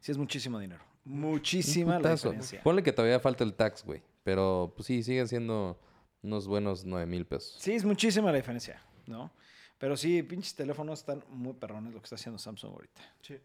Sí, 0.00 0.12
es 0.12 0.18
muchísimo 0.18 0.58
dinero. 0.58 0.82
Muchísima 1.04 1.98
la 1.98 2.12
diferencia. 2.12 2.62
Ponle 2.62 2.82
que 2.82 2.92
todavía 2.92 3.18
falta 3.20 3.42
el 3.44 3.54
tax, 3.54 3.84
güey. 3.84 4.02
Pero 4.24 4.72
pues 4.76 4.86
sí, 4.86 5.02
siguen 5.02 5.26
siendo 5.28 5.78
unos 6.22 6.46
buenos 6.46 6.84
9 6.84 7.06
mil 7.06 7.24
pesos. 7.26 7.56
Sí, 7.58 7.72
es 7.72 7.84
muchísima 7.84 8.30
la 8.30 8.36
diferencia, 8.36 8.82
¿no? 9.06 9.30
Pero 9.78 9.96
sí, 9.96 10.22
pinches 10.22 10.54
teléfonos 10.54 10.98
están 11.00 11.22
muy 11.30 11.54
perrones 11.54 11.94
lo 11.94 12.00
que 12.00 12.04
está 12.04 12.16
haciendo 12.16 12.38
Samsung 12.38 12.72
ahorita. 12.72 13.00
Sí. 13.22 13.38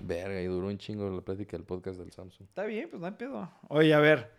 Verga, 0.00 0.40
y 0.40 0.46
duró 0.46 0.68
un 0.68 0.78
chingo 0.78 1.10
la 1.10 1.20
plática 1.20 1.56
del 1.56 1.66
podcast 1.66 1.98
del 1.98 2.12
Samsung. 2.12 2.48
Está 2.48 2.64
bien, 2.64 2.88
pues 2.88 3.00
no 3.00 3.06
hay 3.06 3.12
pedo. 3.14 3.50
Oye, 3.68 3.92
a 3.92 3.98
ver. 3.98 4.32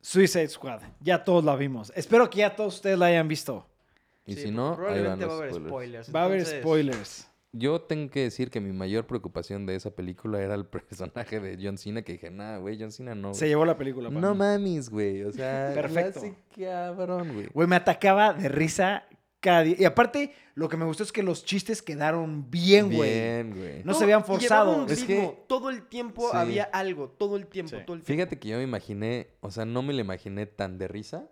Suicide 0.00 0.48
Squad. 0.48 0.80
Ya 1.00 1.22
todos 1.22 1.44
la 1.44 1.54
vimos. 1.54 1.92
Espero 1.94 2.28
que 2.30 2.38
ya 2.38 2.56
todos 2.56 2.76
ustedes 2.76 2.98
la 2.98 3.06
hayan 3.06 3.28
visto. 3.28 3.66
Y 4.24 4.34
Sí, 4.34 4.42
si 4.44 4.50
no, 4.50 4.70
ahí 4.88 5.02
van 5.02 5.18
probablemente 5.18 5.26
los 5.26 5.32
va 5.34 5.34
a 5.34 5.38
haber 5.38 5.52
spoilers. 5.52 6.06
spoilers. 6.06 6.14
Va 6.16 6.20
a 6.20 6.24
haber 6.24 6.46
spoilers. 6.46 7.29
Yo 7.52 7.80
tengo 7.80 8.10
que 8.10 8.20
decir 8.20 8.48
que 8.50 8.60
mi 8.60 8.70
mayor 8.72 9.06
preocupación 9.06 9.66
de 9.66 9.74
esa 9.74 9.90
película 9.90 10.40
era 10.40 10.54
el 10.54 10.66
personaje 10.66 11.40
de 11.40 11.58
John 11.60 11.78
Cena, 11.78 12.02
que 12.02 12.12
dije, 12.12 12.30
nah, 12.30 12.58
güey, 12.58 12.78
John 12.80 12.92
Cena 12.92 13.14
no. 13.14 13.34
Se 13.34 13.40
güey". 13.40 13.50
llevó 13.50 13.64
la 13.64 13.76
película. 13.76 14.08
para 14.08 14.20
No 14.20 14.32
mí. 14.32 14.38
mames, 14.38 14.88
güey. 14.88 15.24
O 15.24 15.32
sea, 15.32 15.70
Perfecto. 15.74 16.20
lo 16.20 16.26
hace 16.26 16.34
cabrón, 16.56 17.32
güey. 17.34 17.46
Güey, 17.52 17.66
me 17.68 17.76
atacaba 17.76 18.32
de 18.34 18.48
risa 18.48 19.04
cada 19.40 19.62
día. 19.62 19.74
Y 19.78 19.84
aparte, 19.84 20.32
lo 20.54 20.68
que 20.68 20.76
me 20.76 20.84
gustó 20.84 21.02
es 21.02 21.10
que 21.12 21.22
los 21.24 21.44
chistes 21.44 21.82
quedaron 21.82 22.50
bien, 22.50 22.94
güey. 22.94 23.10
Bien, 23.10 23.50
güey. 23.56 23.84
No 23.84 23.94
se 23.94 24.06
llevaba 24.06 24.22
forzados. 24.24 24.76
un 24.84 24.90
Es 24.90 25.02
que- 25.02 25.36
Todo 25.48 25.70
el 25.70 25.82
tiempo 25.88 26.30
Sí. 26.30 26.36
había 26.36 26.64
algo. 26.64 27.08
Todo 27.08 27.36
el 27.36 27.46
tiempo, 27.46 27.70
Sí. 27.70 27.82
todo 27.84 27.96
el 27.96 28.02
tiempo. 28.02 28.06
Fíjate 28.06 28.38
que 28.38 28.48
yo 28.48 28.58
me 28.58 28.62
imaginé, 28.64 29.28
o 29.40 29.50
sea, 29.50 29.64
no 29.64 29.82
me 29.82 29.92
la 29.94 30.02
imaginé 30.02 30.46
tan 30.46 30.78
de 30.78 30.86
risa 30.88 31.26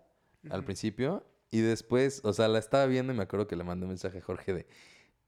al 0.51 0.65
principio. 0.65 1.25
Y 1.51 1.61
después, 1.61 2.23
o 2.25 2.33
sea, 2.33 2.49
la 2.49 2.59
estaba 2.59 2.87
viendo 2.87 3.13
y 3.13 3.17
me 3.17 3.23
acuerdo 3.23 3.47
que 3.47 3.57
le 3.57 3.65
mandé 3.65 3.85
un 3.85 3.91
mensaje 3.91 4.19
a 4.19 4.23
Jorge 4.23 4.53
de, 4.55 4.67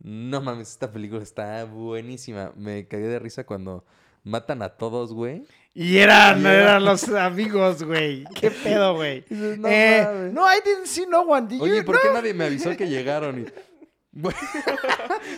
no 0.00 0.40
mames, 0.40 0.70
esta 0.70 0.90
película 0.90 1.22
está 1.22 1.64
buenísima. 1.64 2.52
Me 2.56 2.86
cagué 2.88 3.06
de 3.08 3.18
risa 3.18 3.44
cuando 3.44 3.84
matan 4.24 4.62
a 4.62 4.70
todos, 4.70 5.12
güey. 5.12 5.44
Y 5.74 5.98
eran, 5.98 6.44
eran 6.44 6.84
los 6.84 7.08
amigos, 7.10 7.82
güey. 7.82 8.24
¿Qué 8.34 8.50
pedo, 8.64 8.94
güey? 8.96 9.24
No 9.30 9.68
Eh, 9.68 10.30
no, 10.32 10.46
I 10.52 10.60
didn't 10.64 10.86
see 10.86 11.06
no 11.06 11.20
one. 11.22 11.46
Did 11.48 11.60
Oye, 11.62 11.78
you? 11.78 11.84
¿por 11.84 12.00
qué 12.00 12.08
nadie 12.12 12.34
me 12.34 12.44
avisó 12.44 12.76
que 12.76 12.88
llegaron? 12.88 13.40
Y... 13.42 13.46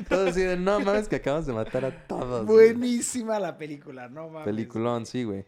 Todos 0.08 0.30
así 0.30 0.40
de, 0.40 0.56
no 0.56 0.80
mames, 0.80 1.08
que 1.08 1.16
acabamos 1.16 1.46
de 1.46 1.52
matar 1.52 1.84
a 1.84 2.06
todos. 2.06 2.46
güey". 2.46 2.72
Buenísima 2.72 3.38
la 3.38 3.58
película, 3.58 4.08
no 4.08 4.28
mames. 4.28 4.44
Peliculón, 4.46 5.06
sí, 5.06 5.24
güey. 5.24 5.44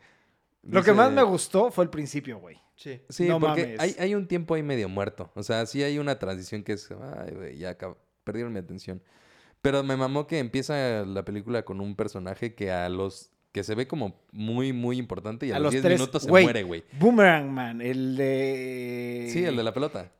Lo 0.62 0.82
que 0.82 0.92
más 0.92 1.12
me 1.12 1.22
gustó 1.22 1.70
fue 1.70 1.84
el 1.84 1.90
principio, 1.90 2.38
güey. 2.38 2.58
Sí. 2.76 3.00
Sí, 3.08 3.28
No 3.28 3.38
porque 3.38 3.62
mames. 3.62 3.80
hay, 3.80 3.96
hay 3.98 4.14
un 4.14 4.26
tiempo 4.26 4.54
ahí 4.54 4.62
medio 4.62 4.88
muerto. 4.88 5.30
O 5.34 5.42
sea, 5.42 5.64
sí 5.66 5.82
hay 5.82 5.98
una 5.98 6.18
transición 6.18 6.62
que 6.62 6.72
es, 6.72 6.90
ay, 6.90 7.34
güey, 7.34 7.58
ya 7.58 7.76
acab- 7.78 7.96
perdieron 8.24 8.52
mi 8.52 8.58
atención. 8.58 9.02
Pero 9.62 9.82
me 9.82 9.96
mamó 9.96 10.26
que 10.26 10.38
empieza 10.38 11.04
la 11.06 11.24
película 11.24 11.64
con 11.64 11.80
un 11.80 11.96
personaje 11.96 12.54
que 12.54 12.70
a 12.70 12.88
los 12.88 13.30
que 13.52 13.62
se 13.62 13.76
ve 13.76 13.86
como 13.86 14.20
muy, 14.32 14.72
muy 14.72 14.98
importante 14.98 15.46
y 15.46 15.52
a, 15.52 15.56
A 15.56 15.58
los 15.60 15.66
los 15.66 15.72
10 15.74 15.82
tres, 15.84 16.00
minutos 16.00 16.22
se 16.24 16.28
muere, 16.28 16.64
güey. 16.64 16.82
Boomerang 16.98 17.48
Man, 17.50 17.80
el 17.80 18.16
de. 18.16 19.28
Sí, 19.32 19.44
el 19.44 19.56
de 19.56 19.62
la 19.62 19.72
pelota. 19.72 20.10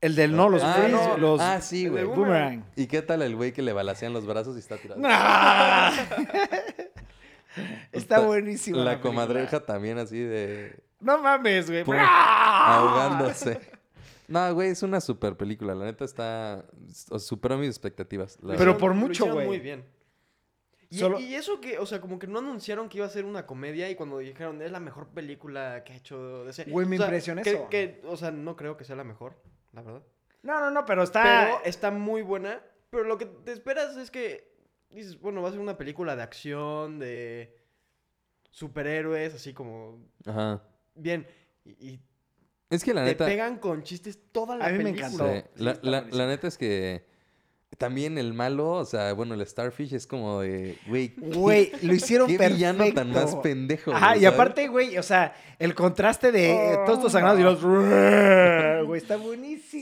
El 0.00 0.14
del 0.14 0.36
no, 0.36 0.48
los 0.48 0.62
ah, 0.62 0.86
no. 0.88 1.16
los. 1.16 1.40
ah, 1.40 1.60
sí, 1.60 1.88
güey. 1.88 2.04
Boomerang. 2.04 2.64
¿Y 2.76 2.86
qué 2.86 3.02
tal 3.02 3.22
el 3.22 3.34
güey 3.34 3.52
que 3.52 3.62
le 3.62 3.72
balacean 3.72 4.12
los 4.12 4.24
brazos 4.24 4.54
y 4.54 4.60
está 4.60 4.76
tirado? 4.76 5.00
¡Ah! 5.04 5.92
Está 7.90 8.20
buenísima. 8.20 8.78
La 8.78 8.90
película. 8.92 9.10
comadreja 9.10 9.60
también 9.64 9.98
así 9.98 10.18
de 10.18 10.78
No 11.00 11.18
mames, 11.20 11.70
güey. 11.70 11.84
¡Ah! 11.98 12.76
ahogándose. 12.76 13.58
No, 14.28 14.54
güey, 14.54 14.70
es 14.70 14.82
una 14.82 15.00
super 15.00 15.36
película. 15.36 15.74
La 15.74 15.84
neta 15.84 16.04
está... 16.04 16.64
Superó 17.18 17.56
mis 17.58 17.68
expectativas. 17.68 18.38
Pero 18.40 18.58
verdad. 18.58 18.78
por 18.78 18.94
mucho, 18.94 19.32
güey. 19.32 19.46
muy 19.46 19.60
bien. 19.60 19.84
Y, 20.88 20.98
Solo- 20.98 21.18
y 21.18 21.34
eso 21.34 21.60
que, 21.60 21.78
o 21.78 21.86
sea, 21.86 22.00
como 22.00 22.18
que 22.18 22.26
no 22.28 22.38
anunciaron 22.38 22.88
que 22.88 22.98
iba 22.98 23.06
a 23.06 23.10
ser 23.10 23.24
una 23.24 23.44
comedia 23.46 23.90
y 23.90 23.96
cuando 23.96 24.18
dijeron 24.18 24.62
es 24.62 24.70
la 24.70 24.78
mejor 24.80 25.08
película 25.08 25.82
que 25.84 25.92
ha 25.92 25.96
hecho 25.96 26.44
DC. 26.44 26.64
Güey, 26.70 26.86
me 26.86 26.94
o 26.96 26.98
sea, 26.98 27.06
impresionó 27.08 27.42
que- 27.42 27.50
eso. 27.50 27.68
que, 27.68 28.02
o 28.06 28.16
sea, 28.16 28.30
no 28.30 28.54
creo 28.56 28.76
que 28.76 28.84
sea 28.84 28.94
la 28.94 29.02
mejor, 29.04 29.34
la 29.72 29.82
verdad. 29.82 30.02
No, 30.42 30.60
no, 30.60 30.70
no, 30.70 30.84
pero 30.84 31.02
está. 31.02 31.22
Pero 31.22 31.64
está 31.64 31.90
muy 31.90 32.22
buena. 32.22 32.62
Pero 32.90 33.02
lo 33.02 33.18
que 33.18 33.26
te 33.26 33.50
esperas 33.50 33.96
es 33.96 34.12
que 34.12 34.48
dices, 34.90 35.18
bueno, 35.20 35.42
va 35.42 35.48
a 35.48 35.52
ser 35.52 35.60
una 35.60 35.76
película 35.76 36.14
de 36.14 36.22
acción, 36.22 37.00
de 37.00 37.52
superhéroes, 38.50 39.34
así 39.34 39.52
como 39.52 39.98
Ajá. 40.24 40.62
bien. 40.94 41.26
Y, 41.64 41.70
y 41.88 42.00
Es 42.70 42.82
que 42.82 42.92
la 42.94 43.02
te 43.02 43.10
neta... 43.10 43.26
pegan 43.26 43.58
con 43.58 43.82
chistes 43.82 44.18
toda 44.32 44.56
la 44.56 44.66
A 44.66 44.68
mí 44.70 44.78
me 44.78 44.84
película. 44.92 45.06
encantó. 45.06 45.32
Sí, 45.32 45.40
Sí, 45.56 45.64
la, 45.64 45.70
está 45.72 45.86
la- 45.86 45.98
buenísimo. 46.00 46.18
la 46.24 46.26
neta 46.30 46.48
es 46.48 46.58
que 46.58 47.06
también 47.78 48.16
el 48.16 48.32
malo, 48.32 48.70
o 48.70 48.84
sea, 48.86 49.12
bueno, 49.12 49.34
el 49.34 49.46
Starfish 49.46 49.92
es 49.92 50.06
como 50.06 50.40
de, 50.40 50.78
güey, 50.88 51.14
¿qué- 51.14 51.20
Güey, 51.36 51.72
lo 51.82 51.94
hicieron 51.94 52.26
qué 52.28 52.38
perfecto. 52.38 52.54
villano 52.56 52.94
tan 52.94 53.10
más 53.12 53.36
pendejo. 53.36 53.92
Ajá, 53.92 54.10
güey, 54.10 54.22
y 54.22 54.24
aparte, 54.26 54.68
güey, 54.68 54.96
o 54.98 55.02
sea, 55.02 55.34
el 55.58 55.74
contraste 55.74 56.32
de 56.32 56.52
eh, 56.54 56.76
todos 56.86 56.98
estos 56.98 57.12
sagrados 57.12 57.38
y 57.38 57.42
los. 57.42 57.60
Güey, 58.86 59.00
está 59.00 59.16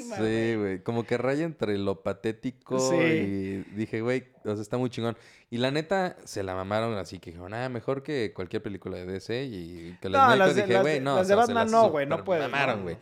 buenísima. 0.03 0.17
Sí, 0.17 0.57
güey, 0.57 0.83
como 0.83 1.05
que 1.05 1.17
raya 1.19 1.45
entre 1.45 1.79
lo 1.79 2.03
patético 2.03 2.79
Sí. 2.79 2.97
y 2.97 3.57
dije, 3.77 4.01
güey, 4.01 4.25
o 4.45 4.53
sea, 4.55 4.63
está 4.63 4.77
muy 4.77 4.91
chingón. 4.91 5.17
Y 5.51 5.59
la 5.59 5.71
neta, 5.71 6.17
se 6.25 6.43
la 6.43 6.55
mamaron 6.55 6.97
así 6.99 7.19
que 7.19 7.31
dijeron, 7.31 7.55
ah, 7.55 7.69
mejor 7.69 8.03
que 8.03 8.33
cualquier 8.35 8.63
película 8.63 8.97
de 8.97 9.07
DC 9.07 9.45
y 9.45 9.97
que 10.01 10.09
No, 10.09 10.35
las 10.37 10.57
dije, 10.57 10.81
güey, 10.81 11.01
no. 11.01 11.17
las 11.17 11.29
de 11.29 11.35
Batman 11.35 11.71
no, 11.71 11.91
güey, 11.91 12.07
no 12.07 12.25
puedes, 12.25 12.43
mamaron, 12.51 12.83
güey. 12.83 12.97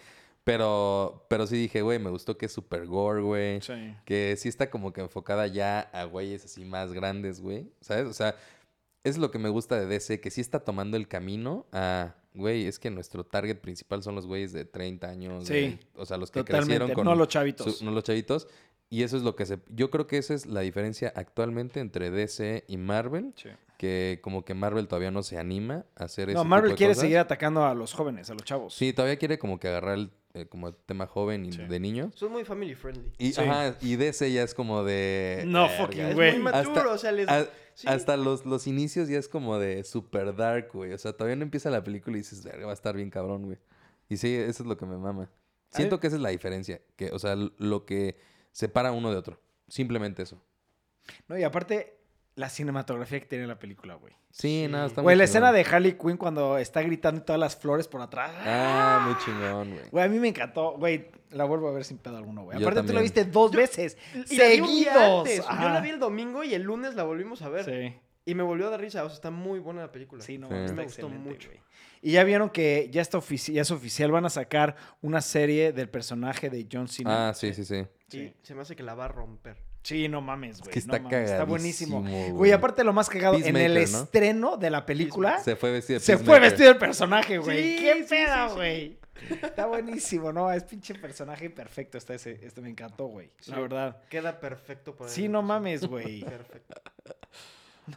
Pero, 0.44 1.24
pero 1.28 1.46
sí 1.46 1.56
dije, 1.56 1.82
güey, 1.82 2.00
me 2.00 2.10
gustó 2.10 2.36
que 2.36 2.46
es 2.46 2.52
super 2.52 2.84
gore, 2.86 3.22
güey. 3.22 3.60
Sí. 3.60 3.94
Que 4.04 4.34
sí 4.36 4.48
está 4.48 4.70
como 4.70 4.92
que 4.92 5.00
enfocada 5.00 5.46
ya 5.46 5.80
a 5.92 6.04
güeyes 6.04 6.44
así 6.44 6.64
más 6.64 6.92
grandes, 6.92 7.40
güey. 7.40 7.70
¿Sabes? 7.80 8.06
O 8.06 8.12
sea, 8.12 8.34
es 9.04 9.18
lo 9.18 9.30
que 9.30 9.38
me 9.38 9.48
gusta 9.48 9.78
de 9.80 9.86
DC, 9.86 10.20
que 10.20 10.30
sí 10.30 10.40
está 10.40 10.60
tomando 10.60 10.96
el 10.96 11.08
camino 11.08 11.66
a, 11.72 12.14
güey, 12.34 12.66
es 12.66 12.78
que 12.78 12.90
nuestro 12.90 13.24
target 13.24 13.56
principal 13.58 14.02
son 14.02 14.14
los 14.14 14.26
güeyes 14.26 14.52
de 14.52 14.64
30 14.64 15.08
años. 15.08 15.46
Sí, 15.46 15.52
de- 15.54 15.78
o 15.96 16.06
sea, 16.06 16.16
los 16.16 16.30
que 16.30 16.40
Totalmente. 16.40 16.66
crecieron 16.76 16.92
con 16.94 17.04
no 17.04 17.14
los 17.14 17.28
chavitos. 17.28 17.78
su- 17.78 17.84
no 17.84 17.90
los 17.90 18.04
chavitos. 18.04 18.46
Y 18.90 19.02
eso 19.04 19.16
es 19.16 19.22
lo 19.22 19.34
que 19.34 19.46
se... 19.46 19.58
Yo 19.70 19.90
creo 19.90 20.06
que 20.06 20.18
esa 20.18 20.34
es 20.34 20.44
la 20.44 20.60
diferencia 20.60 21.12
actualmente 21.16 21.80
entre 21.80 22.10
DC 22.10 22.64
y 22.68 22.76
Marvel. 22.76 23.32
Sí. 23.36 23.48
Que 23.78 24.20
como 24.22 24.44
que 24.44 24.52
Marvel 24.54 24.86
todavía 24.86 25.10
no 25.10 25.22
se 25.22 25.38
anima 25.38 25.86
a 25.96 26.04
hacer 26.04 26.28
eso. 26.28 26.38
No, 26.38 26.44
Marvel 26.44 26.74
quiere 26.76 26.94
seguir 26.94 27.16
atacando 27.18 27.64
a 27.64 27.74
los 27.74 27.94
jóvenes, 27.94 28.28
a 28.30 28.34
los 28.34 28.44
chavos. 28.44 28.74
Sí, 28.74 28.92
todavía 28.92 29.16
quiere 29.16 29.38
como 29.38 29.58
que 29.58 29.68
agarrar 29.68 29.94
el 29.98 30.10
eh, 30.34 30.46
como 30.46 30.72
tema 30.74 31.06
joven 31.06 31.44
y 31.46 31.52
Sí. 31.52 31.62
de 31.64 31.80
niños. 31.80 32.14
Son 32.16 32.32
muy 32.32 32.44
family 32.44 32.74
friendly. 32.74 33.12
Y, 33.18 33.32
Sí. 33.32 33.40
ajá, 33.40 33.76
y 33.80 33.96
DC 33.96 34.32
ya 34.32 34.42
es 34.42 34.54
como 34.54 34.82
de... 34.84 35.44
No, 35.46 35.62
verga, 35.68 35.76
fucking 35.84 36.00
Es 36.06 36.14
güey. 36.14 36.32
muy 36.32 36.42
maturo, 36.44 36.80
Hasta- 36.80 36.92
o 36.92 36.98
sea, 36.98 37.12
les... 37.12 37.28
a- 37.28 37.48
sí. 37.74 37.86
Hasta 37.88 38.16
los, 38.16 38.46
los 38.46 38.66
inicios 38.66 39.08
ya 39.08 39.18
es 39.18 39.28
como 39.28 39.58
de 39.58 39.84
super 39.84 40.34
dark, 40.34 40.70
güey. 40.72 40.92
O 40.92 40.98
sea, 40.98 41.12
todavía 41.12 41.36
no 41.36 41.42
empieza 41.42 41.70
la 41.70 41.82
película 41.84 42.16
y 42.16 42.20
dices, 42.20 42.42
verga, 42.44 42.64
va 42.66 42.72
a 42.72 42.74
estar 42.74 42.96
bien 42.96 43.10
cabrón, 43.10 43.44
güey. 43.46 43.58
Y 44.08 44.16
sí, 44.16 44.34
eso 44.34 44.62
es 44.62 44.68
lo 44.68 44.76
que 44.76 44.86
me 44.86 44.96
mama. 44.98 45.30
Siento 45.70 45.98
que 46.00 46.06
esa 46.08 46.16
es 46.16 46.22
la 46.22 46.28
diferencia. 46.30 46.82
Que, 46.96 47.10
o 47.12 47.18
sea, 47.18 47.34
lo 47.36 47.86
que 47.86 48.16
separa 48.50 48.92
uno 48.92 49.10
de 49.10 49.16
otro. 49.16 49.40
Simplemente 49.68 50.22
eso. 50.22 50.42
No, 51.28 51.38
y 51.38 51.42
aparte, 51.44 51.96
la 52.34 52.48
cinematografía 52.48 53.20
que 53.20 53.26
tiene 53.26 53.46
la 53.46 53.58
película, 53.58 53.94
güey. 53.94 54.14
Sí, 54.30 54.62
Sí. 54.64 54.68
no, 54.70 54.86
está 54.86 55.02
Güey, 55.02 55.16
la 55.16 55.24
escena 55.24 55.52
de 55.52 55.60
Harley 55.70 55.98
Quinn 55.98 56.16
cuando 56.16 56.56
está 56.56 56.80
gritando 56.80 57.20
y 57.20 57.24
todas 57.24 57.38
las 57.38 57.54
flores 57.56 57.86
por 57.88 58.00
atrás. 58.00 58.32
Ah, 58.38 59.04
muy 59.06 59.16
chingón, 59.24 59.70
güey. 59.74 59.88
Güey, 59.90 60.04
a 60.04 60.08
mí 60.08 60.18
me 60.18 60.28
encantó. 60.28 60.72
Güey, 60.78 61.10
la 61.30 61.44
vuelvo 61.44 61.68
a 61.68 61.72
ver 61.72 61.84
sin 61.84 61.98
pedo 61.98 62.16
alguno, 62.16 62.44
güey. 62.44 62.58
Yo 62.58 62.66
Aparte, 62.66 62.86
tú 62.86 62.94
la 62.94 63.02
viste 63.02 63.24
dos 63.26 63.50
veces. 63.52 63.98
Y 64.30 64.36
seguidos. 64.36 65.28
Yo 65.36 65.68
la 65.68 65.80
vi 65.82 65.90
el 65.90 65.98
domingo 66.00 66.42
y 66.44 66.54
el 66.54 66.62
lunes 66.62 66.94
la 66.94 67.02
volvimos 67.02 67.42
a 67.42 67.48
ver. 67.50 67.64
Sí. 67.64 67.94
Y 68.24 68.34
me 68.34 68.42
volvió 68.42 68.68
a 68.68 68.70
dar 68.70 68.80
risa. 68.80 69.04
O 69.04 69.08
sea, 69.08 69.14
está 69.16 69.30
muy 69.30 69.58
buena 69.58 69.82
la 69.82 69.92
película. 69.92 70.22
Sí, 70.22 70.38
no, 70.38 70.48
Sí. 70.48 70.72
Me 70.74 70.84
gustó 70.84 71.08
mucho. 71.08 71.48
güey. 71.48 71.60
Y 72.00 72.12
ya 72.12 72.24
vieron 72.24 72.50
que 72.50 72.88
ya, 72.90 73.02
está 73.02 73.18
ofici- 73.18 73.52
ya 73.52 73.62
es 73.62 73.70
oficial, 73.70 74.10
van 74.10 74.24
a 74.24 74.30
sacar 74.30 74.76
una 75.02 75.20
serie 75.20 75.72
del 75.72 75.88
personaje 75.88 76.48
de 76.50 76.66
John 76.72 76.88
Cena. 76.88 77.28
Ah, 77.28 77.34
sí, 77.34 77.52
sí, 77.54 77.64
sí. 77.64 77.84
Y 78.08 78.10
Sí. 78.10 78.34
se 78.42 78.54
me 78.54 78.62
hace 78.62 78.74
que 78.74 78.82
la 78.82 78.94
va 78.94 79.04
a 79.04 79.08
romper. 79.08 79.56
Sí, 79.82 80.08
no 80.08 80.20
mames, 80.20 80.60
güey. 80.60 80.72
que 80.72 80.78
está 80.78 80.98
no 80.98 81.04
mames, 81.10 81.30
Está 81.30 81.44
buenísimo. 81.44 82.04
Güey, 82.32 82.52
aparte 82.52 82.84
lo 82.84 82.92
más 82.92 83.08
cagado, 83.08 83.34
en 83.34 83.42
el 83.42 83.52
Peacemaker, 83.74 83.90
¿no? 83.90 84.02
estreno 84.02 84.56
de 84.56 84.70
la 84.70 84.86
película, 84.86 85.40
Se 85.40 85.56
fue 85.56 85.72
vestido 85.72 85.98
de 85.98 86.04
se 86.04 86.12
fue 86.16 86.24
Peacemaker. 86.24 86.50
vestido 86.50 86.70
el 86.70 86.78
personaje, 86.78 87.38
güey. 87.38 87.78
Sí, 87.78 87.84
¡Qué 87.84 87.94
sí, 87.94 88.06
pedo, 88.08 88.34
sí, 88.44 88.48
sí. 88.48 88.54
güey! 88.56 88.98
Está 89.42 89.66
buenísimo, 89.66 90.32
¿no? 90.32 90.50
Es 90.52 90.64
pinche 90.64 90.94
personaje 90.94 91.48
perfecto 91.50 91.96
está 91.98 92.14
ese. 92.14 92.40
Este 92.44 92.60
me 92.60 92.68
encantó, 92.70 93.06
güey. 93.06 93.30
La 93.46 93.60
verdad. 93.60 93.96
Queda 94.08 94.38
perfecto 94.40 94.94
para 94.96 95.10
Sí, 95.10 95.28
no 95.28 95.42
mames, 95.42 95.84
güey. 95.86 96.22
Perfecto. 96.24 96.80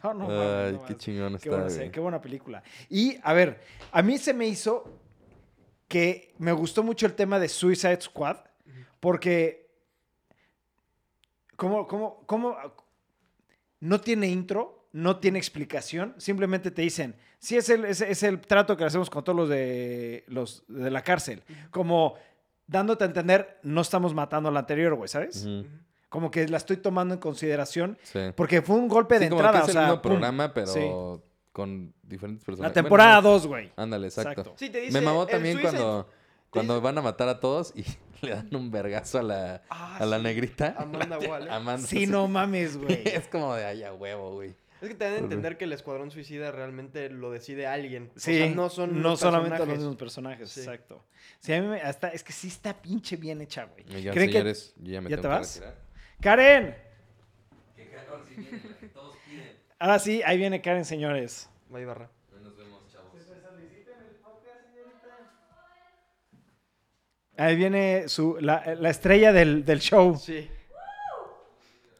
No, 0.02 0.12
no 0.12 0.26
mames. 0.26 0.40
Ay, 0.40 0.72
no 0.72 0.78
qué 0.78 0.82
mames. 0.82 0.98
chingón 0.98 1.32
Qué 1.34 1.36
está, 1.48 1.50
buena, 1.50 1.74
güey. 1.74 1.90
qué 1.92 2.00
buena 2.00 2.20
película. 2.20 2.62
Y, 2.90 3.18
a 3.22 3.32
ver, 3.32 3.60
a 3.92 4.02
mí 4.02 4.18
se 4.18 4.34
me 4.34 4.48
hizo 4.48 4.98
que 5.86 6.34
me 6.38 6.50
gustó 6.50 6.82
mucho 6.82 7.06
el 7.06 7.14
tema 7.14 7.38
de 7.38 7.48
Suicide 7.48 8.00
Squad, 8.00 8.38
porque 8.98 9.65
¿cómo, 11.56 11.86
cómo, 11.86 12.22
cómo 12.26 12.56
no 13.80 14.00
tiene 14.00 14.28
intro, 14.28 14.88
no 14.92 15.18
tiene 15.18 15.38
explicación, 15.38 16.14
simplemente 16.18 16.70
te 16.70 16.82
dicen, 16.82 17.14
sí, 17.38 17.56
es 17.56 17.68
el, 17.68 17.84
es, 17.84 18.00
es 18.00 18.22
el 18.22 18.40
trato 18.40 18.76
que 18.76 18.84
hacemos 18.84 19.10
con 19.10 19.22
todos 19.24 19.36
los 19.36 19.48
de, 19.48 20.24
los 20.28 20.64
de 20.68 20.90
la 20.90 21.02
cárcel, 21.02 21.42
como 21.70 22.14
dándote 22.66 23.04
a 23.04 23.06
entender, 23.06 23.58
no 23.62 23.80
estamos 23.82 24.14
matando 24.14 24.48
al 24.48 24.56
anterior, 24.56 24.94
güey, 24.94 25.08
¿sabes? 25.08 25.46
Como 26.08 26.30
que 26.30 26.48
la 26.48 26.56
estoy 26.56 26.78
tomando 26.78 27.14
en 27.14 27.20
consideración, 27.20 27.98
Sí. 28.02 28.20
porque 28.34 28.62
fue 28.62 28.76
un 28.76 28.88
golpe 28.88 29.18
de 29.18 29.28
como 29.28 29.40
entrada, 29.40 29.58
que 29.64 29.64
es 29.64 29.68
o 29.68 29.70
el 29.70 29.72
sea, 29.72 29.82
mismo 29.88 30.02
pum. 30.02 30.10
programa, 30.12 30.54
pero 30.54 30.66
Sí. 30.68 30.80
con 31.52 31.92
diferentes 32.02 32.42
La 32.42 32.46
personajes. 32.46 32.74
temporada 32.74 33.20
Bueno, 33.20 33.30
2, 33.34 33.46
güey. 33.46 33.72
Ándale, 33.76 34.06
exacto. 34.06 34.30
Exacto. 34.30 34.54
Sí, 34.56 34.70
te 34.70 34.80
dice. 34.80 34.92
Me 34.92 35.00
mamó 35.04 35.26
también 35.26 35.60
cuando, 35.60 36.08
cuando 36.56 36.80
van 36.80 36.98
a 36.98 37.02
matar 37.02 37.28
a 37.28 37.40
todos 37.40 37.72
y 37.76 37.84
le 38.26 38.32
dan 38.32 38.54
un 38.54 38.70
vergazo 38.70 39.18
a 39.18 39.22
la, 39.22 39.62
Ah, 39.70 39.96
a 39.98 40.06
la 40.06 40.16
sí. 40.18 40.22
negrita. 40.24 40.74
Amanda 40.78 41.18
Waller. 41.28 41.50
Amanda, 41.50 41.86
Sí, 41.86 42.06
no 42.06 42.26
mames, 42.28 42.76
güey. 42.76 43.02
Es 43.06 43.28
como 43.28 43.54
de 43.54 43.64
ay, 43.64 43.82
a 43.84 43.92
huevo, 43.94 44.32
güey. 44.34 44.54
Es 44.80 44.88
que 44.90 44.94
te 44.94 45.04
dan 45.04 45.14
a 45.14 45.18
entender 45.18 45.56
que 45.56 45.64
el 45.64 45.72
Escuadrón 45.72 46.10
Suicida 46.10 46.52
realmente 46.52 47.08
lo 47.08 47.30
decide 47.30 47.66
alguien. 47.66 48.10
Sí, 48.16 48.34
o 48.42 48.44
sea, 48.44 48.54
no 48.54 48.68
son 48.68 49.00
no 49.02 49.08
los 49.10 49.20
solamente 49.20 49.50
los 49.50 49.58
personajes. 49.60 49.78
mismos 49.78 49.96
personajes, 49.96 50.50
Sí. 50.50 50.60
exacto. 50.60 51.02
Sí, 51.40 51.52
a 51.54 51.62
mí 51.62 51.66
me, 51.68 51.80
hasta, 51.80 52.08
es 52.08 52.22
que 52.22 52.32
sí 52.34 52.48
está 52.48 52.74
pinche 52.74 53.16
bien 53.16 53.40
hecha, 53.40 53.64
güey. 53.64 53.86
Oigan, 53.94 54.12
¿Creen 54.12 54.28
que- 54.28 54.32
señores, 54.34 54.74
yo 54.76 54.92
ya 54.92 55.00
me 55.00 55.08
¿Ya 55.08 55.16
te 55.16 55.22
tengo 55.22 55.34
que 55.34 55.38
vas? 55.40 55.54
retirar. 55.56 55.80
¡Karen! 56.20 56.76
Ahora 59.78 59.98
sí, 59.98 60.22
ahí 60.24 60.36
viene 60.38 60.60
Karen, 60.60 60.84
señores. 60.84 61.48
Va 61.74 61.84
barra. 61.84 62.10
Nos 62.42 62.56
vemos, 62.56 62.82
chavos. 62.92 63.12
Ahí 67.38 67.54
viene 67.54 68.08
su, 68.08 68.38
la, 68.40 68.76
la 68.78 68.88
estrella 68.88 69.32
del, 69.32 69.64
del 69.64 69.80
show. 69.80 70.16
Sí. 70.16 70.50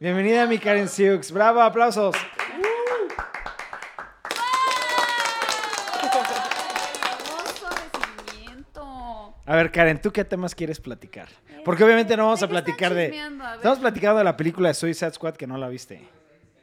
Bienvenida, 0.00 0.46
mi 0.46 0.58
Karen 0.58 0.88
Siux. 0.88 1.30
¡Bravo! 1.30 1.60
¡Aplausos! 1.60 2.16
A 9.48 9.54
ver, 9.54 9.70
Karen, 9.70 10.00
¿tú 10.00 10.10
qué 10.10 10.24
temas 10.24 10.54
quieres 10.54 10.80
platicar? 10.80 11.28
Porque 11.64 11.84
obviamente 11.84 12.16
no 12.16 12.24
vamos 12.24 12.42
a 12.42 12.46
¿De 12.46 12.52
qué 12.64 12.72
están 12.72 12.92
platicar 12.92 12.94
de... 12.94 13.54
Estamos 13.54 13.78
platicando 13.78 14.18
de 14.18 14.24
la 14.24 14.36
película 14.36 14.68
de 14.68 14.74
Suicide 14.74 15.12
Squad 15.12 15.36
que 15.36 15.46
no 15.46 15.56
la 15.56 15.68
viste. 15.68 16.08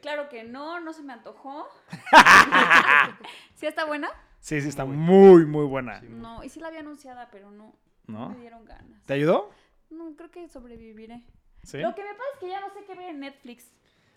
Claro 0.02 0.28
que 0.28 0.44
no, 0.44 0.82
no 0.82 0.92
se 0.92 1.02
me 1.02 1.14
antojó. 1.14 1.70
¿Sí 3.56 3.68
está 3.68 3.86
buena? 3.86 4.10
Sí, 4.42 4.60
sí, 4.60 4.68
está 4.68 4.84
muy, 4.84 5.46
muy 5.46 5.66
buena. 5.66 6.02
No, 6.02 6.44
y 6.44 6.50
sí 6.50 6.60
la 6.60 6.68
había 6.68 6.82
anunciada, 6.82 7.30
pero 7.32 7.52
no. 7.52 7.74
¿No? 8.08 8.30
Me 8.30 8.38
dieron 8.40 8.66
ganas. 8.66 9.04
¿Te 9.06 9.14
ayudó? 9.14 9.52
No, 9.90 10.16
creo 10.16 10.32
que 10.32 10.48
sobreviviré. 10.50 11.24
Sí. 11.64 11.78
Lo 11.80 11.96
que 11.96 12.04
me 12.04 12.12
pasa 12.14 12.24
es 12.34 12.40
que 12.40 12.50
ya 12.50 12.60
no 12.62 12.70
sé 12.74 12.84
qué 12.86 12.96
ver 12.96 13.10
en 13.10 13.20
Netflix. 13.22 13.72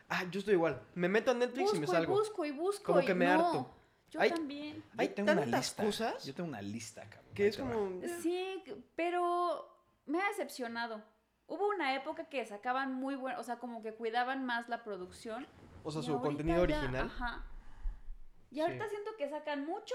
Ah, 0.09 0.25
yo 0.31 0.41
estoy 0.41 0.55
igual. 0.55 0.83
Me 0.95 1.09
meto 1.09 1.31
a 1.31 1.35
Netflix 1.35 1.63
Busco 1.65 1.77
y 1.77 1.81
me 1.81 1.87
y 1.87 1.89
salgo. 1.89 2.15
busco 2.15 2.45
y 2.45 2.51
busco. 2.53 2.85
Como 2.85 3.01
y 3.01 3.07
que 3.07 3.15
me 3.15 3.27
no. 3.27 3.33
harto. 3.33 3.71
Yo 4.11 4.21
Hay- 4.21 4.31
también. 4.31 4.83
Hay 4.97 5.09
Yo 5.09 5.15
tengo 5.15 5.33
una 5.33 5.41
tantas 5.43 5.61
lista. 5.61 5.85
cosas 5.85 6.25
Yo 6.25 6.35
tengo 6.35 6.49
una 6.49 6.63
lista, 6.63 7.03
cabrón. 7.09 7.35
que 7.35 7.49
es 7.49 7.57
como. 7.57 8.01
Sí, 8.23 8.63
pero 8.95 9.69
me 10.07 10.21
ha 10.21 10.29
decepcionado. 10.29 11.03
Hubo 11.49 11.69
una 11.69 11.95
época 11.95 12.25
que 12.25 12.45
sacaban 12.45 12.95
muy 12.95 13.15
bueno, 13.15 13.39
o 13.39 13.43
sea, 13.45 13.59
como 13.59 13.83
que 13.83 13.95
cuidaban 13.95 14.45
más 14.45 14.69
la 14.69 14.83
producción. 14.83 15.47
O 15.85 15.91
sea, 15.93 16.03
Y 16.03 16.05
su 16.05 16.21
contenido 16.21 16.57
ya, 16.67 16.79
original. 16.81 17.07
Ajá. 17.07 17.45
Y 18.51 18.57
Sí. 18.57 18.61
ahorita 18.61 18.89
siento 18.89 19.11
que 19.17 19.29
sacan 19.29 19.65
mucho 19.67 19.95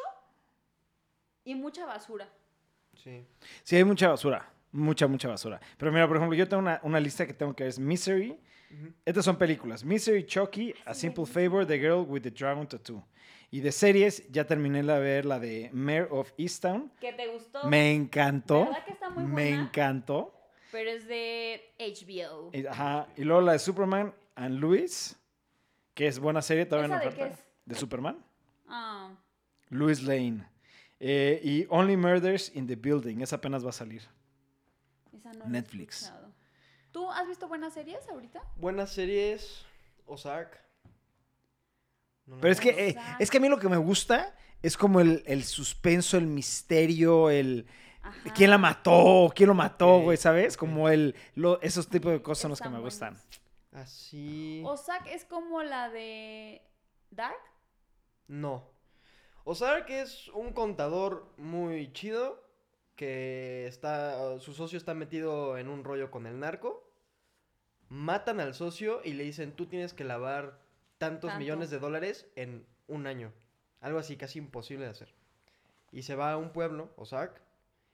y 1.44 1.56
mucha 1.56 1.86
basura. 1.86 2.30
Sí. 2.96 3.26
Sí, 3.64 3.76
hay 3.76 3.84
mucha 3.84 4.10
basura. 4.10 4.48
Mucha, 4.72 5.08
mucha 5.08 5.28
basura. 5.28 5.60
Pero 5.78 5.92
mira, 5.92 6.08
por 6.08 6.18
ejemplo, 6.18 6.38
yo 6.38 6.48
tengo 6.48 6.62
una, 6.62 6.80
una 6.84 7.00
lista 7.00 7.26
que 7.26 7.34
tengo 7.34 7.54
que 7.56 7.64
ver. 7.64 7.70
Es 7.70 7.80
Misery. 7.80 8.40
Estas 9.06 9.26
son 9.26 9.36
películas. 9.38 9.84
Misery, 9.84 10.26
Chucky, 10.26 10.74
A 10.86 10.94
Simple. 10.94 11.26
Favor, 11.26 11.66
The 11.66 11.78
Girl 11.78 12.06
with 12.08 12.22
the 12.22 12.32
Dragon 12.32 12.66
Tattoo. 12.68 13.04
Y 13.50 13.60
de 13.60 13.72
series, 13.74 14.32
ya 14.32 14.46
terminé 14.46 14.82
de 14.82 15.00
ver 15.00 15.26
la 15.26 15.40
de 15.40 15.70
Mayor 15.74 16.08
of 16.12 16.32
Easttown. 16.38 16.90
¿Que 17.02 17.12
te 17.12 17.28
gustó? 17.28 17.66
Me 17.68 17.94
encantó. 17.94 18.64
¿Verdad 18.66 18.86
que 18.86 18.92
está 18.94 19.10
muy 19.10 19.24
Me 19.26 19.32
buena? 19.50 19.62
encantó. 19.64 20.34
Pero 20.72 20.90
es 20.90 21.06
de 21.06 21.62
HBO. 21.78 22.52
Y, 22.54 22.66
ajá. 22.66 23.08
Y 23.18 23.26
luego 23.26 23.42
la 23.42 23.52
de 23.52 23.60
Superman 23.60 24.14
and 24.36 24.58
Louis, 24.60 25.18
que 25.94 26.08
es 26.08 26.18
buena 26.18 26.42
serie, 26.42 26.66
todavía 26.66 26.96
¿Esa 26.96 27.04
no 27.06 27.12
de 27.12 27.18
qué 27.18 27.24
es? 27.28 27.40
¿De 27.66 27.76
Superman? 27.76 28.24
Ah, 28.70 29.12
Louis 29.68 30.02
Lane. 30.04 30.46
Eh, 31.04 31.40
y 31.44 31.66
Only 31.70 31.98
Murders 31.98 32.52
in 32.56 32.68
the 32.68 32.76
Building. 32.76 33.22
Esa 33.22 33.38
apenas 33.38 33.66
va 33.66 33.70
a 33.70 33.74
salir. 33.74 34.04
esa 35.12 35.34
no 35.34 35.46
Netflix. 35.48 36.14
¿Tú 36.92 37.10
has 37.10 37.28
visto 37.28 37.48
buenas 37.48 37.74
series 37.74 38.08
ahorita? 38.08 38.42
Buenas 38.58 38.92
series. 38.92 39.66
Ozark. 40.06 40.62
No 42.28 42.38
Pero 42.40 42.52
es 42.54 42.60
que, 42.60 42.70
eh, 42.90 42.96
es 43.20 43.32
que 43.32 43.38
a 43.38 43.40
mí 43.40 43.50
lo 43.50 43.58
que 43.58 43.68
me 43.68 43.78
gusta 43.78 44.36
es 44.62 44.78
como 44.78 45.00
el, 45.00 45.24
el 45.26 45.44
suspenso, 45.44 46.18
el 46.18 46.28
misterio, 46.28 47.30
el 47.32 47.66
Ajá. 48.04 48.34
quién 48.36 48.50
la 48.52 48.58
mató, 48.60 49.32
quién 49.36 49.48
lo 49.50 49.56
mató, 49.56 50.02
güey, 50.02 50.18
¿sabes? 50.18 50.56
Como 50.56 50.88
el 50.90 51.16
lo- 51.34 51.60
esos 51.62 51.88
tipos 51.88 52.12
de 52.12 52.22
cosas 52.22 52.42
son 52.44 52.50
los 52.52 52.62
que 52.62 52.70
me 52.70 52.80
gustan. 52.80 53.18
Así. 53.72 54.62
Ozark 54.66 55.08
es 55.08 55.26
como 55.26 55.64
la 55.64 55.90
de 55.90 56.62
Dark. 57.10 57.40
No. 58.28 58.70
Ozark 59.44 59.90
es 59.90 60.28
un 60.30 60.54
contador 60.54 61.26
muy 61.38 61.92
chido 61.94 62.44
que 62.96 63.66
está, 63.68 64.40
su 64.40 64.54
socio 64.54 64.78
está 64.78 64.94
metido 64.94 65.58
en 65.58 65.68
un 65.68 65.84
rollo 65.84 66.12
con 66.12 66.28
el 66.28 66.40
narco. 66.40 66.88
Matan 67.90 68.40
al 68.40 68.54
socio 68.54 69.02
y 69.04 69.14
le 69.14 69.24
dicen, 69.24 69.54
tú 69.54 69.66
tienes 69.66 69.94
que 69.94 70.04
lavar 70.04 70.60
tantos 70.98 71.30
Tanto. 71.30 71.40
millones 71.40 71.70
de 71.72 71.80
dólares 71.80 72.28
en 72.36 72.66
un 72.88 73.08
año. 73.08 73.34
Algo 73.82 73.98
así 74.00 74.16
casi 74.18 74.40
imposible 74.40 74.86
de 74.86 74.92
hacer. 74.92 75.14
Y 75.92 76.04
se 76.04 76.16
va 76.16 76.32
a 76.32 76.38
un 76.38 76.52
pueblo, 76.52 76.94
Ozark, 76.96 77.42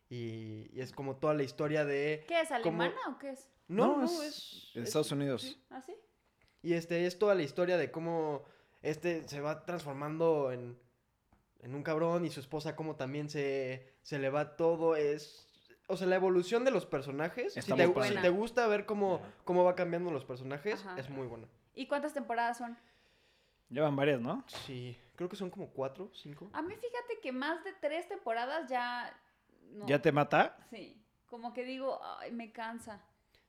y, 0.09 0.69
y 0.73 0.81
es 0.81 0.91
como 0.91 1.15
toda 1.15 1.33
la 1.33 1.43
historia 1.43 1.85
de... 1.85 2.25
¿Qué 2.27 2.41
es 2.41 2.49
¿Cómo? 2.61 2.81
alemana 2.83 2.99
o 3.09 3.17
qué 3.17 3.31
es? 3.31 3.47
No, 3.69 3.87
No, 3.87 3.97
no, 3.99 4.03
es 4.05 4.69
es- 4.75 4.87
Estados 4.87 5.11
Unidos. 5.11 5.41
sí. 5.43 5.63
¿Ah, 5.69 5.81
sí? 5.81 5.95
Y 6.61 6.73
este 6.73 7.05
es 7.05 7.17
toda 7.17 7.33
la 7.35 7.43
historia 7.43 7.77
de 7.77 7.91
cómo 7.91 8.43
este 8.81 9.27
se 9.27 9.41
va 9.41 9.63
transformando 9.65 10.51
en, 10.51 10.77
en 11.61 11.75
un 11.75 11.83
cabrón 11.83 12.25
y 12.25 12.29
su 12.29 12.39
esposa 12.39 12.75
cómo 12.75 12.95
también 12.95 13.29
se, 13.29 13.93
se 14.01 14.19
le 14.19 14.29
va 14.29 14.55
todo. 14.55 14.95
Es. 14.95 15.47
O 15.87 15.95
sea, 15.95 16.07
la 16.07 16.15
evolución 16.15 16.65
de 16.65 16.71
los 16.71 16.85
personajes. 16.85 17.53
Si 17.53 17.59
Está 17.59 17.75
te, 17.75 17.87
si 18.03 18.15
te 18.15 18.29
gusta 18.29 18.67
ver 18.67 18.85
cómo, 18.85 19.21
cómo 19.45 19.63
va 19.63 19.75
cambiando 19.75 20.11
los 20.11 20.25
personajes, 20.25 20.85
Ajá. 20.85 20.99
es 20.99 21.09
muy 21.09 21.27
buena. 21.27 21.47
¿Y 21.75 21.87
cuántas 21.87 22.13
temporadas 22.13 22.57
son? 22.57 22.77
Llevan 23.69 23.95
varias, 23.95 24.19
¿no? 24.19 24.43
Sí, 24.47 24.97
creo 25.15 25.29
que 25.29 25.35
son 25.35 25.49
como 25.49 25.69
cuatro, 25.69 26.09
cinco. 26.13 26.49
A 26.53 26.61
mí 26.61 26.73
fíjate 26.75 27.19
que 27.21 27.31
más 27.31 27.63
de 27.63 27.73
tres 27.73 28.07
temporadas 28.07 28.69
ya... 28.69 29.13
No. 29.71 29.85
¿Ya 29.85 30.01
te 30.01 30.11
mata? 30.11 30.57
Sí, 30.69 31.01
como 31.27 31.53
que 31.53 31.65
digo, 31.65 31.99
ay, 32.19 32.31
me 32.31 32.51
cansa. 32.51 33.01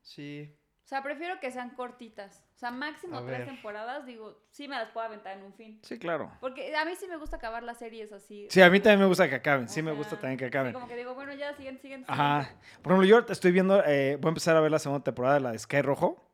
Sí. 0.03 0.53
O 0.89 0.91
sea, 0.91 1.03
prefiero 1.03 1.39
que 1.39 1.51
sean 1.51 1.69
cortitas. 1.75 2.43
O 2.55 2.59
sea, 2.59 2.71
máximo 2.71 3.19
A 3.19 3.27
tres 3.27 3.41
ver. 3.41 3.47
temporadas, 3.47 4.07
digo, 4.07 4.41
sí 4.53 4.69
me 4.69 4.77
las 4.77 4.89
puedo 4.89 5.05
aventar 5.07 5.37
en 5.37 5.45
un 5.45 5.53
fin. 5.53 5.79
Sí, 5.83 5.99
claro. 5.99 6.33
Porque 6.41 6.75
a 6.75 6.83
mí 6.87 6.93
sí 6.99 7.07
me 7.07 7.19
gusta 7.19 7.37
acabar 7.37 7.63
las 7.63 7.77
series 7.79 8.11
así. 8.11 8.47
Sí, 8.49 8.63
a 8.63 8.71
mí 8.71 8.81
también 8.81 9.01
me 9.01 9.07
gusta 9.07 9.29
que 9.29 9.35
acaben. 9.35 9.67
O 9.67 9.69
Sí, 9.69 9.83
me 9.83 9.93
gusta 9.93 10.17
también 10.19 10.39
que 10.39 10.47
sí, 10.47 10.49
acaben. 10.49 10.73
como 10.73 10.89
que 10.89 10.97
digo, 10.97 11.15
bueno, 11.15 11.35
ya, 11.35 11.53
siguiente, 11.53 11.83
siguiente. 11.83 12.07
Ajá. 12.11 12.55
Por 12.81 12.93
ejemplo, 12.95 13.07
yo 13.07 13.19
estoy 13.31 13.53
viendo, 13.53 13.85
eh, 13.85 14.17
voy 14.17 14.29
a 14.29 14.31
empezar 14.31 14.57
a 14.57 14.61
ver 14.61 14.71
la 14.71 14.79
segunda 14.79 15.05
temporada 15.05 15.35
de 15.35 15.41
la 15.41 15.53
de 15.53 15.59
Sky 15.59 15.83
Rojo. 15.83 16.25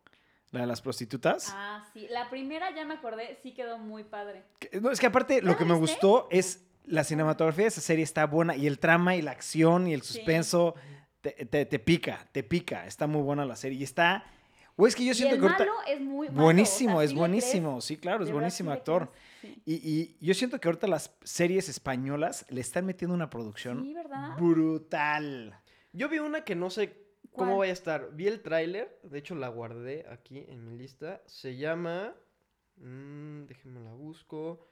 La 0.52 0.60
de 0.60 0.66
las 0.68 0.80
prostitutas. 0.82 1.50
Ah, 1.52 1.84
sí. 1.92 2.06
La 2.10 2.30
primera, 2.30 2.70
ya 2.76 2.84
me 2.84 2.94
acordé, 2.94 3.36
sí 3.42 3.54
quedó 3.54 3.78
muy 3.78 4.04
padre. 4.04 4.44
Que- 4.60 4.80
No, 4.80 4.92
es 4.92 5.00
que 5.00 5.06
aparte 5.06 5.42
lo 5.42 5.50
¿Ya 5.50 5.58
que 5.58 5.64
me 5.64 5.74
gustó 5.74 6.28
es 6.30 6.64
la 6.84 7.02
cinematografía 7.02 7.64
de 7.64 7.68
esa 7.70 7.80
serie 7.80 8.04
está 8.04 8.24
buena 8.26 8.54
y 8.54 8.68
el 8.68 8.78
trama 8.78 9.16
y 9.16 9.22
la 9.22 9.32
acción 9.32 9.88
y 9.88 9.94
el 9.94 10.02
Sí. 10.02 10.12
suspenso 10.14 10.76
te, 11.22 11.32
te- 11.46 11.66
te 11.66 11.78
pica, 11.80 12.28
te 12.30 12.44
pica. 12.44 12.86
Está 12.86 13.08
muy 13.08 13.22
buena 13.22 13.44
la 13.44 13.56
serie 13.56 13.78
y 13.80 13.82
está... 13.82 14.24
Güey, 14.76 14.88
es 14.88 14.96
que 14.96 15.04
yo 15.04 15.12
Y 15.12 15.14
siento 15.14 15.34
el 15.36 15.40
que 15.40 15.46
ahorita... 15.46 15.64
malo 15.66 15.78
es 15.86 16.00
muy 16.00 16.28
malo, 16.28 16.42
buenísimo, 16.42 16.94
o 16.96 16.98
sea, 16.98 17.04
es 17.04 17.10
sí 17.10 17.16
buenísimo. 17.16 17.70
crees, 17.72 17.84
Sí, 17.84 17.96
claro, 17.96 18.18
es 18.24 18.28
verdad 18.28 18.34
buenísimo 18.40 18.70
actor. 18.72 19.10
sí. 19.40 19.62
Y, 19.64 19.74
y 19.74 20.16
yo 20.26 20.34
siento 20.34 20.58
que 20.60 20.66
ahorita 20.68 20.86
las 20.88 21.14
series 21.22 21.68
españolas 21.68 22.44
le 22.48 22.60
están 22.60 22.84
metiendo 22.86 23.14
una 23.14 23.30
producción 23.30 23.86
brutal. 24.38 25.58
Yo 25.92 26.08
vi 26.08 26.18
una 26.18 26.44
que 26.44 26.54
no 26.54 26.70
sé 26.70 26.96
cómo 27.32 27.52
¿Cuál? 27.52 27.58
vaya 27.60 27.70
a 27.70 27.74
estar. 27.74 28.08
Vi 28.14 28.26
el 28.26 28.40
tráiler, 28.42 28.98
de 29.02 29.18
hecho 29.18 29.34
la 29.34 29.48
guardé 29.48 30.06
aquí 30.10 30.44
en 30.48 30.64
mi 30.64 30.76
lista. 30.76 31.22
Se 31.26 31.56
llama... 31.56 32.14
mm, 32.76 33.44
déjenme 33.46 33.80
la 33.80 33.92
busco. 33.92 34.66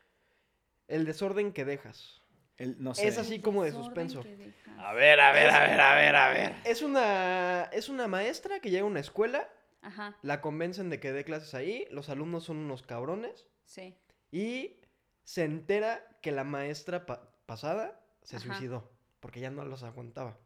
El 0.88 1.04
desorden 1.04 1.52
que 1.52 1.64
dejas. 1.64 2.20
El- 2.56 2.82
no 2.82 2.94
sé. 2.94 3.06
Es 3.06 3.18
así 3.18 3.38
como 3.40 3.62
de 3.62 3.70
Desorden 3.70 4.10
suspenso. 4.10 4.22
que 4.22 4.36
dejas. 4.36 4.78
A 4.78 4.92
ver, 4.94 5.20
a 5.20 5.32
ver, 5.32 5.50
a 5.50 5.60
ver, 5.66 5.80
a 5.80 5.94
ver, 5.94 6.16
a 6.16 6.28
ver. 6.30 6.54
Es 6.64 6.82
una, 6.82 7.64
es 7.72 7.88
una 7.88 8.08
maestra 8.08 8.58
que 8.60 8.70
llega 8.70 8.82
a 8.82 8.86
una 8.86 9.00
escuela, 9.00 9.48
Ajá, 9.82 10.16
la 10.22 10.40
convencen 10.40 10.88
de 10.90 11.00
que 11.00 11.12
dé 11.12 11.24
clases 11.24 11.54
ahí, 11.54 11.86
los 11.90 12.08
alumnos 12.08 12.44
son 12.44 12.56
unos 12.58 12.82
cabrones 12.82 13.46
sí. 13.64 13.96
y 14.30 14.76
se 15.24 15.44
entera 15.44 16.02
que 16.22 16.30
la 16.32 16.44
maestra 16.44 17.04
pa- 17.04 17.32
pasada 17.46 18.00
se 18.22 18.36
Ajá. 18.36 18.46
suicidó 18.46 18.88
porque 19.20 19.40
ya 19.40 19.50
no 19.50 19.64
los 19.64 19.82
aguantaba. 19.82 20.38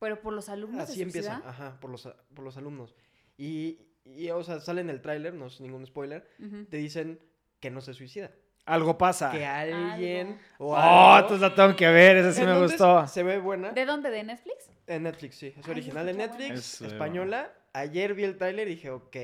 Pero 0.00 0.20
por 0.20 0.32
los 0.32 0.48
alumnos 0.48 0.82
Así 0.82 0.96
se 0.96 1.02
empieza, 1.02 1.40
ajá, 1.46 1.78
por 1.80 1.90
los, 1.90 2.08
por 2.34 2.44
los 2.44 2.56
alumnos. 2.56 2.94
Y, 3.36 3.86
y, 4.04 4.30
o 4.30 4.42
sea, 4.42 4.58
sale 4.60 4.80
en 4.80 4.90
el 4.90 5.00
tráiler, 5.00 5.34
no 5.34 5.46
es 5.46 5.60
ningún 5.60 5.86
spoiler, 5.86 6.28
te 6.68 6.76
dicen 6.76 7.20
que 7.60 7.70
no 7.70 7.80
se 7.80 7.94
suicida. 7.94 8.32
Algo 8.64 8.96
pasa. 8.98 9.30
Que 9.32 9.44
alguien 9.46 10.38
o 10.58 10.76
Oh, 10.76 11.14
entonces 11.18 11.40
la 11.40 11.54
tengo 11.54 11.74
que 11.76 11.86
ver, 11.88 12.16
esa 12.16 12.32
sí 12.32 12.44
me 12.44 12.60
gustó. 12.60 13.06
Se 13.06 13.22
ve 13.22 13.38
buena. 13.38 13.70
¿De 13.72 13.84
dónde? 13.84 14.10
¿De 14.10 14.22
Netflix? 14.24 14.70
En 14.88 15.04
Netflix, 15.04 15.36
sí. 15.36 15.54
Es 15.56 15.64
Ay, 15.66 15.70
original 15.72 16.06
de. 16.06 16.14
Netflix, 16.14 16.52
Es, 16.52 16.80
española. 16.82 17.52
Ayer 17.74 18.14
vi 18.14 18.24
el 18.24 18.36
tráiler 18.36 18.68
y 18.68 18.72
dije, 18.74 18.90
ok. 18.90 19.16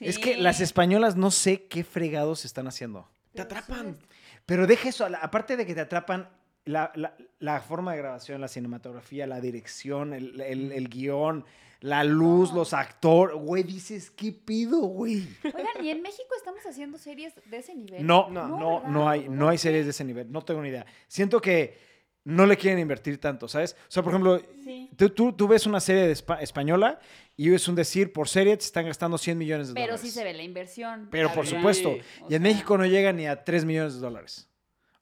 Es 0.00 0.18
que 0.18 0.36
las 0.36 0.60
españolas 0.60 1.16
no 1.16 1.30
sé 1.30 1.64
qué 1.66 1.84
fregados 1.84 2.44
están 2.44 2.66
haciendo. 2.66 3.08
Te 3.34 3.42
atrapan. 3.42 3.98
Pero 4.46 4.66
deja 4.66 4.88
eso, 4.88 5.06
aparte 5.20 5.56
de 5.56 5.66
que 5.66 5.74
te 5.74 5.80
atrapan, 5.82 6.28
la, 6.64 6.90
la- 6.94 7.16
la 7.38 7.60
forma 7.60 7.92
de 7.92 7.98
grabación, 7.98 8.40
la 8.40 8.48
cinematografía, 8.48 9.26
la 9.26 9.40
dirección, 9.40 10.12
el, 10.14 10.40
el- 10.40 10.72
el 10.72 10.88
guion, 10.88 11.44
la 11.80 12.04
luz, 12.04 12.50
No. 12.50 12.58
los 12.58 12.72
actores, 12.74 13.36
güey, 13.36 13.62
dices, 13.64 14.10
¿qué 14.10 14.32
pido, 14.32 14.78
güey? 14.80 15.26
Oigan, 15.44 15.84
¿y 15.84 15.90
en 15.90 16.00
México 16.02 16.28
estamos 16.36 16.60
haciendo 16.64 16.96
series 16.98 17.34
de 17.44 17.56
ese 17.56 17.74
nivel? 17.74 18.06
No, 18.06 18.30
No, 18.30 18.46
no, 18.48 18.58
no, 18.58 18.80
¿verdad? 19.00 19.08
hay, 19.10 19.28
no 19.28 19.48
hay 19.48 19.58
series 19.58 19.84
de 19.84 19.90
ese 19.90 20.04
nivel, 20.04 20.30
no 20.30 20.42
tengo 20.42 20.62
ni 20.62 20.68
idea. 20.68 20.86
Siento 21.08 21.40
que 21.40 21.91
no 22.24 22.46
le 22.46 22.56
quieren 22.56 22.78
invertir 22.78 23.18
tanto, 23.20 23.48
¿sabes? 23.48 23.76
O 23.88 23.90
sea, 23.90 24.02
por 24.02 24.12
ejemplo, 24.12 24.40
Sí. 24.62 24.88
tú, 24.96 25.10
tú- 25.10 25.32
tú 25.32 25.48
ves 25.48 25.66
una 25.66 25.80
serie 25.80 26.02
de 26.06 26.12
espa- 26.14 26.40
española 26.40 27.00
y 27.36 27.52
es 27.52 27.66
un 27.68 27.74
decir, 27.74 28.12
por 28.12 28.28
serie 28.28 28.56
te 28.56 28.64
están 28.64 28.86
gastando 28.86 29.18
100 29.18 29.36
millones 29.38 29.68
de 29.68 29.74
Pero 29.74 29.86
dólares. 29.94 30.00
sí 30.02 30.10
se 30.10 30.22
ve 30.22 30.32
la 30.32 30.42
inversión. 30.42 31.08
Pero 31.10 31.28
la 31.28 31.34
por 31.34 31.44
verdad. 31.44 31.58
supuesto, 31.58 31.96
y 32.28 32.34
en 32.34 32.42
México 32.42 32.78
no 32.78 32.86
llega 32.86 33.12
ni 33.12 33.26
a 33.26 33.42
3 33.44 33.64
millones 33.64 33.94
de 33.94 34.00
dólares. 34.00 34.48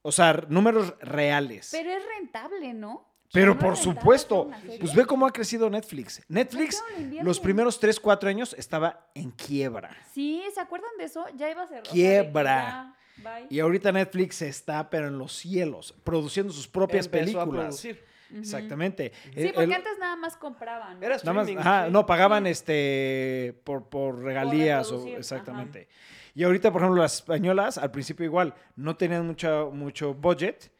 O 0.02 0.12
sea, 0.12 0.32
números 0.48 0.94
reales. 1.00 1.68
Pero 1.72 1.90
es 1.90 2.02
rentable, 2.18 2.72
¿no? 2.72 3.06
Pero 3.32 3.48
¿No 3.54 3.60
es 3.60 3.64
por 3.64 3.76
supuesto, 3.76 4.50
pues 4.80 4.92
ve 4.94 5.04
cómo 5.04 5.24
ha 5.24 5.30
crecido 5.30 5.70
Netflix. 5.70 6.20
Netflix, 6.26 6.82
los 7.22 7.38
primeros 7.38 7.78
3, 7.78 8.00
4 8.00 8.28
años 8.28 8.56
estaba 8.58 9.08
en 9.14 9.30
quiebra. 9.30 9.96
Sí, 10.12 10.42
¿se 10.52 10.58
acuerdan 10.60 10.90
de 10.98 11.04
eso? 11.04 11.24
Ya 11.36 11.48
iba 11.48 11.62
a 11.62 11.68
que 11.68 11.80
Quiebra. 11.90 12.96
Bye. 13.18 13.46
Y 13.50 13.60
ahorita 13.60 13.92
Netflix 13.92 14.42
está, 14.42 14.88
pero 14.90 15.08
en 15.08 15.18
los 15.18 15.32
cielos, 15.32 15.94
produciendo 16.04 16.52
sus 16.52 16.66
propias 16.68 17.06
Empezó 17.06 17.40
a 17.40 17.44
películas. 17.44 17.86
Exactamente. 18.32 19.12
Sí, 19.34 19.40
El- 19.40 19.52
porque 19.52 19.64
el- 19.64 19.72
antes 19.72 19.98
nada 19.98 20.16
más 20.16 20.36
compraban. 20.36 21.00
¿no? 21.00 21.06
Era 21.06 21.16
Nada 21.16 21.32
más, 21.32 21.48
ajá, 21.56 21.86
sí. 21.86 21.92
no, 21.92 22.06
pagaban 22.06 22.44
Sí. 22.44 22.50
este 22.50 23.60
por, 23.64 23.88
por 23.88 24.22
regalías 24.22 24.90
o 24.92 25.06
exactamente. 25.08 25.88
Y 26.34 26.44
ahorita, 26.44 26.70
por 26.70 26.80
ejemplo, 26.82 27.02
las 27.02 27.14
españolas 27.16 27.76
al 27.76 27.90
principio 27.90 28.24
igual 28.24 28.54
no 28.76 28.96
tenían 28.96 29.26
mucho, 29.26 29.70
mucho 29.74 30.14
budget, 30.14 30.70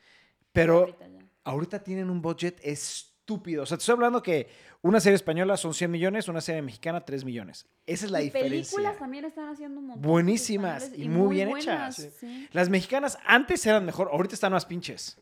pero 0.53 0.81
Ahorita 0.83 1.07
ahorita 1.43 1.83
tienen 1.83 2.09
un 2.11 2.23
budget 2.23 2.61
estúpido. 2.63 3.65
O 3.65 3.67
sea, 3.67 3.77
te 3.77 3.81
estoy 3.83 3.95
hablando 3.95 4.23
que 4.23 4.49
una 4.83 5.01
serie 5.01 5.17
española 5.17 5.57
son 5.57 5.75
100 5.75 5.91
millones, 5.91 6.29
una 6.29 6.41
serie 6.41 6.63
mexicana 6.63 7.05
3 7.05 7.25
millones. 7.25 7.67
Esa 7.87 8.07
es 8.07 8.11
la 8.11 8.21
Y 8.23 8.25
diferencia. 8.25 8.77
películas 8.77 8.99
también 8.99 9.25
están 9.27 9.49
haciendo 9.49 9.81
un 9.81 9.89
montón. 9.89 10.11
Buenísimas 10.11 10.91
y 10.97 11.09
muy 11.09 11.35
bien 11.37 11.51
buenas, 11.51 11.99
hechas. 11.99 12.15
Sí. 12.19 12.49
Las 12.53 12.69
mexicanas 12.71 13.19
antes 13.27 13.65
eran 13.67 13.85
mejor, 13.85 14.09
ahorita 14.13 14.35
están 14.35 14.53
más 14.53 14.65
pinches. 14.67 15.19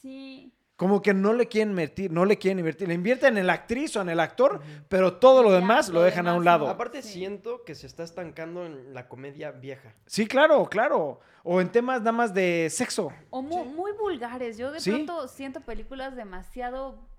sí. 0.00 0.52
Como 0.76 1.02
que 1.02 1.12
no 1.12 1.34
le 1.34 1.46
quieren 1.46 1.72
invertir, 1.72 2.10
no 2.10 2.24
le 2.24 2.38
quieren 2.38 2.58
invertir. 2.58 2.88
Le 2.88 2.94
invierten 2.94 3.36
en 3.36 3.46
la 3.46 3.52
actriz 3.52 3.94
o 3.96 4.00
en 4.00 4.08
el 4.08 4.18
actor, 4.18 4.62
pero 4.88 5.18
todo 5.18 5.42
lo 5.42 5.52
demás 5.52 5.88
lo 5.90 5.96
lo 5.96 6.02
dejan 6.04 6.26
a 6.26 6.34
un 6.34 6.42
lado. 6.42 6.68
Aparte 6.70 7.02
Sí. 7.02 7.12
siento 7.18 7.64
que 7.64 7.74
se 7.74 7.86
está 7.86 8.02
estancando 8.02 8.64
en 8.64 8.94
la 8.94 9.06
comedia 9.06 9.50
vieja. 9.50 9.92
Sí, 10.06 10.26
claro, 10.26 10.64
claro. 10.70 11.20
O 11.42 11.60
en 11.60 11.70
temas 11.70 11.98
nada 11.98 12.12
más 12.12 12.32
de 12.32 12.68
sexo. 12.70 13.12
O 13.28 13.42
mu- 13.42 13.66
muy 13.66 13.92
vulgares. 13.92 14.56
Yo 14.56 14.72
de 14.72 14.80
Sí. 14.80 14.90
pronto 14.90 15.28
siento 15.28 15.60
películas 15.60 16.16
demasiado. 16.16 17.09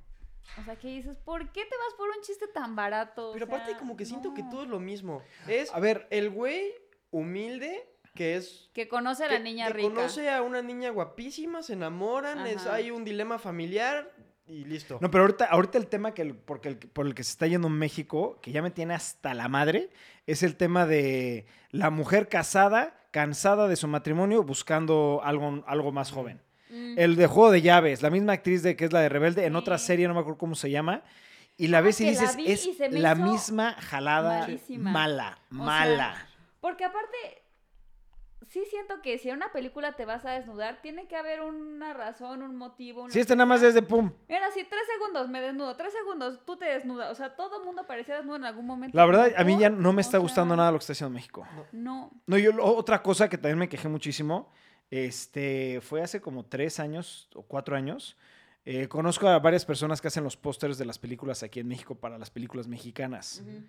O 0.59 0.63
sea, 0.63 0.75
que 0.75 0.87
dices, 0.89 1.17
¿por 1.17 1.51
qué 1.51 1.61
te 1.65 1.77
vas 1.77 1.93
por 1.97 2.09
un 2.09 2.21
chiste 2.23 2.47
tan 2.47 2.75
barato? 2.75 3.29
O 3.29 3.33
Pero 3.33 3.45
aparte 3.45 3.69
sea, 3.71 3.77
como 3.79 3.95
que 3.95 4.05
siento 4.05 4.33
que 4.33 4.43
todo 4.43 4.63
es 4.63 4.69
lo 4.69 4.79
mismo. 4.79 5.21
Es 5.47 5.73
A 5.73 5.79
ver, 5.79 6.07
el 6.09 6.29
güey 6.29 6.73
humilde 7.09 7.87
que 8.15 8.35
es... 8.35 8.69
Que 8.73 8.87
conoce 8.87 9.23
a 9.23 9.27
que- 9.29 9.35
la 9.35 9.39
niña 9.39 9.67
que 9.67 9.73
rica. 9.73 9.89
conoce 9.89 10.29
a 10.29 10.41
una 10.41 10.61
niña 10.61 10.89
guapísima, 10.89 11.63
se 11.63 11.73
enamoran, 11.73 12.45
es, 12.45 12.65
hay 12.67 12.91
un 12.91 13.05
dilema 13.05 13.39
familiar 13.39 14.11
y 14.45 14.65
listo. 14.65 14.97
no, 15.01 15.09
pero 15.09 15.23
ahorita, 15.23 15.45
ahorita 15.45 15.77
el 15.77 15.87
tema 15.87 16.13
que 16.13 16.21
el- 16.23 16.35
porque 16.35 16.67
el- 16.69 16.77
por 16.77 17.07
el 17.07 17.15
que 17.15 17.23
se 17.23 17.31
está 17.31 17.47
yendo 17.47 17.69
México, 17.69 18.37
que 18.41 18.51
ya 18.51 18.61
me 18.61 18.71
tiene 18.71 18.93
hasta 18.93 19.33
la 19.33 19.47
madre, 19.47 19.89
es 20.27 20.43
el 20.43 20.57
tema 20.57 20.85
de 20.85 21.45
la 21.69 21.89
mujer 21.89 22.27
casada, 22.27 22.97
cansada 23.11 23.69
de 23.69 23.77
su 23.77 23.87
matrimonio, 23.87 24.43
buscando 24.43 25.21
algo, 25.23 25.63
algo 25.65 25.91
más 25.93 26.11
joven. 26.11 26.41
Mm. 26.71 26.93
El 26.97 27.15
de 27.15 27.27
Juego 27.27 27.51
de 27.51 27.61
Llaves, 27.61 28.01
la 28.01 28.09
misma 28.09 28.33
actriz 28.33 28.63
de 28.63 28.75
que 28.75 28.85
es 28.85 28.93
la 28.93 29.01
de 29.01 29.09
Rebelde, 29.09 29.45
en 29.45 29.55
otra 29.55 29.77
Sí. 29.77 29.87
serie, 29.87 30.07
no 30.07 30.13
me 30.13 30.21
acuerdo 30.21 30.37
cómo 30.39 30.55
se 30.55 30.71
llama, 30.71 31.03
y 31.57 31.67
la 31.67 31.81
ves 31.81 31.99
y 32.01 32.05
la 32.05 32.09
dices, 32.11 32.37
es 32.45 32.65
y 32.65 32.97
la 32.97 33.13
misma 33.15 33.73
jalada 33.73 34.39
malísima. 34.39 34.91
mala, 34.91 35.39
O 35.51 35.55
sea, 35.55 35.63
mala. 35.65 36.27
Porque 36.61 36.85
aparte, 36.85 37.17
sí 38.47 38.63
siento 38.69 39.01
que 39.01 39.17
si 39.17 39.29
en 39.29 39.37
una 39.37 39.51
película 39.51 39.93
te 39.93 40.05
vas 40.05 40.25
a 40.25 40.31
desnudar, 40.31 40.81
tiene 40.81 41.07
que 41.07 41.15
haber 41.15 41.41
una 41.41 41.93
razón, 41.93 42.41
un 42.41 42.55
motivo. 42.55 43.09
Si 43.09 43.19
este 43.19 43.35
nada 43.35 43.45
más 43.45 43.61
es 43.63 43.73
de 43.73 43.81
pum. 43.81 44.11
Era 44.27 44.47
así, 44.47 44.63
tres 44.63 44.81
segundos 44.93 45.29
me 45.29 45.39
desnudo, 45.41 45.75
tres 45.77 45.93
segundos 45.93 46.39
tú 46.45 46.57
te 46.57 46.65
desnudas. 46.65 47.11
O 47.11 47.15
sea, 47.15 47.35
todo 47.35 47.59
el 47.59 47.65
mundo 47.65 47.85
parecía 47.87 48.15
desnudo 48.17 48.35
en 48.37 48.45
algún 48.45 48.65
momento. 48.65 48.97
La 48.97 49.05
verdad, 49.05 49.31
a 49.37 49.43
mí 49.43 49.57
ya 49.57 49.69
no 49.69 49.93
me 49.93 49.99
O 49.99 50.01
está 50.01 50.17
gustando 50.17 50.53
sea, 50.53 50.57
nada 50.57 50.71
lo 50.71 50.77
que 50.79 50.83
está 50.83 50.93
haciendo 50.93 51.13
México. 51.13 51.47
No. 51.71 52.11
No, 52.27 52.37
yo 52.37 52.51
otra 52.63 53.01
cosa 53.01 53.29
que 53.29 53.37
también 53.37 53.57
me 53.59 53.69
quejé 53.69 53.87
muchísimo, 53.87 54.51
este, 54.91 55.79
fue 55.81 56.01
hace 56.03 56.21
como 56.21 56.45
tres 56.45 56.79
años 56.79 57.27
o 57.33 57.41
cuatro 57.43 57.75
años. 57.75 58.15
eh, 58.63 58.87
conozco 58.87 59.27
a 59.27 59.39
varias 59.39 59.65
personas 59.65 59.99
que 60.01 60.07
hacen 60.09 60.23
los 60.23 60.37
pósters 60.37 60.77
de 60.77 60.85
las 60.85 60.99
películas 60.99 61.41
aquí 61.41 61.59
en 61.59 61.67
México 61.67 61.95
para 61.95 62.19
las 62.19 62.29
películas 62.29 62.67
mexicanas. 62.67 63.41
Ujú. 63.43 63.63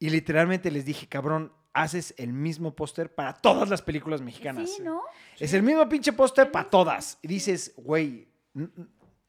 Y 0.00 0.10
literalmente 0.10 0.68
les 0.72 0.84
dije, 0.84 1.06
cabrón, 1.06 1.52
haces 1.72 2.12
el 2.18 2.32
mismo 2.32 2.74
póster 2.74 3.14
para 3.14 3.34
todas 3.34 3.68
las 3.68 3.82
películas 3.82 4.20
mexicanas. 4.22 4.68
Sí, 4.74 4.82
¿no? 4.82 5.02
Es 5.38 5.52
el 5.54 5.62
mismo 5.62 5.88
pinche 5.88 6.12
póster 6.12 6.50
para 6.50 6.68
todas. 6.68 7.18
Y 7.22 7.28
sí. 7.28 7.34
dices, 7.34 7.74
güey, 7.76 8.26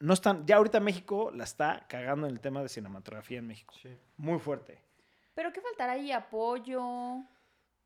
no 0.00 0.14
están, 0.14 0.44
ya 0.46 0.56
ahorita 0.56 0.80
México 0.80 1.30
la 1.32 1.44
está 1.44 1.86
cagando 1.88 2.26
en 2.26 2.32
el 2.32 2.40
tema 2.40 2.60
de 2.62 2.68
cinematografía 2.68 3.38
en 3.38 3.46
México. 3.46 3.74
Sí. 3.80 3.90
Muy 4.16 4.40
fuerte. 4.40 4.82
Pero 5.34 5.52
¿qué 5.52 5.60
faltará 5.60 5.92
ahí? 5.92 6.10
Apoyo. 6.10 7.22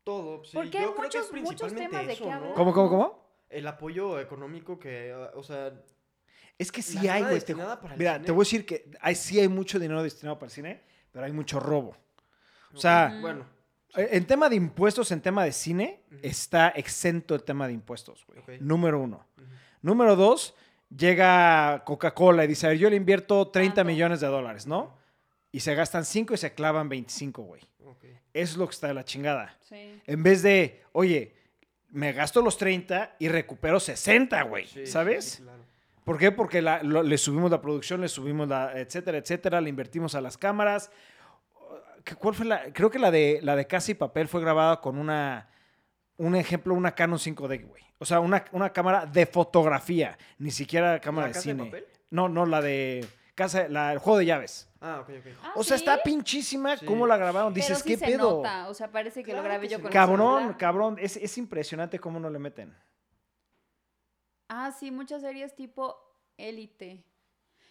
Todo, 0.03 0.43
sí. 0.43 0.51
Porque 0.55 0.79
hay 0.79 0.85
Yo 0.85 0.95
creo 0.95 1.09
que 1.11 1.17
es 1.19 1.31
muchos- 1.31 1.43
muchos 1.43 1.71
principalmente 1.71 1.89
temas 1.89 2.07
de 2.07 2.13
eso, 2.13 2.23
qué 2.23 2.29
¿no? 2.31 2.35
hablar. 2.37 2.53
¿Cómo, 2.55 2.73
cómo, 2.73 2.89
cómo? 2.89 3.22
El 3.53 3.67
apoyo 3.67 4.19
económico 4.19 4.79
que, 4.79 5.13
o 5.35 5.43
sea, 5.43 5.71
Es 6.57 6.71
que 6.71 6.81
sí 6.81 7.07
hay, 7.07 7.21
güey. 7.21 7.29
te- 7.29 7.35
destinada 7.35 7.79
para 7.79 7.93
el 7.93 7.99
Mira, 7.99 8.13
cine. 8.15 8.25
te 8.25 8.31
voy 8.31 8.41
a 8.43 8.45
decir 8.45 8.65
que 8.65 8.91
hay, 9.01 9.15
sí 9.15 9.39
hay 9.39 9.47
mucho 9.47 9.79
dinero 9.79 10.01
destinado 10.03 10.37
para 10.39 10.47
el 10.47 10.51
cine, 10.53 10.81
pero 11.11 11.25
hay 11.25 11.31
mucho 11.31 11.59
robo. 11.59 11.95
O 12.73 12.77
sea, 12.77 13.17
bueno, 13.21 13.45
eh, 13.95 14.09
En 14.11 14.25
tema 14.25 14.49
de 14.49 14.55
impuestos, 14.55 15.11
en 15.11 15.21
tema 15.21 15.43
de 15.45 15.51
cine, 15.51 16.01
está 16.23 16.69
exento 16.69 17.35
el 17.35 17.43
tema 17.43 17.67
de 17.67 17.73
impuestos, 17.73 18.25
güey. 18.25 18.59
Número 18.59 18.99
uno. 18.99 19.25
Número 19.81 20.15
dos, 20.15 20.55
llega 20.95 21.83
Coca-Cola 21.85 22.43
y 22.43 22.47
dice, 22.47 22.65
a 22.65 22.69
ver, 22.69 22.77
yo 22.79 22.89
le 22.89 22.95
invierto 22.95 23.49
30 23.49 23.75
Tanto. 23.75 23.87
millones 23.91 24.19
de 24.21 24.27
dólares, 24.27 24.65
¿no? 24.65 24.95
Y 25.51 25.59
se 25.59 25.75
gastan 25.75 26.05
5 26.05 26.33
y 26.33 26.37
se 26.37 26.53
clavan 26.53 26.89
25, 26.89 27.43
güey. 27.43 27.61
Eso 28.33 28.53
es 28.53 28.57
lo 28.57 28.65
que 28.67 28.73
está 28.73 28.87
de 28.87 28.95
la 28.95 29.05
chingada. 29.05 29.55
Sí. 29.61 30.01
En 30.07 30.23
vez 30.23 30.41
de, 30.41 30.81
oye, 30.93 31.35
me 31.93 32.11
gasto 32.11 32.41
los 32.41 32.57
30 32.57 33.15
y 33.19 33.29
recupero 33.29 33.79
60, 33.79 34.41
güey. 34.43 34.65
Sí, 34.67 34.85
¿Sabes? 34.85 35.25
sí, 35.25 35.43
claro. 35.43 35.63
¿Por 36.03 36.17
qué? 36.17 36.31
Porque 36.31 36.61
la- 36.61 36.83
lo- 36.83 37.01
le 37.03 37.17
subimos 37.17 37.49
la 37.49 37.61
producción, 37.61 38.01
le 38.01 38.09
subimos 38.09 38.47
la, 38.49 38.73
etcétera, 38.77 39.17
etcétera, 39.19 39.61
le 39.61 39.69
invertimos 39.69 40.15
a 40.15 40.21
las 40.21 40.37
cámaras. 40.37 40.91
¿qué- 42.03 42.15
¿Cuál 42.15 42.35
fue 42.35 42.45
la? 42.45 42.73
Creo 42.73 42.89
que 42.91 42.99
la 42.99 43.09
de 43.11 43.39
la 43.41 43.55
de 43.55 43.65
Casa 43.67 43.91
y 43.91 43.95
Papel 43.95 44.27
fue 44.27 44.41
grabada 44.41 44.81
con 44.81 44.97
una. 44.97 45.49
Un 46.17 46.35
ejemplo, 46.35 46.73
una 46.75 46.93
Canon 46.93 47.17
5D, 47.19 47.65
güey. 47.65 47.83
O 47.99 48.05
sea, 48.05 48.19
una, 48.19 48.43
una 48.51 48.71
cámara 48.71 49.05
de 49.05 49.25
fotografía. 49.25 50.17
Ni 50.37 50.51
siquiera 50.51 50.99
cámara 50.99 51.27
¿La 51.27 51.29
de 51.29 51.33
Casa 51.33 51.49
de 51.49 51.55
cine. 51.55 51.65
Papel? 51.65 51.85
No, 52.11 52.27
no, 52.29 52.45
la 52.45 52.61
de. 52.61 53.05
Casa, 53.35 53.67
la, 53.67 53.93
el 53.93 53.97
juego 53.99 54.19
de 54.19 54.25
llaves. 54.27 54.69
Ah, 54.79 54.99
ok, 55.01 55.09
ok. 55.19 55.25
Ah, 55.43 55.53
o 55.55 55.63
sea, 55.63 55.77
¿sí? 55.77 55.83
está 55.83 56.03
pinchísima 56.03 56.77
Sí. 56.77 56.85
cómo 56.85 57.07
la 57.07 57.17
grabaron. 57.17 57.51
Pero 57.53 57.65
Dices, 57.65 57.79
sí 57.79 57.89
¿qué 57.89 57.97
se 57.97 58.05
pedo? 58.05 58.37
nota, 58.37 58.69
o 58.69 58.73
sea, 58.75 58.91
parece 58.91 59.23
que 59.23 59.33
lo 59.33 59.41
grabé 59.41 59.67
que 59.67 59.73
yo 59.73 59.77
con 59.79 59.87
el 59.87 59.93
Cabrón, 59.93 60.37
celular. 60.39 60.57
cabrón. 60.57 60.97
Es, 60.99 61.17
es 61.17 61.37
impresionante 61.37 61.97
cómo 61.99 62.19
no 62.19 62.29
le 62.29 62.37
meten. 62.39 62.75
Ah, 64.49 64.71
sí, 64.71 64.91
muchas 64.91 65.21
series 65.21 65.55
tipo 65.55 65.97
élite. 66.37 67.03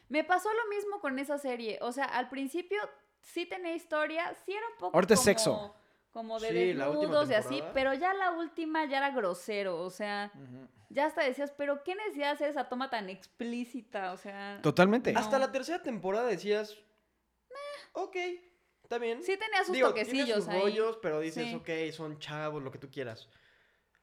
Me 0.08 0.24
pasó 0.24 0.48
lo 0.52 0.68
mismo 0.74 1.00
con 1.00 1.18
esa 1.18 1.38
serie. 1.38 1.78
O 1.80 1.92
sea, 1.92 2.04
al 2.06 2.28
principio 2.28 2.78
sí 3.20 3.46
tenía 3.46 3.74
historia, 3.74 4.34
sí 4.44 4.52
era 4.52 4.66
un 4.66 4.78
poco 4.78 4.96
Ahorita 4.96 5.14
es 5.14 5.20
como, 5.20 5.24
sexo. 5.24 5.74
Como 6.12 6.38
de 6.38 6.48
Sí, 6.50 6.74
la 6.74 6.88
última 6.90 7.00
desnudos 7.20 7.30
y 7.30 7.34
así, 7.34 7.62
pero 7.74 7.94
ya 7.94 8.12
la 8.14 8.32
última 8.32 8.84
ya 8.86 8.98
era 8.98 9.10
grosero, 9.10 9.80
o 9.80 9.90
sea, 9.90 10.30
ya 10.90 11.06
hasta 11.06 11.22
decías, 11.22 11.52
pero 11.56 11.82
¿qué 11.84 11.94
necesidad 11.94 12.32
hacer 12.32 12.50
esa 12.50 12.68
toma 12.68 12.90
tan 12.90 13.08
explícita? 13.08 14.12
O 14.12 14.16
sea, 14.18 14.60
Totalmente. 14.62 15.12
No. 15.12 15.18
Hasta 15.20 15.38
la 15.38 15.50
tercera 15.50 15.82
temporada 15.82 16.26
decías, 16.26 16.76
ok, 17.94 18.16
está 18.82 18.98
bien. 18.98 19.22
sí 19.22 19.36
tenía 19.38 19.64
sus 19.64 19.72
Digo, 19.74 19.88
toquecillos 19.88 20.44
sus 20.44 20.48
ahí. 20.48 20.60
rollos, 20.60 20.98
pero 21.02 21.20
dices, 21.20 21.48
Sí. 21.48 21.54
ok, 21.54 21.68
son 21.92 22.18
chavos, 22.18 22.62
lo 22.62 22.70
que 22.70 22.78
tú 22.78 22.90
quieras. 22.90 23.28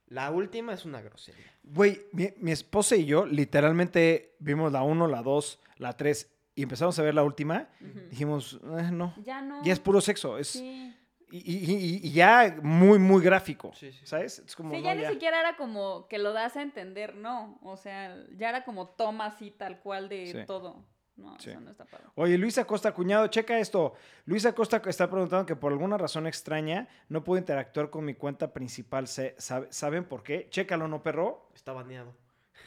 La 0.07 0.31
última 0.31 0.73
es 0.73 0.85
una 0.85 1.01
grosería. 1.01 1.45
Güey, 1.61 2.01
mi, 2.13 2.29
mi 2.37 2.51
esposa 2.51 2.95
y 2.95 3.05
yo 3.05 3.27
literalmente 3.27 4.35
vimos 4.39 4.71
la 4.71 4.81
1, 4.81 5.07
la 5.07 5.21
2, 5.21 5.59
la 5.77 5.95
3 5.95 6.27
y 6.55 6.63
empezamos 6.63 6.97
a 6.97 7.03
ver 7.03 7.13
la 7.13 7.23
última. 7.23 7.69
Ujú. 7.79 7.99
Dijimos, 8.09 8.59
"Eh, 8.79 8.89
no. 8.91 9.13
Ya 9.23 9.41
no. 9.41 9.63
Ya 9.63 9.71
es 9.73 9.79
puro 9.79 10.01
sexo. 10.01 10.39
Es, 10.39 10.47
Sí. 10.49 10.95
Y, 11.31 11.37
y- 11.37 11.75
y- 11.75 12.07
y 12.07 12.11
ya 12.11 12.57
muy, 12.61 12.99
muy 12.99 13.21
gráfico. 13.23 13.71
Sí, 13.75 13.91
sí. 13.91 14.05
¿Sabes? 14.05 14.39
Es 14.39 14.55
como. 14.55 14.71
Sí, 14.71 14.77
no, 14.77 14.83
ya 14.83 14.95
ni 14.95 15.01
ya. 15.03 15.09
siquiera 15.11 15.39
era 15.39 15.55
como 15.57 16.07
que 16.07 16.17
lo 16.17 16.33
das 16.33 16.55
a 16.57 16.61
entender, 16.61 17.15
no. 17.15 17.59
O 17.63 17.77
sea, 17.77 18.15
ya 18.37 18.49
era 18.49 18.63
como 18.63 18.87
toma 18.89 19.25
así 19.27 19.51
tal 19.51 19.79
cual 19.79 20.09
de 20.09 20.31
Sí. 20.31 20.37
todo. 20.45 20.83
No, 21.15 21.37
Sí. 21.37 21.49
eso 21.49 21.59
no 21.59 21.69
está 21.69 21.83
padre. 21.83 22.05
Oye, 22.15 22.37
Luisa 22.37 22.63
Costa, 22.65 22.93
cuñado, 22.93 23.27
checa 23.27 23.59
esto. 23.59 23.93
Luisa 24.25 24.53
Costa 24.55 24.81
está 24.87 25.09
preguntando 25.09 25.45
que 25.45 25.55
por 25.57 25.73
alguna 25.73 25.97
razón 25.97 26.27
extraña 26.27 26.87
no 27.09 27.25
puedo 27.25 27.37
interactuar 27.39 27.89
con 27.89 28.05
mi 28.05 28.13
cuenta 28.13 28.53
principal. 28.53 29.05
¿Saben 29.07 30.05
por 30.05 30.23
qué? 30.23 30.47
Chécalo, 30.49 30.87
¿no, 30.87 31.03
perro? 31.03 31.49
Está 31.53 31.73
baneado. 31.73 32.13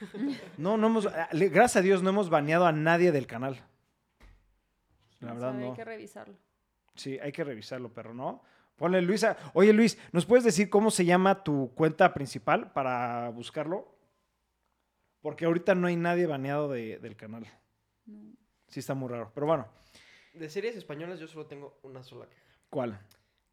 No, 0.59 0.77
no 0.77 0.87
hemos. 0.89 1.07
ah, 1.07 1.29
Gracias 1.33 1.77
a 1.77 1.81
Dios 1.81 2.03
no 2.03 2.11
hemos 2.11 2.29
baneado 2.29 2.67
a 2.67 2.73
nadie 2.73 3.11
del 3.13 3.27
canal. 3.27 3.57
La 5.21 5.33
verdad, 5.33 5.51
sabe, 5.53 5.63
no. 5.65 5.71
Hay 5.71 5.77
que 5.77 5.85
revisarlo. 5.85 6.35
Sí, 6.95 7.19
hay 7.21 7.33
que 7.33 7.45
revisarlo, 7.45 7.93
perro, 7.93 8.15
¿no? 8.15 8.43
Ponle 8.77 9.01
Luisa. 9.03 9.37
Oye, 9.55 9.73
Luis, 9.73 9.99
¿nos 10.13 10.27
puedes 10.27 10.45
decir 10.45 10.69
cómo 10.71 10.91
se 10.91 11.05
llama 11.05 11.43
tu 11.45 11.73
cuenta 11.75 12.13
principal 12.15 12.73
para 12.73 13.29
buscarlo? 13.31 13.97
Porque 15.21 15.45
ahorita 15.45 15.75
no 15.75 15.87
hay 15.87 15.97
nadie 15.97 16.27
baneado 16.27 16.69
de- 16.69 16.99
del 16.99 17.17
canal. 17.17 17.47
No. 18.07 18.33
Sí, 18.69 18.81
está 18.81 18.95
muy 18.95 19.09
raro. 19.09 19.31
Pero 19.35 19.47
bueno, 19.47 19.69
De 20.35 20.49
series 20.49 20.77
españolas 20.77 21.21
yo 21.21 21.29
solo 21.29 21.47
tengo 21.47 21.79
una 21.83 22.03
sola 22.03 22.27
queja. 22.27 22.43
¿cuál? 22.71 22.99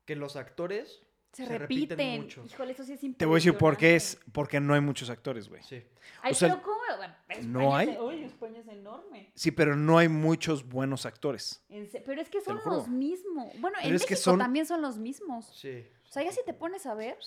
Que 0.06 0.16
los 0.16 0.38
actores 0.38 1.04
Se, 1.32 1.45
Se 1.45 1.57
repiten 1.59 1.97
repiten. 1.97 2.21
mucho. 2.21 2.43
Híjole, 2.45 2.71
eso 2.73 2.84
sí 2.84 2.93
es 2.93 3.17
Te 3.17 3.25
voy 3.25 3.36
a 3.36 3.38
decir 3.38 3.55
por 3.57 3.77
qué 3.77 3.95
es. 3.95 4.19
Porque 4.32 4.59
no 4.59 4.73
hay 4.73 4.82
muchos 4.82 5.09
actores, 5.09 5.47
güey. 5.47 5.61
Sí. 5.63 5.84
Ay, 6.23 6.32
o 6.32 6.36
sea, 6.36 6.49
pero 6.49 6.61
¿cómo? 6.63 6.80
Bueno, 6.97 7.13
España 7.30 7.47
¿no 7.47 7.75
hay? 7.75 7.89
es- 7.89 7.99
Uy, 7.99 8.23
España 8.23 8.59
es 8.59 8.67
enorme. 8.67 9.32
Sí, 9.36 9.51
pero 9.51 9.75
no 9.75 9.99
hay 9.99 10.09
muchos 10.09 10.67
buenos 10.67 11.05
actores. 11.05 11.63
Pero 12.05 12.19
es 12.21 12.30
que 12.30 12.41
son 12.41 12.59
los 12.65 12.88
mismos. 12.89 13.47
Bueno, 13.59 13.77
Pero 13.80 13.89
en 13.89 13.95
es 13.95 14.05
que 14.05 14.15
México 14.15 14.32
son- 14.32 14.39
también 14.39 14.65
son 14.65 14.82
los 14.82 14.97
mismos. 14.97 15.55
Sí. 15.55 15.88
O 16.07 16.11
sea, 16.11 16.23
ya 16.23 16.32
si 16.32 16.43
te 16.43 16.53
pones 16.53 16.86
a 16.88 16.95
ver. 16.95 17.17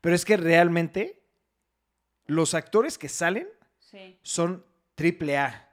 Pero 0.00 0.14
es 0.16 0.24
que 0.24 0.36
realmente 0.36 1.22
los 2.26 2.54
actores 2.54 2.98
que 2.98 3.08
salen 3.08 3.48
Sí. 3.78 4.18
son 4.22 4.64
triple 4.96 5.38
A. 5.38 5.70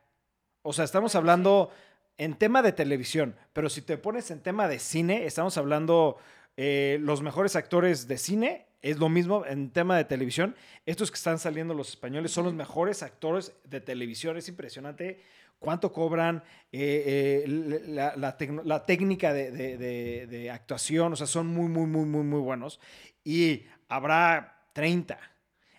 O 0.62 0.72
sea, 0.74 0.86
estamos 0.86 1.16
hablando 1.16 1.72
en 2.18 2.36
tema 2.38 2.62
de 2.62 2.72
televisión, 2.72 3.36
pero 3.54 3.70
si 3.70 3.82
te 3.82 3.98
pones 3.98 4.30
en 4.32 4.42
tema 4.42 4.68
de 4.68 4.78
cine, 4.80 5.26
estamos 5.26 5.58
hablando 5.58 6.18
eh, 6.58 6.98
los 7.02 7.22
mejores 7.22 7.56
actores 7.56 8.08
de 8.08 8.18
cine, 8.18 8.68
es 8.82 8.98
lo 9.00 9.08
mismo 9.10 9.46
en 9.46 9.70
tema 9.72 9.96
de 9.98 10.04
televisión. 10.06 10.56
Estos 10.86 11.10
que 11.10 11.16
están 11.16 11.40
saliendo 11.40 11.74
los 11.74 11.90
españoles 11.90 12.32
son 12.32 12.44
los 12.46 12.54
mejores 12.54 13.02
actores 13.02 13.54
de 13.64 13.80
televisión. 13.80 14.36
Es 14.38 14.50
impresionante 14.50 15.22
cuánto 15.60 15.94
cobran, 15.94 16.44
eh, 16.74 17.44
eh, 17.46 17.82
la, 17.88 18.16
la 18.18 18.36
la 18.66 18.86
técnica 18.86 19.32
de, 19.34 19.52
de- 19.52 19.78
de- 19.78 20.28
de 20.28 20.52
actuación, 20.52 21.14
o 21.14 21.16
sea, 21.16 21.28
son 21.28 21.48
muy, 21.48 21.70
muy, 21.70 21.86
muy, 21.86 22.06
muy, 22.06 22.24
muy 22.24 22.40
buenos. 22.42 22.80
Y 23.24 23.64
habrá 23.88 24.68
30. 24.74 25.18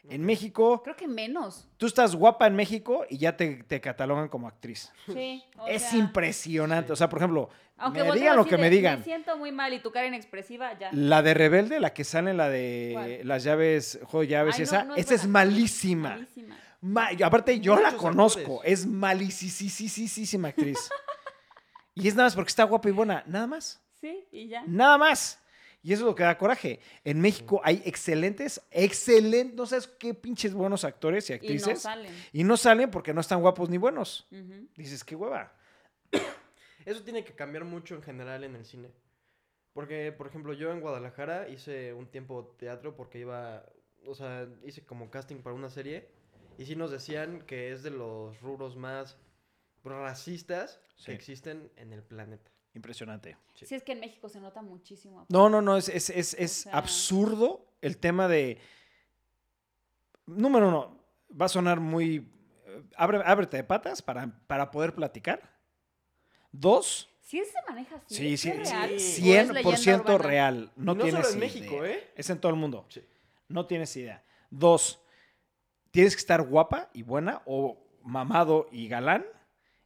En 0.09 0.23
México, 0.25 0.83
Creo 0.83 0.97
que 0.97 1.07
menos. 1.09 1.67
tú 1.79 1.87
estás 1.87 2.15
guapa 2.15 2.47
en 2.47 2.55
México 2.57 3.07
y 3.09 3.17
ya 3.19 3.37
te, 3.39 3.63
te 3.65 3.81
catalogan 3.81 4.29
como 4.29 4.49
actriz. 4.49 4.93
Sí. 5.07 5.43
o 5.59 5.67
es 5.67 5.83
sea, 5.83 5.99
impresionante. 5.99 6.89
sí. 6.89 6.93
O 6.93 6.97
sea, 6.97 7.09
por 7.09 7.19
ejemplo, 7.19 7.49
Aunque 7.77 8.05
me 8.05 8.13
digan 8.13 8.37
lo 8.37 8.45
que 8.45 8.57
de, 8.57 8.63
me 8.63 8.71
digan. 8.71 8.99
Me 9.01 9.05
siento 9.05 9.37
muy 9.37 9.51
mal 9.53 9.73
y 9.75 9.81
tu 9.81 9.91
cara 9.91 10.07
inexpresiva, 10.07 10.79
ya. 10.79 10.91
La 10.93 11.23
de 11.23 11.35
Rebelde, 11.35 11.81
la 11.81 11.93
que 11.93 12.05
sale 12.05 12.31
en 12.31 12.37
la 12.37 12.49
de 12.49 12.91
¿Cuál? 12.93 13.19
las 13.29 13.43
llaves, 13.45 13.99
juego 14.05 14.21
de 14.23 14.29
llaves, 14.29 14.55
Ay, 14.55 14.61
no, 14.61 14.65
esa, 14.65 14.85
no 14.85 14.95
es 14.97 15.05
esa 15.07 15.15
es 15.15 15.27
malísima. 15.27 16.11
Malísima. 16.11 16.57
Ma- 16.81 17.09
aparte, 17.25 17.59
yo 17.61 17.79
la 17.81 17.97
conozco. 17.97 18.41
actores. 18.61 18.81
Es 18.81 18.87
malísima 18.87 20.49
actriz. 20.49 20.79
y 21.95 22.07
es 22.09 22.15
nada 22.15 22.27
más 22.27 22.35
porque 22.37 22.49
está 22.51 22.65
guapa 22.65 22.89
y 22.89 22.93
buena. 22.93 23.25
Nada 23.27 23.47
más. 23.47 23.81
Sí, 24.01 24.25
y 24.31 24.49
ya. 24.49 24.63
Nada 24.67 24.97
más. 24.99 25.41
Y 25.83 25.93
eso 25.93 26.03
es 26.05 26.07
lo 26.07 26.15
que 26.15 26.23
da 26.23 26.39
coraje. 26.39 26.81
En 27.05 27.21
México 27.21 27.61
hay 27.63 27.83
excelentes, 27.85 28.63
excelentes, 28.71 29.55
no 29.55 29.67
sabes 29.67 29.87
qué 29.87 30.15
pinches 30.15 30.55
buenos 30.55 30.83
actores 30.85 31.29
y 31.29 31.33
Y 31.33 31.37
no 31.37 31.41
actrices. 31.43 31.83
salen. 31.83 32.13
Y 32.33 32.45
no 32.45 32.57
salen 32.57 32.91
porque 32.91 33.13
no 33.13 33.21
están 33.21 33.41
guapos 33.41 33.69
ni 33.69 33.77
buenos. 33.77 34.27
Dices, 34.77 35.05
qué 35.05 35.15
hueva. 35.17 35.53
Eso 36.85 37.03
tiene 37.03 37.25
que 37.25 37.35
cambiar 37.35 37.65
mucho 37.65 37.95
en 37.95 38.03
general 38.03 38.45
en 38.45 38.57
el 38.57 38.65
cine. 38.65 38.91
Porque, 39.73 40.13
por 40.13 40.27
ejemplo, 40.27 40.53
yo 40.53 40.71
en 40.73 40.81
Guadalajara 40.81 41.49
hice 41.49 41.93
un 41.95 42.07
tiempo 42.07 42.55
teatro 42.59 42.95
porque 42.95 43.19
iba, 43.19 43.65
o 44.07 44.15
sea, 44.15 44.47
hice 44.65 44.85
como 44.85 45.11
casting 45.11 45.37
para 45.43 45.55
una 45.57 45.69
serie. 45.71 46.09
Y 46.59 46.67
sí 46.67 46.77
nos 46.77 46.91
decían 46.93 47.41
que 47.43 47.73
es 47.73 47.83
de 47.83 47.91
los 47.91 48.41
rubros 48.41 48.77
más 48.77 49.17
racistas 49.83 50.81
Sí. 50.97 51.07
que 51.07 51.13
existen 51.15 51.71
en 51.77 51.93
el 51.93 52.03
planeta. 52.05 52.51
Impresionante. 52.75 53.37
Sí. 53.55 53.67
Sí, 53.67 53.75
es 53.75 53.83
que 53.83 53.93
en 53.93 54.01
México 54.01 54.29
se 54.29 54.41
nota 54.41 54.63
muchísimo. 54.63 55.27
No, 55.29 55.49
no, 55.49 55.61
no, 55.61 55.77
es, 55.77 55.89
es, 55.89 56.11
es, 56.11 56.35
es 56.35 56.53
sea- 56.53 56.77
absurdo 56.77 57.67
el 57.81 57.99
tema 57.99 58.29
de... 58.29 58.59
Número 60.27 60.69
uno, 60.69 61.05
va 61.41 61.47
a 61.47 61.49
sonar 61.49 61.81
muy... 61.81 62.31
eh, 62.67 62.83
Abre, 62.97 63.21
ábrete 63.25 63.57
de 63.59 63.65
patas 63.65 64.01
para, 64.03 64.39
para 64.47 64.71
poder 64.71 64.95
platicar. 64.95 65.54
Dos, 66.59 67.11
Sí 67.21 67.43
se 67.45 67.59
maneja 67.69 67.97
así. 67.97 68.15
sí, 68.15 68.37
sí, 68.37 68.51
¿Es 68.51 68.69
sí, 69.03 69.23
real? 69.23 69.51
¿O 69.65 69.73
es 69.73 69.85
100% 69.87 69.87
leyenda 69.89 70.15
urbana? 70.15 70.19
real. 70.19 70.73
No, 70.77 70.95
tienes 70.95 71.15
solo 71.15 71.29
en 71.35 71.39
México, 71.41 71.85
idea. 71.85 71.97
¿eh? 71.97 72.13
Es 72.15 72.31
en 72.31 72.39
todo 72.39 72.51
el 72.53 72.59
mundo. 72.59 72.87
Sí. 72.91 73.03
No 73.49 73.67
tienes 73.67 73.97
idea. 73.97 74.23
Dos, 74.51 75.01
tienes 75.91 76.15
que 76.15 76.21
estar 76.21 76.43
guapa 76.43 76.91
y 76.93 77.03
buena 77.03 77.43
o 77.47 77.79
mamado 78.03 78.69
y 78.71 78.87
galán 78.89 79.25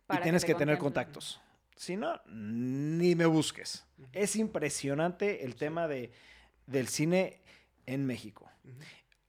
Para 0.06 0.20
y 0.20 0.22
tienes 0.24 0.42
te 0.42 0.48
que, 0.48 0.54
tener 0.56 0.76
contactos. 0.78 1.40
Si 1.76 1.96
no, 1.96 2.20
ni 2.26 3.14
me 3.14 3.24
busques. 3.26 3.86
Es 4.12 4.36
impresionante 4.36 5.44
el 5.44 5.54
tema 5.54 5.86
de, 5.88 6.10
del 6.66 6.88
cine 6.88 7.40
en 7.86 8.04
México. 8.04 8.50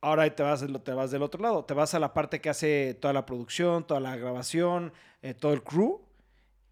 Ahora 0.02 0.34
te 0.36 0.44
vas, 0.44 0.62
del- 0.62 0.82
te 0.82 0.92
vas 0.94 1.12
del 1.12 1.22
otro 1.22 1.42
lado. 1.42 1.64
Te 1.64 1.74
vas 1.74 1.94
a 1.94 2.00
la 2.00 2.14
parte 2.14 2.42
que 2.42 2.50
hace 2.50 2.96
toda 3.00 3.14
la 3.14 3.26
producción, 3.26 3.86
toda 3.86 4.00
la 4.00 4.16
grabación, 4.18 4.92
eh, 5.22 5.34
todo 5.36 5.54
el 5.54 5.64
crew. 5.64 6.02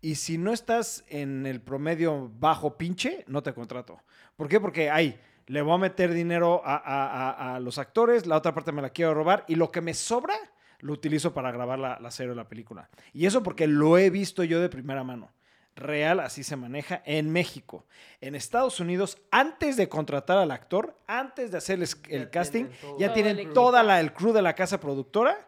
Y 0.01 0.15
si 0.15 0.37
no 0.37 0.53
estás 0.53 1.03
en 1.09 1.45
el 1.45 1.59
promedio 1.61 2.29
bajo 2.39 2.77
pinche, 2.77 3.23
no 3.27 3.41
te 3.43 3.53
contrato. 3.53 3.99
¿Por 4.35 4.47
qué? 4.47 4.59
Porque 4.59 4.89
ahí 4.91 5.19
le 5.47 5.61
voy 5.61 5.73
a 5.73 5.77
meter 5.77 6.13
dinero 6.13 6.61
a, 6.63 6.75
a- 6.75 7.29
a- 7.31 7.55
a 7.55 7.59
los 7.59 7.77
actores, 7.77 8.27
la 8.27 8.37
otra 8.37 8.53
parte 8.53 8.71
me 8.71 8.81
la 8.81 8.89
quiero 8.91 9.13
robar 9.13 9.43
y 9.47 9.55
lo 9.55 9.71
que 9.71 9.81
me 9.81 9.93
sobra 9.93 10.35
lo 10.79 10.93
utilizo 10.93 11.33
para 11.33 11.51
grabar 11.51 11.79
la, 11.79 11.97
la 11.99 12.11
serie 12.11 12.31
o 12.33 12.35
la 12.35 12.47
película. 12.47 12.89
Y 13.13 13.25
eso 13.25 13.41
porque 13.41 13.65
lo 13.65 13.97
he 13.97 14.09
visto 14.11 14.43
yo 14.43 14.61
de 14.61 14.69
primera 14.69 15.03
mano. 15.03 15.31
Real, 15.75 16.19
así 16.19 16.43
se 16.43 16.55
maneja 16.55 17.03
en 17.05 17.31
México. 17.31 17.85
En 18.19 18.33
Estados 18.35 18.79
Unidos, 18.79 19.19
antes 19.31 19.77
de 19.77 19.87
contratar 19.87 20.37
al 20.39 20.49
actor, 20.51 20.97
antes 21.05 21.51
de 21.51 21.57
hacer 21.59 21.79
el, 21.81 21.87
el 22.09 22.29
casting, 22.31 22.65
ya 22.99 23.13
tienen 23.13 23.37
toda 23.53 23.83
la, 23.83 23.99
el 23.99 24.11
crew 24.13 24.33
de 24.33 24.41
la 24.41 24.53
casa 24.53 24.79
productora, 24.79 25.47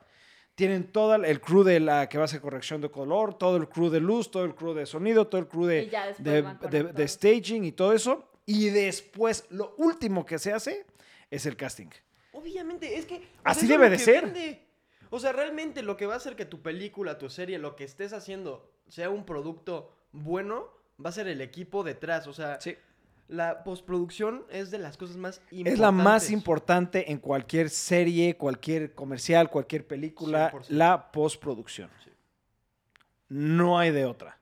tienen 0.60 0.91
todo 0.91 1.16
el 1.16 1.39
crew 1.39 1.64
de 1.64 1.80
la 1.80 2.10
que 2.10 2.18
va 2.18 2.26
a 2.26 2.26
hacer 2.26 2.41
corrección 2.41 2.82
de 2.82 2.91
color, 2.91 3.34
todo 3.34 3.55
el 3.55 3.70
crew 3.70 3.89
de 3.89 4.01
luz, 4.01 4.30
todo 4.30 4.43
el 4.43 4.53
crew 4.53 4.74
de 4.74 4.86
sonido, 4.86 5.26
todo 5.26 5.39
el 5.39 5.47
crew 5.47 5.66
de, 5.66 5.89
de, 6.20 7.07
staging 7.07 7.64
y 7.64 7.72
todo 7.72 7.93
eso. 7.93 8.30
Y 8.45 8.70
después, 8.70 9.45
lo 9.51 9.74
último 9.78 10.26
que 10.26 10.38
se 10.38 10.51
hace 10.51 10.86
es 11.32 11.45
el 11.45 11.55
casting. 11.55 11.88
Obviamente, 12.34 12.97
es 12.97 13.05
que... 13.05 13.26
Así 13.45 13.68
debe 13.68 13.89
de 13.89 13.99
ser. 13.99 14.26
vende. 14.26 14.68
O 15.10 15.22
sea, 15.22 15.32
realmente 15.32 15.82
lo 15.82 15.95
que 15.95 16.05
va 16.05 16.16
a 16.16 16.18
hacer 16.18 16.36
que 16.36 16.43
tu 16.43 16.62
película, 16.62 17.18
tu 17.18 17.30
serie, 17.30 17.57
lo 17.57 17.78
que 17.78 17.86
estés 17.86 18.12
haciendo 18.12 18.70
sea 18.89 19.10
un 19.10 19.26
producto 19.26 19.93
bueno, 20.12 20.68
va 21.03 21.07
a 21.07 21.14
ser 21.14 21.30
el 21.30 21.39
equipo 21.39 21.86
detrás. 21.86 22.28
O 22.28 22.34
sea, 22.34 22.60
Sí. 22.60 22.76
La 23.30 23.64
postproducción 23.64 24.44
es 24.50 24.72
de 24.72 24.80
las 24.80 24.98
cosas 24.98 25.16
más 25.16 25.38
importantes. 25.52 25.74
Es 25.74 25.80
la 25.80 25.92
más 25.92 26.32
importante 26.32 27.12
en 27.12 27.20
cualquier 27.20 27.70
serie, 27.70 28.36
cualquier 28.36 28.94
comercial, 28.96 29.50
cualquier 29.52 29.86
película, 29.86 30.52
100%. 30.52 30.66
la 30.70 31.12
postproducción. 31.12 31.90
Sí. 32.04 32.10
No 33.30 33.78
hay 33.78 33.92
de 33.92 34.06
otra. 34.06 34.40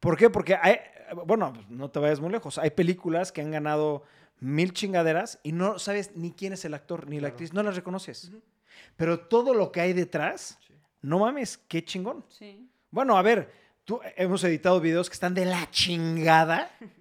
¿Por 0.00 0.16
qué? 0.16 0.30
Porque 0.30 0.56
hay, 0.60 0.78
bueno, 1.26 1.52
no 1.68 1.90
te 1.90 1.98
vayas 1.98 2.18
muy 2.20 2.30
lejos. 2.30 2.56
Hay 2.56 2.70
películas 2.70 3.30
que 3.30 3.42
han 3.42 3.50
ganado 3.50 4.04
mil 4.38 4.72
chingaderas 4.72 5.38
y 5.42 5.52
no 5.52 5.78
sabes 5.78 6.16
ni 6.16 6.32
quién 6.32 6.54
es 6.54 6.64
el 6.64 6.72
actor 6.72 7.08
ni 7.08 7.20
la 7.20 7.28
actriz, 7.28 7.52
no 7.52 7.62
las 7.62 7.76
reconoces. 7.76 8.32
Pero 8.96 9.20
todo 9.20 9.52
lo 9.52 9.70
que 9.70 9.82
hay 9.82 9.92
detrás, 9.92 10.58
Sí. 10.66 10.72
no 11.02 11.18
mames, 11.18 11.58
qué 11.68 11.84
chingón. 11.84 12.24
Sí. 12.30 12.66
Bueno, 12.90 13.18
a 13.18 13.22
ver, 13.22 13.52
tú, 13.84 14.00
hemos 14.16 14.42
editado 14.44 14.80
videos 14.80 15.10
que 15.10 15.14
están 15.14 15.34
de 15.34 15.44
la 15.44 15.70
chingada 15.70 16.70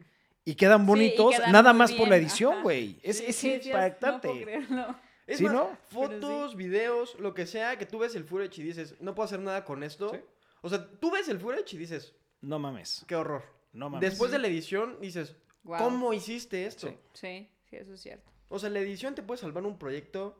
y 0.52 0.56
quedan 0.56 0.80
Sí, 0.80 0.84
y 0.84 0.88
bonitos, 0.88 1.36
quedan 1.36 1.52
nada 1.52 1.74
más 1.74 1.92
por 1.92 2.08
la 2.08 2.18
edición, 2.18 2.62
güey. 2.64 3.00
Es, 3.04 3.18
Sí, 3.18 3.26
es 3.28 3.36
Sí, 3.36 3.60
sí, 3.62 3.70
impactante. 3.70 4.28
No 4.28 4.34
puedo 4.34 4.46
creerlo. 4.46 4.96
Es 5.28 5.38
Sí, 5.38 5.44
más, 5.44 5.54
¿no? 5.54 5.78
fotos, 5.90 6.56
videos, 6.56 7.16
lo 7.20 7.34
que 7.36 7.46
sea, 7.46 7.78
que 7.78 7.86
tú 7.86 8.00
ves 8.00 8.16
el 8.16 8.24
footage 8.24 8.60
y 8.60 8.64
dices, 8.64 8.96
no 9.00 9.14
puedo 9.14 9.26
hacer 9.26 9.40
nada 9.40 9.64
con 9.64 9.84
esto. 9.84 10.10
Sí. 10.10 10.20
O 10.62 10.70
sea, 10.70 10.90
tú 11.00 11.12
ves 11.12 11.30
el 11.30 11.40
footage 11.40 11.74
y 11.76 11.78
dices, 11.78 12.16
No 12.42 12.58
mames. 12.60 13.04
qué 13.08 13.16
horror. 13.16 13.44
No 13.74 13.90
mames. 13.90 14.10
Después 14.10 14.32
de 14.32 14.40
la 14.40 14.48
edición 14.48 14.98
dices. 15.00 15.36
¿cómo 15.64 16.14
hiciste 16.14 16.66
esto? 16.66 16.88
Sí. 16.88 16.96
Sí, 17.14 17.50
sí, 17.70 17.76
eso 17.76 17.94
es 17.94 18.02
cierto. 18.02 18.32
O 18.48 18.58
sea, 18.58 18.72
la 18.72 18.80
edición 18.80 19.14
te 19.14 19.22
puede 19.22 19.40
salvar 19.40 19.64
un 19.66 19.78
proyecto. 19.78 20.36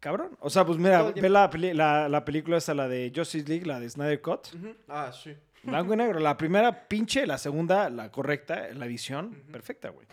Cabrón. 0.00 0.36
O 0.40 0.50
sea, 0.50 0.66
pues 0.66 0.78
mira, 0.78 1.04
ve 1.12 1.28
la, 1.28 1.48
la, 1.74 2.08
la 2.08 2.24
película 2.24 2.56
esta, 2.56 2.74
la 2.74 2.88
de 2.88 3.12
Justice 3.14 3.46
League, 3.48 3.64
la 3.64 3.78
de 3.78 3.88
Snyder 3.88 4.20
Cut. 4.20 4.48
Ah, 4.88 5.12
sí. 5.12 5.36
Blanco 5.62 5.94
y 5.94 5.96
negro. 5.96 6.18
La 6.20 6.36
primera 6.36 6.88
pinche, 6.88 7.26
la 7.26 7.38
segunda, 7.38 7.88
la 7.90 8.10
correcta, 8.10 8.68
la 8.74 8.86
edición, 8.86 9.44
perfecta, 9.52 9.90
güey. 9.90 10.06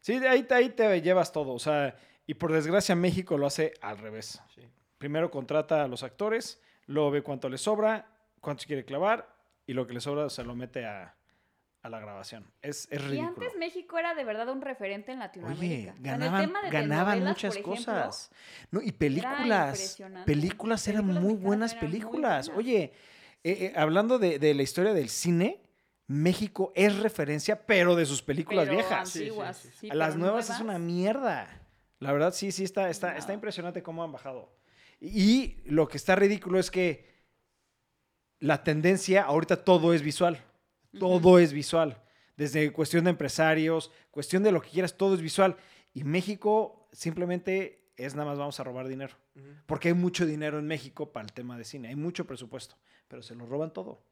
Sí, 0.00 0.18
de 0.18 0.28
ahí, 0.28 0.46
ahí 0.50 0.70
te 0.70 1.00
llevas 1.02 1.32
todo. 1.32 1.52
O 1.52 1.58
sea, 1.58 1.94
y 2.26 2.34
por 2.34 2.52
desgracia 2.52 2.94
México 2.96 3.36
lo 3.36 3.46
hace 3.46 3.74
al 3.82 3.98
revés. 3.98 4.40
sí. 4.54 4.62
Primero 4.98 5.30
contrata 5.30 5.82
a 5.82 5.88
los 5.88 6.02
actores, 6.02 6.60
luego 6.86 7.10
ve 7.10 7.22
cuánto 7.22 7.48
le 7.48 7.56
sobra, 7.56 8.06
cuánto 8.42 8.60
se 8.62 8.66
quiere 8.66 8.84
clavar, 8.84 9.34
y 9.66 9.72
lo 9.72 9.86
que 9.86 9.94
le 9.94 10.00
sobra 10.00 10.28
se 10.28 10.44
lo 10.44 10.54
mete 10.54 10.84
a, 10.84 11.14
a 11.82 11.88
la 11.88 12.00
grabación. 12.00 12.52
Es, 12.60 12.86
es 12.90 13.00
Y 13.10 13.18
antes 13.18 13.56
México 13.56 13.96
era 13.98 14.14
de 14.14 14.24
verdad 14.24 14.50
un 14.50 14.60
referente 14.60 15.12
en 15.12 15.18
Oye, 15.20 15.24
Latinoamérica. 15.26 15.90
En 15.92 15.96
el 15.96 16.02
ganaban, 16.02 16.40
tema 16.46 16.62
de 16.62 16.70
ganaban 16.70 17.24
muchas 17.24 17.56
por 17.56 17.74
ejemplo, 17.74 17.92
cosas. 17.94 18.30
No, 18.70 18.82
y 18.82 18.92
películas. 18.92 19.68
impresionante. 19.70 20.26
Películas 20.30 20.86
eran 20.88 21.06
Películas 21.06 21.24
muy 21.24 21.34
buenas 21.42 21.72
eran 21.72 21.84
muy 21.84 21.90
películas. 21.92 22.46
buenas. 22.48 22.58
Oye, 22.58 22.92
eh, 23.42 23.66
eh, 23.66 23.72
hablando 23.76 24.18
de, 24.18 24.38
de 24.38 24.54
la 24.54 24.62
historia 24.62 24.92
del 24.92 25.08
cine, 25.08 25.62
México 26.06 26.72
es 26.74 26.98
referencia, 26.98 27.66
pero 27.66 27.94
de 27.94 28.04
sus 28.04 28.20
películas 28.20 28.66
pero 28.66 28.78
viejas. 28.78 29.08
Sí, 29.08 29.18
sí, 29.18 29.24
antiguas, 29.26 29.56
sí. 29.58 29.68
sí, 29.78 29.90
A 29.90 29.94
las 29.94 30.16
nuevas, 30.16 30.50
es 30.50 30.60
una 30.60 30.78
mierda. 30.78 31.62
La 32.00 32.12
verdad, 32.12 32.34
sí, 32.34 32.50
sí, 32.50 32.64
está, 32.64 32.90
está, 32.90 33.16
está 33.16 33.32
impresionante 33.32 33.82
cómo 33.82 34.02
han 34.02 34.10
bajado. 34.10 34.52
Y 35.00 35.58
lo 35.66 35.86
que 35.88 35.96
está 35.96 36.16
ridículo 36.16 36.58
es 36.58 36.70
que 36.70 37.08
la 38.40 38.64
tendencia, 38.64 39.22
ahorita 39.22 39.64
todo 39.64 39.94
es 39.94 40.02
visual. 40.02 40.42
Todo 40.98 41.38
es 41.38 41.52
visual. 41.52 42.02
Desde 42.36 42.72
cuestión 42.72 43.04
de 43.04 43.10
empresarios, 43.10 43.92
cuestión 44.10 44.42
de 44.42 44.50
lo 44.50 44.60
que 44.60 44.70
quieras, 44.70 44.96
todo 44.96 45.14
es 45.14 45.20
visual. 45.20 45.56
Y 45.94 46.04
México 46.04 46.88
simplemente 46.92 47.79
es 48.04 48.14
nada 48.14 48.28
más 48.28 48.38
vamos 48.38 48.58
a 48.60 48.64
robar 48.64 48.88
dinero. 48.88 49.14
Ujú. 49.36 49.46
Porque 49.66 49.88
hay 49.88 49.94
mucho 49.94 50.26
dinero 50.26 50.58
en 50.58 50.66
México 50.66 51.10
para 51.12 51.24
el 51.26 51.32
tema 51.32 51.56
de 51.58 51.64
cine. 51.64 51.88
Hay 51.88 51.96
mucho 51.96 52.26
presupuesto. 52.26 52.76
Pero 53.08 53.22
se 53.22 53.34
lo 53.34 53.46
roban 53.46 53.72
todo. 53.72 54.02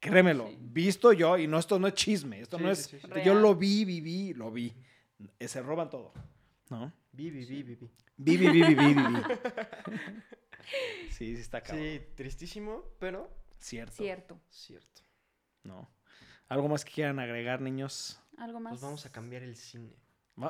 Créemelo. 0.00 0.48
Sí. 0.48 0.58
Visto 0.60 1.12
yo, 1.12 1.38
y 1.38 1.46
no, 1.46 1.58
esto 1.58 1.78
no 1.78 1.86
es 1.88 1.94
chisme. 1.94 2.40
Esto 2.40 2.58
Sí, 2.58 2.62
no 2.64 2.70
es. 2.70 2.78
sí, 2.86 2.98
sí. 3.00 3.08
Yo 3.24 3.34
lo 3.34 3.54
vi, 3.54 3.84
viví, 3.84 4.34
lo 4.34 4.50
vi. 4.50 4.72
Eh, 5.38 5.48
Se 5.48 5.62
roban 5.62 5.88
todo. 5.88 6.12
¿No? 6.70 6.92
Vi, 7.12 7.30
vi, 7.30 7.44
vi, 7.44 7.62
vi, 7.62 7.74
vi. 7.76 7.90
Vi, 8.16 8.36
vi, 8.36 8.48
vi, 8.48 8.62
vi, 8.62 8.74
vi, 8.74 8.94
vi. 8.94 8.94
Sí, 11.10 11.36
sí 11.36 11.40
está 11.42 11.60
cabrón. 11.62 11.84
Sí, 11.84 12.00
tristísimo, 12.14 12.84
pero 12.98 13.30
Cierto. 13.58 13.94
Cierto. 13.96 14.40
cierto. 14.50 15.02
No. 15.62 15.90
¿Algo 16.48 16.68
más 16.68 16.84
que 16.84 16.92
quieran 16.92 17.18
agregar, 17.18 17.60
niños? 17.60 18.20
Algo 18.36 18.60
más. 18.60 18.72
Pues 18.72 18.82
vamos 18.82 19.06
a 19.06 19.12
cambiar 19.12 19.42
el 19.42 19.56
cine. 19.56 19.94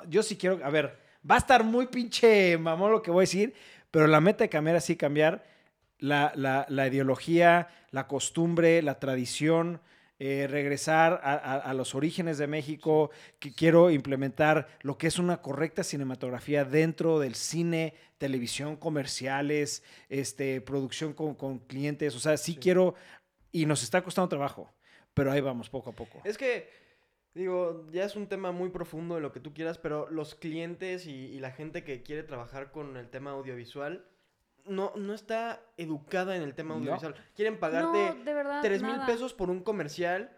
Yo 0.09 0.23
sí 0.23 0.37
quiero, 0.37 0.65
a 0.65 0.71
ver, 0.71 0.99
va 1.29 1.37
a 1.37 1.39
estar 1.39 1.65
muy 1.65 1.87
pinche 1.87 2.57
mamón 2.59 2.93
lo 2.93 3.03
que 3.03 3.11
voy 3.11 3.23
a 3.23 3.29
decir, 3.29 3.55
pero 3.91 4.07
la 4.07 4.21
meta 4.21 4.45
de 4.45 4.49
cambiar 4.51 4.77
así, 4.77 4.97
cambiar 4.97 5.45
la, 5.99 6.33
la- 6.35 6.67
la 6.69 6.87
ideología, 6.89 7.69
la 7.91 8.07
costumbre, 8.09 8.83
la 8.83 8.99
tradición, 8.99 9.81
eh, 10.19 10.47
regresar 10.49 11.21
a, 11.25 11.33
a- 11.35 11.59
a 11.59 11.75
los 11.75 11.95
orígenes 11.95 12.39
de 12.39 12.47
México, 12.47 13.11
que 13.39 13.53
quiero 13.53 13.91
implementar 13.91 14.69
lo 14.83 14.97
que 14.99 15.07
es 15.09 15.19
una 15.19 15.39
correcta 15.43 15.83
cinematografía 15.83 16.65
dentro 16.65 17.19
del 17.19 17.35
cine, 17.35 17.95
televisión, 18.19 18.77
comerciales, 18.77 19.83
este, 20.09 20.61
producción 20.61 21.15
con, 21.15 21.35
con 21.35 21.59
clientes, 21.59 22.15
o 22.15 22.21
sea, 22.21 22.37
sí, 22.37 22.53
Sí. 22.55 22.59
quiero, 22.61 22.95
y 23.51 23.67
nos 23.67 23.83
está 23.83 24.03
costando 24.03 24.29
trabajo, 24.29 24.73
pero 25.15 25.31
ahí 25.33 25.41
vamos 25.41 25.69
poco 25.69 25.91
a 25.91 25.93
poco. 25.93 26.21
Es 26.25 26.37
que, 26.39 26.69
digo, 27.35 27.87
ya 27.91 28.05
es 28.05 28.17
un 28.17 28.27
tema 28.29 28.53
muy 28.53 28.71
profundo 28.71 29.17
de 29.17 29.21
lo 29.21 29.33
que 29.33 29.41
tú 29.41 29.53
quieras, 29.53 29.79
pero 29.79 30.09
los 30.11 30.35
clientes 30.35 31.07
y, 31.07 31.13
y 31.13 31.41
la 31.41 31.51
gente 31.51 31.83
que 31.85 32.03
quiere 32.03 32.23
trabajar 32.23 32.71
con 32.71 32.97
el 32.97 33.09
tema 33.11 33.33
audiovisual 33.33 34.07
no, 34.67 34.93
no 34.97 35.13
está 35.13 35.61
educada 35.77 36.37
en 36.37 36.43
el 36.43 36.55
tema 36.55 36.75
No. 36.75 36.81
audiovisual. 36.81 37.15
Quieren 37.35 37.59
pagarte 37.59 38.15
No, 38.15 38.25
de 38.25 38.35
verdad. 38.35 38.63
3 38.63 38.83
mil 38.83 38.97
pesos 39.07 39.35
por 39.35 39.51
un 39.51 39.63
comercial, 39.63 40.31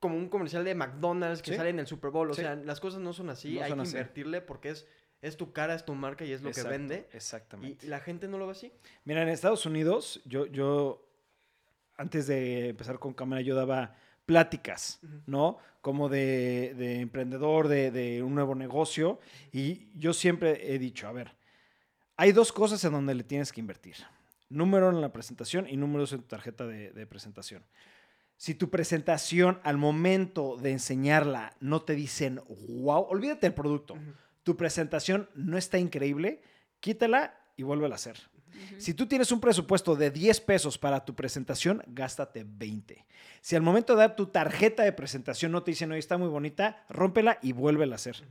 como 0.00 0.16
un 0.16 0.28
comercial 0.28 0.64
de 0.64 0.74
McDonald's 0.74 1.40
que 1.40 1.52
Sí. 1.52 1.56
sale 1.56 1.70
en 1.70 1.78
el 1.78 1.86
Super 1.86 2.10
Bowl. 2.10 2.30
O 2.30 2.34
Sí. 2.34 2.42
sea, 2.42 2.54
las 2.56 2.80
cosas 2.80 3.00
no 3.00 3.12
son 3.14 3.30
así. 3.30 3.54
No 3.54 3.62
Hay 3.62 3.70
son 3.70 3.78
que 3.78 3.82
así. 3.84 3.92
invertirle 3.96 4.42
porque 4.42 4.70
es, 4.70 4.86
es 5.22 5.38
tu 5.38 5.52
cara, 5.52 5.74
es 5.74 5.84
tu 5.86 5.94
marca 5.94 6.24
y 6.26 6.32
es 6.32 6.42
lo 6.42 6.48
Exacto, 6.50 6.68
que 6.68 6.76
vende. 6.76 7.08
Exactamente. 7.12 7.86
Y 7.86 7.88
la 7.88 8.00
gente 8.00 8.28
no 8.28 8.36
lo 8.36 8.44
ve 8.46 8.52
así. 8.52 8.72
Mira, 9.04 9.22
en 9.22 9.28
Estados 9.30 9.64
Unidos, 9.64 10.20
yo, 10.26 10.44
yo 10.46 11.08
antes 11.96 12.26
de 12.26 12.68
empezar 12.70 12.98
con 12.98 13.14
cámara, 13.14 13.40
yo 13.40 13.54
daba 13.54 13.94
pláticas. 14.26 15.00
¿no? 15.26 15.58
Como 15.80 16.08
de, 16.08 16.74
de 16.76 17.00
emprendedor, 17.00 17.68
de, 17.68 17.90
de 17.90 18.22
un 18.22 18.34
nuevo 18.34 18.54
negocio. 18.54 19.20
Y 19.52 19.88
yo 19.94 20.12
siempre 20.12 20.74
he 20.74 20.78
dicho, 20.78 21.06
a 21.08 21.12
ver, 21.12 21.32
hay 22.16 22.32
dos 22.32 22.52
cosas 22.52 22.84
en 22.84 22.92
donde 22.92 23.14
le 23.14 23.24
tienes 23.24 23.52
que 23.52 23.60
invertir. 23.60 23.96
Número 24.48 24.90
en 24.90 25.00
la 25.00 25.12
presentación 25.12 25.66
y 25.68 25.76
números 25.76 26.12
en 26.12 26.20
tu 26.20 26.28
tarjeta 26.28 26.66
de, 26.66 26.90
de 26.92 27.06
presentación. 27.06 27.64
Si 28.36 28.54
tu 28.54 28.68
presentación 28.68 29.60
al 29.62 29.78
momento 29.78 30.56
de 30.56 30.72
enseñarla 30.72 31.54
no 31.60 31.82
te 31.82 31.94
dicen, 31.94 32.40
wow, 32.68 33.06
olvídate 33.08 33.46
del 33.46 33.54
producto. 33.54 33.96
Tu 34.42 34.56
presentación 34.56 35.30
no 35.34 35.56
está 35.56 35.78
increíble, 35.78 36.42
quítala 36.80 37.38
y 37.56 37.62
vuélvela 37.62 37.94
a 37.94 37.96
hacer. 37.96 38.18
Si 38.78 38.94
tú 38.94 39.06
tienes 39.06 39.30
un 39.32 39.40
presupuesto 39.40 39.94
de 39.96 40.10
10 40.10 40.40
pesos 40.42 40.78
para 40.78 41.04
tu 41.04 41.14
presentación, 41.14 41.82
gástate 41.86 42.44
20. 42.46 43.04
Si 43.40 43.56
al 43.56 43.62
momento 43.62 43.94
de 43.94 44.00
dar 44.00 44.16
tu 44.16 44.26
tarjeta 44.26 44.82
de 44.82 44.92
presentación 44.92 45.52
no 45.52 45.62
te 45.62 45.70
dicen, 45.70 45.90
oye, 45.90 45.98
está 46.00 46.18
muy 46.18 46.28
bonita, 46.28 46.84
rómpela 46.88 47.38
y 47.42 47.52
vuélvela 47.52 47.94
a 47.94 47.96
hacer. 47.96 48.24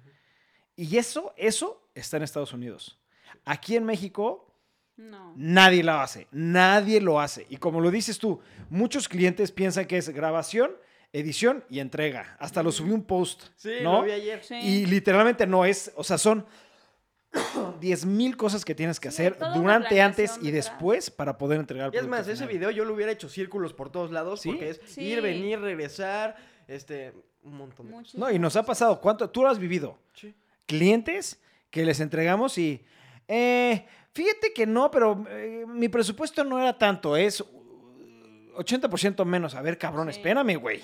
Y 0.75 0.97
eso, 0.97 1.33
eso 1.37 1.87
está 1.95 2.17
en 2.17 2.23
Estados 2.23 2.53
Unidos. 2.53 2.99
Aquí 3.45 3.75
en 3.75 3.85
México, 3.85 4.53
No. 4.97 5.33
nadie 5.35 5.83
lo 5.83 5.93
hace. 5.93 6.27
Nadie 6.31 6.99
lo 7.01 7.19
hace. 7.19 7.45
Y 7.49 7.57
como 7.57 7.79
lo 7.81 7.91
dices 7.91 8.17
tú, 8.19 8.39
muchos 8.69 9.07
clientes 9.07 9.51
piensan 9.51 9.85
que 9.85 9.97
es 9.97 10.09
grabación, 10.09 10.71
edición 11.11 11.63
y 11.69 11.79
entrega. 11.79 12.35
Hasta 12.39 12.63
lo 12.63 12.71
subí 12.71 12.91
un 12.91 13.03
post. 13.03 13.43
Sí, 13.55 13.71
¿no? 13.83 13.99
lo 13.99 14.03
vi 14.03 14.11
ayer. 14.13 14.43
Sí. 14.43 14.55
Y 14.55 14.85
literalmente 14.87 15.45
no 15.45 15.63
es, 15.65 15.91
o 15.95 16.03
sea, 16.03 16.17
son 16.17 16.45
10 17.79 18.05
mil 18.05 18.37
cosas 18.37 18.63
que 18.65 18.75
tienes 18.75 18.99
que 18.99 19.09
Sí, 19.11 19.23
hacer 19.23 19.37
durante, 19.55 20.01
antes 20.01 20.37
y 20.41 20.51
detrás. 20.51 20.65
después 20.71 21.09
para 21.11 21.37
poder 21.37 21.59
entregar 21.59 21.87
el 21.89 21.93
Y 21.95 21.97
es 21.97 22.07
más, 22.07 22.27
ese 22.27 22.45
video 22.45 22.69
yo 22.71 22.85
lo 22.85 22.93
hubiera 22.93 23.11
hecho 23.11 23.29
círculos 23.29 23.73
por 23.73 23.91
todos 23.91 24.11
lados 24.11 24.41
¿Sí? 24.41 24.49
porque 24.49 24.69
es 24.69 24.81
Sí. 24.85 25.01
ir, 25.03 25.21
venir, 25.21 25.59
regresar, 25.59 26.35
este, 26.67 27.13
un 27.43 27.57
montón 27.57 27.87
de 27.87 27.93
cosas. 27.93 28.15
No, 28.15 28.31
y 28.31 28.39
nos 28.39 28.55
ha 28.55 28.63
pasado, 28.63 29.01
¿cuánto? 29.01 29.29
Tú 29.29 29.41
lo 29.43 29.49
has 29.49 29.59
vivido. 29.59 29.97
Sí. 30.13 30.33
Clientes 30.65 31.41
que 31.69 31.83
les 31.85 31.99
entregamos 31.99 32.57
y, 32.57 32.85
eh, 33.27 33.85
fíjate 34.13 34.53
que 34.53 34.65
no, 34.65 34.91
pero 34.91 35.25
eh, 35.29 35.65
mi 35.67 35.89
presupuesto 35.89 36.43
no 36.43 36.59
era 36.59 36.77
tanto, 36.77 37.17
es 37.17 37.41
uh, 37.41 37.45
80% 38.57 39.25
menos. 39.25 39.55
A 39.55 39.61
ver, 39.61 39.77
cabrón, 39.77 40.11
Sí. 40.11 40.17
espérame, 40.19 40.55
güey. 40.57 40.81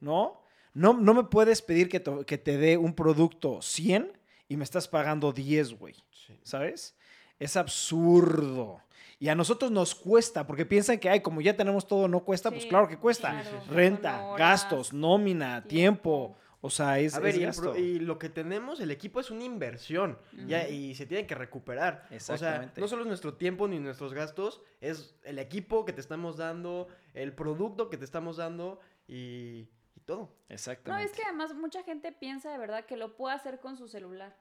¿No? 0.00 0.40
No, 0.72 0.94
no 0.94 1.14
me 1.14 1.24
puedes 1.24 1.60
pedir 1.62 1.88
que, 1.88 2.02
que 2.26 2.38
te 2.38 2.56
dé 2.56 2.76
un 2.76 2.94
producto 2.94 3.60
100 3.60 4.10
y 4.50 4.56
me 4.58 4.64
estás 4.64 4.86
pagando 4.86 5.32
10, 5.32 5.78
güey. 5.78 5.94
Sí. 6.10 6.38
¿Sabes? 6.42 6.94
Es 7.38 7.56
absurdo. 7.56 8.82
Y 9.18 9.28
a 9.28 9.34
nosotros 9.34 9.70
nos 9.70 9.94
cuesta, 9.94 10.46
porque 10.46 10.66
piensan 10.66 10.98
que, 10.98 11.08
ay, 11.08 11.20
como 11.20 11.40
ya 11.40 11.56
tenemos 11.56 11.86
todo, 11.86 12.08
no 12.08 12.20
cuesta. 12.24 12.50
Pues 12.50 12.66
claro 12.66 12.88
que 12.88 12.98
cuesta. 12.98 13.30
claro, 13.42 13.62
Renta, 13.70 14.24
horas, 14.26 14.38
gastos, 14.38 14.92
nómina, 14.92 15.62
tiempo. 15.64 15.68
tiempo. 15.68 16.36
O 16.62 16.68
sea, 16.68 16.98
es, 16.98 17.14
A 17.14 17.20
ver, 17.20 17.30
es 17.30 17.36
y, 17.36 17.40
el 17.40 17.46
gasto. 17.46 17.62
pro- 17.72 17.76
y 17.78 17.98
lo 18.00 18.18
que 18.18 18.28
tenemos, 18.28 18.80
el 18.80 18.90
equipo 18.90 19.18
es 19.20 19.30
una 19.30 19.44
inversión 19.44 20.18
ya, 20.46 20.68
y 20.68 20.94
se 20.94 21.06
tiene 21.06 21.26
que 21.26 21.34
recuperar. 21.34 22.02
O 22.04 22.08
sea, 22.08 22.34
Exactamente. 22.34 22.80
no 22.82 22.86
solo 22.88 23.02
es 23.02 23.08
nuestro 23.08 23.32
tiempo 23.34 23.66
ni 23.66 23.78
nuestros 23.78 24.12
gastos, 24.12 24.60
es 24.82 25.14
el 25.24 25.38
equipo 25.38 25.86
que 25.86 25.94
te 25.94 26.02
estamos 26.02 26.36
dando, 26.36 26.88
el 27.14 27.32
producto 27.32 27.88
que 27.88 27.96
te 27.96 28.04
estamos 28.04 28.36
dando 28.36 28.78
y, 29.08 29.68
todo. 30.14 30.20
No, 30.22 30.30
Exactamente. 30.54 31.04
es 31.04 31.12
que 31.16 31.22
además 31.24 31.54
mucha 31.54 31.82
gente 31.82 32.10
piensa 32.12 32.50
de 32.50 32.58
verdad 32.58 32.84
que 32.84 32.96
lo 32.96 33.16
puede 33.16 33.34
hacer 33.34 33.60
con 33.60 33.76
su 33.76 33.86
celular. 33.88 34.36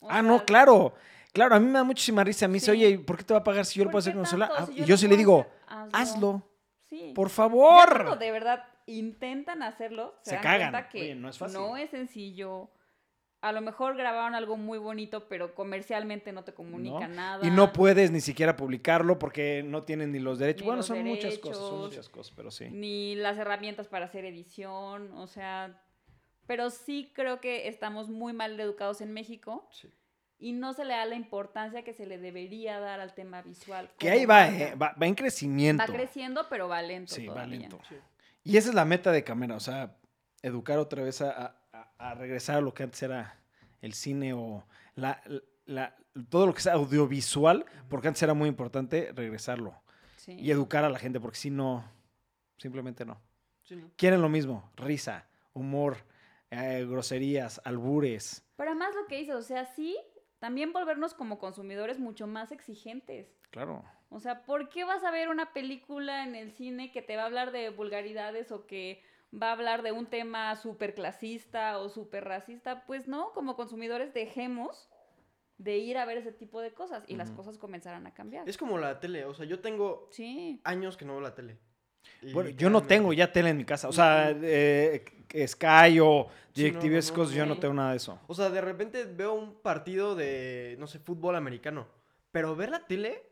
O 0.00 0.08
Ah, 0.10 0.14
sea, 0.14 0.22
no, 0.22 0.44
claro. 0.44 0.94
Claro, 1.32 1.54
a 1.54 1.60
mí 1.60 1.66
me 1.66 1.72
da 1.74 1.84
muchísima 1.84 2.24
risa. 2.24 2.46
A 2.46 2.48
mí 2.48 2.54
dice, 2.54 2.66
Sí. 2.66 2.70
oye, 2.72 2.98
¿por 2.98 3.16
qué 3.16 3.24
te 3.24 3.34
va 3.34 3.40
a 3.40 3.44
pagar 3.44 3.64
si 3.66 3.78
yo 3.78 3.84
lo 3.84 3.88
¿por 3.88 3.92
puedo 3.92 4.00
hacer 4.00 4.12
con 4.14 4.20
el 4.22 4.26
celular? 4.26 4.50
Ah, 4.56 4.66
Si 4.66 4.80
y 4.80 4.84
yo 4.84 4.96
sí 4.96 5.06
le 5.08 5.16
digo, 5.16 5.46
hacer, 5.66 5.90
hazlo, 5.92 6.42
Sí. 6.88 7.12
por 7.14 7.28
favor. 7.30 8.18
de 8.18 8.30
verdad 8.30 8.64
intentan 8.86 9.62
hacerlo, 9.62 10.14
se, 10.22 10.30
Se 10.30 10.36
dan 10.36 10.42
cagan. 10.42 10.70
cuenta 10.72 10.88
que 10.88 11.00
Oye, 11.00 11.14
no 11.14 11.28
es 11.28 11.38
fácil. 11.38 11.58
no 11.60 11.76
es 11.76 11.90
sencillo. 11.90 12.70
A 13.42 13.52
lo 13.52 13.60
mejor 13.60 13.96
grabaron 13.96 14.34
algo 14.34 14.56
muy 14.56 14.78
bonito, 14.78 15.28
pero 15.28 15.54
comercialmente 15.54 16.32
no 16.32 16.42
te 16.42 16.54
comunica 16.54 17.06
¿no? 17.06 17.14
nada. 17.14 17.46
Y 17.46 17.50
no 17.50 17.72
puedes 17.72 18.10
ni 18.10 18.20
siquiera 18.20 18.56
publicarlo 18.56 19.18
porque 19.18 19.62
no 19.64 19.82
tienen 19.82 20.10
ni 20.12 20.18
los 20.18 20.38
derechos. 20.38 20.62
Ni 20.62 20.66
bueno, 20.66 20.78
los 20.78 20.86
son 20.86 21.04
muchas 21.04 21.38
cosas, 21.38 21.58
son 21.58 21.80
muchas 21.80 22.08
cosas, 22.08 22.32
pero 22.34 22.50
sí. 22.50 22.68
Ni 22.70 23.14
las 23.14 23.36
herramientas 23.38 23.88
para 23.88 24.06
hacer 24.06 24.24
edición, 24.24 25.12
o 25.14 25.26
sea... 25.26 25.82
Pero 26.46 26.70
sí 26.70 27.10
creo 27.14 27.40
que 27.40 27.66
estamos 27.68 28.08
muy 28.08 28.32
mal 28.32 28.58
educados 28.58 29.00
en 29.00 29.12
México 29.12 29.68
Sí. 29.72 29.92
y 30.38 30.52
no 30.52 30.72
se 30.74 30.84
le 30.84 30.94
da 30.94 31.04
la 31.04 31.16
importancia 31.16 31.82
que 31.82 31.92
se 31.92 32.06
le 32.06 32.18
debería 32.18 32.78
dar 32.78 33.00
al 33.00 33.14
tema 33.14 33.42
visual. 33.42 33.90
Que 33.98 34.10
ahí 34.10 34.26
va, 34.26 34.48
eh, 34.48 34.74
va, 34.80 34.94
va 35.00 35.06
en 35.06 35.16
crecimiento. 35.16 35.82
Va 35.82 35.92
creciendo, 35.92 36.46
pero 36.48 36.68
va 36.68 36.80
lento 36.82 37.12
Sí, 37.14 37.26
va 37.26 37.34
todavía. 37.34 37.58
lento. 37.58 37.80
Sí. 37.88 37.96
Y 38.44 38.56
esa 38.56 38.68
es 38.68 38.74
la 38.76 38.84
meta 38.84 39.10
de 39.10 39.24
Camera, 39.24 39.56
o 39.56 39.60
sea, 39.60 39.96
educar 40.40 40.78
otra 40.78 41.02
vez 41.02 41.20
a, 41.20 41.30
a- 41.46 41.56
a- 41.98 42.14
regresar 42.14 42.56
a 42.56 42.60
lo 42.60 42.74
que 42.74 42.82
antes 42.82 43.02
era 43.02 43.38
el 43.80 43.92
cine 43.92 44.32
o 44.34 44.64
la, 44.94 45.20
la- 45.66 45.94
todo 46.30 46.46
lo 46.46 46.54
que 46.54 46.60
sea 46.60 46.74
audiovisual, 46.74 47.64
porque 47.88 48.08
antes 48.08 48.22
era 48.22 48.34
muy 48.34 48.48
importante 48.48 49.12
regresarlo 49.14 49.74
Sí. 50.16 50.32
y 50.40 50.50
educar 50.50 50.84
a 50.84 50.90
la 50.90 50.98
gente, 50.98 51.20
porque 51.20 51.36
si 51.36 51.50
no, 51.50 51.84
simplemente 52.58 53.04
no. 53.04 53.20
Sí, 53.62 53.76
¿no? 53.76 53.90
Quieren 53.96 54.22
lo 54.22 54.28
mismo, 54.28 54.70
risa, 54.76 55.28
humor, 55.52 55.98
eh, 56.50 56.86
groserías, 56.88 57.60
albures. 57.64 58.44
Pero 58.56 58.70
además 58.70 58.94
lo 58.94 59.06
que 59.06 59.16
dices, 59.18 59.34
o 59.34 59.42
sea, 59.42 59.64
sí, 59.66 59.96
también 60.38 60.72
volvernos 60.72 61.14
como 61.14 61.38
consumidores 61.38 61.98
mucho 61.98 62.26
más 62.26 62.52
exigentes. 62.52 63.28
Claro. 63.50 63.84
O 64.08 64.20
sea, 64.20 64.44
¿por 64.44 64.68
qué 64.68 64.84
vas 64.84 65.02
a 65.04 65.10
ver 65.10 65.28
una 65.28 65.52
película 65.52 66.24
en 66.24 66.34
el 66.36 66.52
cine 66.52 66.92
que 66.92 67.02
te 67.02 67.16
va 67.16 67.22
a 67.22 67.26
hablar 67.26 67.50
de 67.52 67.70
vulgaridades 67.70 68.52
o 68.52 68.66
que 68.66 69.02
va 69.32 69.48
a 69.48 69.52
hablar 69.52 69.82
de 69.82 69.92
un 69.92 70.06
tema 70.06 70.54
súper 70.56 70.94
clasista 70.94 71.78
o 71.78 71.88
súper 71.88 72.24
racista? 72.24 72.84
Pues 72.86 73.08
no, 73.08 73.32
como 73.32 73.56
consumidores 73.56 74.14
dejemos 74.14 74.88
de 75.58 75.78
ir 75.78 75.96
a 75.98 76.04
ver 76.04 76.18
ese 76.18 76.32
tipo 76.32 76.60
de 76.60 76.72
cosas 76.72 77.04
y 77.06 77.16
las 77.16 77.30
cosas 77.30 77.56
comenzarán 77.58 78.06
a 78.06 78.12
cambiar. 78.14 78.48
Es 78.48 78.58
como 78.58 78.76
la 78.78 79.00
tele, 79.00 79.24
o 79.24 79.34
sea, 79.34 79.46
yo 79.46 79.60
tengo 79.60 80.08
Sí. 80.10 80.60
años 80.64 80.96
que 80.96 81.04
no 81.04 81.12
veo 81.12 81.22
la 81.22 81.34
tele. 81.34 81.58
Bueno, 82.32 82.50
yo 82.50 82.70
no 82.70 82.82
tengo 82.82 83.12
ya 83.12 83.32
tele 83.32 83.50
en 83.50 83.56
mi 83.56 83.64
casa. 83.64 83.88
O 83.88 83.92
sea, 83.92 84.30
eh, 84.42 85.04
Sky 85.46 85.98
o 86.00 86.28
Sí, 86.54 86.62
DirecTV, 86.62 86.90
no, 86.90 86.98
esas 86.98 87.10
no, 87.10 87.16
cosas, 87.16 87.34
yo 87.34 87.46
no 87.46 87.58
tengo 87.58 87.74
nada 87.74 87.90
de 87.90 87.96
eso. 87.98 88.18
O 88.26 88.34
sea, 88.34 88.48
de 88.48 88.60
repente 88.60 89.04
veo 89.04 89.34
un 89.34 89.54
partido 89.60 90.14
de, 90.14 90.76
no 90.78 90.86
sé, 90.86 90.98
fútbol 90.98 91.36
americano. 91.36 91.86
Pero 92.32 92.54
ver 92.56 92.70
la 92.70 92.86
tele, 92.86 93.22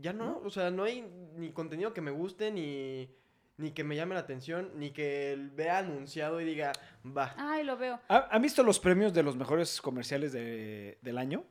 ya 0.00 0.12
no. 0.12 0.40
O 0.44 0.50
sea, 0.50 0.70
no 0.70 0.84
hay 0.84 1.02
ni 1.36 1.52
contenido 1.52 1.92
que 1.92 2.00
me 2.00 2.10
guste, 2.10 2.50
ni, 2.50 3.08
ni 3.58 3.72
que 3.72 3.84
me 3.84 3.94
llame 3.96 4.14
la 4.14 4.20
atención, 4.20 4.70
ni 4.76 4.90
que 4.92 5.36
vea 5.54 5.78
anunciado 5.78 6.40
y 6.40 6.44
diga, 6.44 6.72
va. 7.04 7.34
Ay, 7.36 7.64
lo 7.64 7.76
veo. 7.76 8.00
¿Ha- 8.08 8.28
¿Han 8.30 8.40
visto 8.40 8.62
los 8.62 8.78
premios 8.80 9.12
de 9.12 9.22
los 9.22 9.36
mejores 9.36 9.80
comerciales 9.82 10.32
de- 10.32 10.98
del 11.02 11.18
año? 11.18 11.44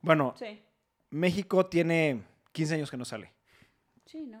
Bueno, 0.00 0.34
Sí. 0.38 0.62
México 1.10 1.66
tiene 1.66 2.22
15 2.52 2.74
años 2.76 2.90
que 2.90 2.96
no 2.96 3.04
sale. 3.04 3.32
Sí, 4.06 4.22
no. 4.26 4.40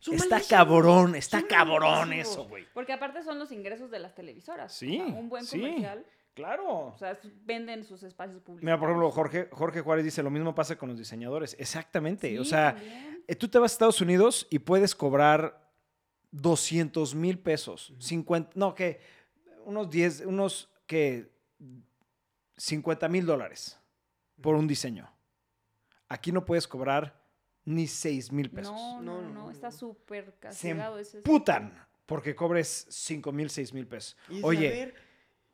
Son 0.00 0.14
está 0.14 0.40
cabrón, 0.48 1.14
está 1.14 1.40
son 1.40 1.48
cabrón 1.48 2.12
eso, 2.12 2.44
güey. 2.48 2.66
Porque 2.72 2.92
aparte 2.92 3.22
son 3.22 3.38
los 3.38 3.52
ingresos 3.52 3.90
de 3.90 3.98
las 3.98 4.14
televisoras. 4.14 4.72
Sí, 4.74 4.98
O 5.00 5.06
sea, 5.06 5.14
un 5.14 5.28
buen 5.28 5.44
sí. 5.44 5.58
comercial. 5.60 6.04
Claro. 6.32 6.86
O 6.86 6.96
sea, 6.98 7.18
venden 7.44 7.84
sus 7.84 8.02
espacios 8.02 8.40
públicos. 8.40 8.64
Mira, 8.64 8.78
por 8.78 8.88
ejemplo, 8.88 9.10
Jorge, 9.10 9.48
Jorge 9.52 9.80
Juárez 9.82 10.04
dice, 10.04 10.22
lo 10.22 10.30
mismo 10.30 10.54
pasa 10.54 10.76
con 10.76 10.88
los 10.88 10.96
diseñadores. 10.98 11.54
Exactamente. 11.58 12.38
o 12.40 12.44
sea, 12.44 12.74
también. 12.76 13.24
eh, 13.28 13.36
tú 13.36 13.48
te 13.48 13.58
vas 13.58 13.72
a 13.72 13.74
Estados 13.74 14.00
Unidos 14.00 14.46
y 14.48 14.60
puedes 14.60 14.94
cobrar 14.94 15.59
200 16.32 17.14
mil 17.14 17.38
pesos. 17.38 17.92
50, 17.98 18.52
no, 18.54 18.74
que 18.74 19.00
unos 19.64 19.90
10, 19.90 20.20
unos 20.26 20.68
que 20.86 21.30
50 22.56 23.08
mil 23.08 23.26
dólares 23.26 23.78
por 24.40 24.54
un 24.54 24.66
diseño. 24.66 25.10
Aquí 26.08 26.32
no 26.32 26.44
puedes 26.44 26.66
cobrar 26.66 27.20
ni 27.64 27.86
6 27.86 28.32
mil 28.32 28.50
pesos. 28.50 28.72
No, 28.72 29.00
no, 29.00 29.22
No, 29.22 29.30
no, 29.30 29.50
está 29.50 29.68
no. 29.68 29.72
súper 29.76 30.24
Se 30.26 30.38
castigado 30.40 30.98
ese. 30.98 31.20
putan 31.22 31.86
porque 32.06 32.34
cobres 32.34 32.86
5 32.90 33.30
mil, 33.32 33.50
6 33.50 33.72
mil 33.72 33.86
pesos. 33.86 34.16
Es 34.28 34.42
Oye, 34.42 34.66
a 34.66 34.70
ver, 34.70 34.94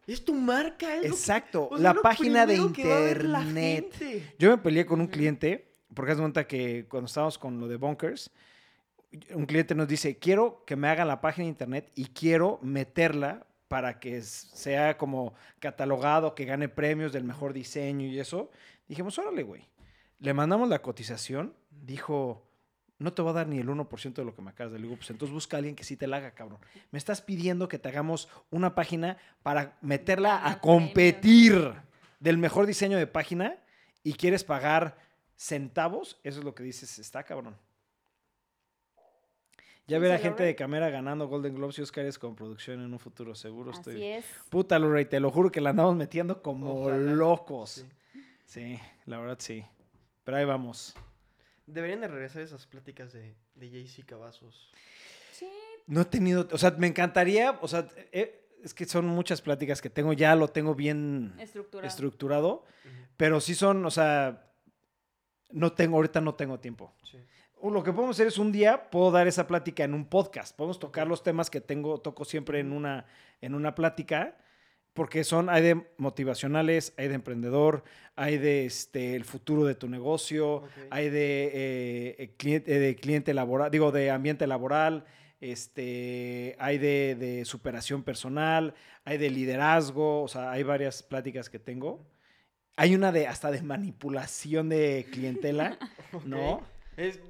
es 0.06 0.24
tu 0.24 0.34
marca, 0.34 0.96
es 0.96 1.04
exacto, 1.06 1.68
o 1.70 1.76
sea, 1.76 1.82
la 1.82 1.90
es 1.90 1.98
página 1.98 2.46
de 2.46 2.56
internet. 2.56 3.94
Yo 4.38 4.50
me 4.50 4.58
peleé 4.58 4.86
con 4.86 5.00
un 5.00 5.08
cliente, 5.08 5.74
porque 5.92 6.12
haz 6.12 6.18
de 6.18 6.22
cuenta 6.22 6.46
que 6.46 6.86
cuando 6.88 7.06
estábamos 7.06 7.36
con 7.36 7.60
lo 7.60 7.68
de 7.68 7.76
Bunkers, 7.76 8.30
un 9.34 9.46
cliente 9.46 9.74
nos 9.74 9.88
dice, 9.88 10.18
quiero 10.18 10.64
que 10.64 10.76
me 10.76 10.88
hagan 10.88 11.08
la 11.08 11.20
página 11.20 11.44
de 11.44 11.50
internet 11.50 11.90
y 11.94 12.06
quiero 12.06 12.58
meterla 12.62 13.46
para 13.68 13.98
que 13.98 14.22
sea 14.22 14.96
como 14.96 15.34
catalogado, 15.58 16.34
que 16.34 16.44
gane 16.44 16.68
premios 16.68 17.12
del 17.12 17.24
mejor 17.24 17.52
diseño 17.52 18.06
y 18.06 18.18
eso. 18.18 18.50
Dijimos, 18.88 19.18
órale, 19.18 19.42
güey. 19.42 19.66
Le 20.18 20.32
mandamos 20.32 20.68
la 20.68 20.80
cotización, 20.80 21.54
dijo, 21.70 22.46
no 22.98 23.12
te 23.12 23.22
voy 23.22 23.30
a 23.30 23.34
dar 23.34 23.48
ni 23.48 23.58
el 23.58 23.68
1% 23.68 24.14
de 24.14 24.24
lo 24.24 24.34
que 24.34 24.42
me 24.42 24.50
acabas 24.50 24.72
de 24.72 24.78
digo, 24.78 24.96
pues 24.96 25.10
entonces 25.10 25.34
busca 25.34 25.56
a 25.56 25.58
alguien 25.58 25.76
que 25.76 25.84
sí 25.84 25.96
te 25.96 26.06
la 26.06 26.16
haga, 26.18 26.30
cabrón. 26.30 26.58
Me 26.90 26.98
estás 26.98 27.20
pidiendo 27.20 27.68
que 27.68 27.78
te 27.78 27.88
hagamos 27.88 28.28
una 28.50 28.74
página 28.74 29.18
para 29.42 29.76
meterla 29.82 30.48
a 30.48 30.60
competir 30.60 31.74
del 32.20 32.38
mejor 32.38 32.66
diseño 32.66 32.96
de 32.96 33.06
página 33.06 33.56
y 34.02 34.14
quieres 34.14 34.44
pagar 34.44 34.96
centavos, 35.36 36.18
eso 36.22 36.38
es 36.38 36.44
lo 36.44 36.54
que 36.54 36.62
dices, 36.62 36.98
está 36.98 37.22
cabrón. 37.24 37.56
Ya 39.88 39.98
Sí, 39.98 40.02
ver 40.02 40.12
a 40.12 40.16
se 40.18 40.22
gente 40.24 40.42
de 40.42 40.56
cámara 40.56 40.90
ganando 40.90 41.28
Golden 41.28 41.54
Globes 41.54 41.78
y 41.78 41.82
Oscars 41.82 42.18
con 42.18 42.34
producción 42.34 42.80
en 42.82 42.92
un 42.92 42.98
futuro 42.98 43.34
seguro. 43.34 43.70
Así 43.70 43.78
Estoy... 43.80 44.02
es. 44.04 44.24
Puta, 44.48 44.78
Lorray, 44.78 45.04
te 45.04 45.20
lo 45.20 45.30
juro 45.30 45.50
que 45.52 45.60
la 45.60 45.70
andamos 45.70 45.94
metiendo 45.94 46.42
como 46.42 46.82
Ojalá. 46.82 46.96
locos. 46.98 47.70
Sí. 47.70 47.86
Sí, 48.46 48.78
la 49.06 49.18
verdad 49.18 49.36
sí. 49.40 49.64
Pero 50.24 50.36
ahí 50.38 50.44
vamos. 50.44 50.94
Deberían 51.66 52.00
de 52.00 52.08
regresar 52.08 52.42
esas 52.42 52.66
pláticas 52.66 53.12
de, 53.12 53.34
de 53.54 53.70
JC 53.70 54.04
Cavazos. 54.04 54.70
Sí. 55.32 55.48
No 55.86 56.00
he 56.02 56.04
tenido, 56.04 56.48
o 56.50 56.58
sea, 56.58 56.72
me 56.72 56.86
encantaría, 56.88 57.58
o 57.60 57.68
sea, 57.68 57.86
eh, 58.12 58.48
es 58.62 58.74
que 58.74 58.86
son 58.86 59.06
muchas 59.06 59.40
pláticas 59.40 59.80
que 59.82 59.90
tengo, 59.90 60.12
ya 60.12 60.34
lo 60.34 60.48
tengo 60.48 60.74
bien 60.74 61.34
Estructurado. 61.38 61.86
estructurado, 61.88 62.64
pero 63.16 63.40
sí 63.40 63.54
son, 63.54 63.84
o 63.84 63.90
sea, 63.90 64.48
no 65.50 65.72
tengo, 65.72 65.96
ahorita 65.96 66.20
no 66.20 66.34
tengo 66.34 66.58
tiempo. 66.58 66.92
Sí. 67.04 67.18
Lo 67.70 67.82
que 67.82 67.92
podemos 67.92 68.16
hacer 68.16 68.28
es 68.28 68.38
un 68.38 68.52
día, 68.52 68.90
puedo 68.90 69.10
dar 69.10 69.26
esa 69.26 69.46
plática 69.46 69.84
en 69.84 69.94
un 69.94 70.06
podcast. 70.06 70.56
Podemos 70.56 70.78
tocar 70.78 71.06
los 71.06 71.22
temas 71.22 71.50
que 71.50 71.60
tengo, 71.60 71.98
toco 71.98 72.24
siempre 72.24 72.60
en 72.60 72.72
una, 72.72 73.06
en 73.40 73.54
una 73.54 73.74
plática, 73.74 74.36
porque 74.92 75.24
son, 75.24 75.50
hay 75.50 75.62
de 75.62 75.86
motivacionales, 75.98 76.94
hay 76.96 77.08
de 77.08 77.14
emprendedor, 77.14 77.84
hay 78.14 78.38
de 78.38 78.64
este, 78.66 79.14
el 79.14 79.24
futuro 79.24 79.64
de 79.64 79.74
tu 79.74 79.88
negocio, 79.88 80.62
hay 80.90 81.10
de, 81.10 81.44
eh, 81.52 82.16
eh, 82.18 82.34
cliente, 82.36 82.78
de 82.78 82.96
cliente 82.96 83.34
laboral, 83.34 83.70
digo, 83.70 83.92
de 83.92 84.10
ambiente 84.10 84.46
laboral, 84.46 85.04
este, 85.40 86.56
hay 86.58 86.78
de, 86.78 87.14
de 87.14 87.44
superación 87.44 88.02
personal, 88.02 88.74
hay 89.04 89.18
de 89.18 89.28
liderazgo, 89.28 90.22
o 90.22 90.28
sea, 90.28 90.50
hay 90.50 90.62
varias 90.62 91.02
pláticas 91.02 91.50
que 91.50 91.58
tengo. 91.58 92.06
Hay 92.76 92.94
una 92.94 93.12
de 93.12 93.26
hasta 93.26 93.50
de 93.50 93.62
manipulación 93.62 94.68
de 94.68 95.06
clientela, 95.10 95.78
¿no? 96.24 96.62
Es, 96.96 97.20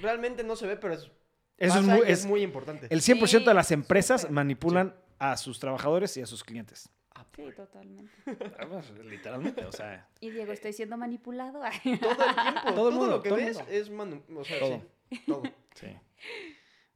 realmente 0.00 0.44
no 0.44 0.56
se 0.56 0.66
ve, 0.66 0.76
pero 0.76 0.94
es, 0.94 1.10
Eso 1.58 1.78
es 1.78 1.84
muy, 1.84 2.08
y 2.08 2.10
es, 2.10 2.26
muy 2.26 2.42
importante. 2.42 2.86
el 2.90 3.00
100% 3.00 3.44
de 3.44 3.50
Sí, 3.50 3.54
las 3.54 3.70
empresas 3.72 4.30
manipulan 4.30 4.94
a 5.18 5.36
sus 5.36 5.58
trabajadores 5.58 6.16
y 6.16 6.22
a 6.22 6.26
sus 6.26 6.42
clientes. 6.44 6.88
Sí, 7.36 7.44
totalmente. 7.56 8.12
Literalmente, 9.04 9.64
o 9.64 9.72
sea, 9.72 10.06
Y 10.20 10.30
Diego, 10.30 10.52
estoy 10.52 10.72
siendo 10.74 10.96
manipulado. 10.98 11.60
Todo 11.60 11.66
el 11.66 11.80
tiempo. 11.80 12.06
Todo 12.08 12.74
todo, 12.74 12.88
el 12.90 12.94
mundo, 12.94 13.16
lo 13.16 13.22
que 13.22 13.28
todo 13.30 13.38
ves 13.38 13.56
mundo. 13.56 13.72
es 13.72 13.90
manu- 13.90 14.22
o 14.36 14.44
sea, 14.44 14.58
Todo. 14.58 14.82
sí, 15.10 15.22
todo. 15.26 15.42
sí. 15.74 15.86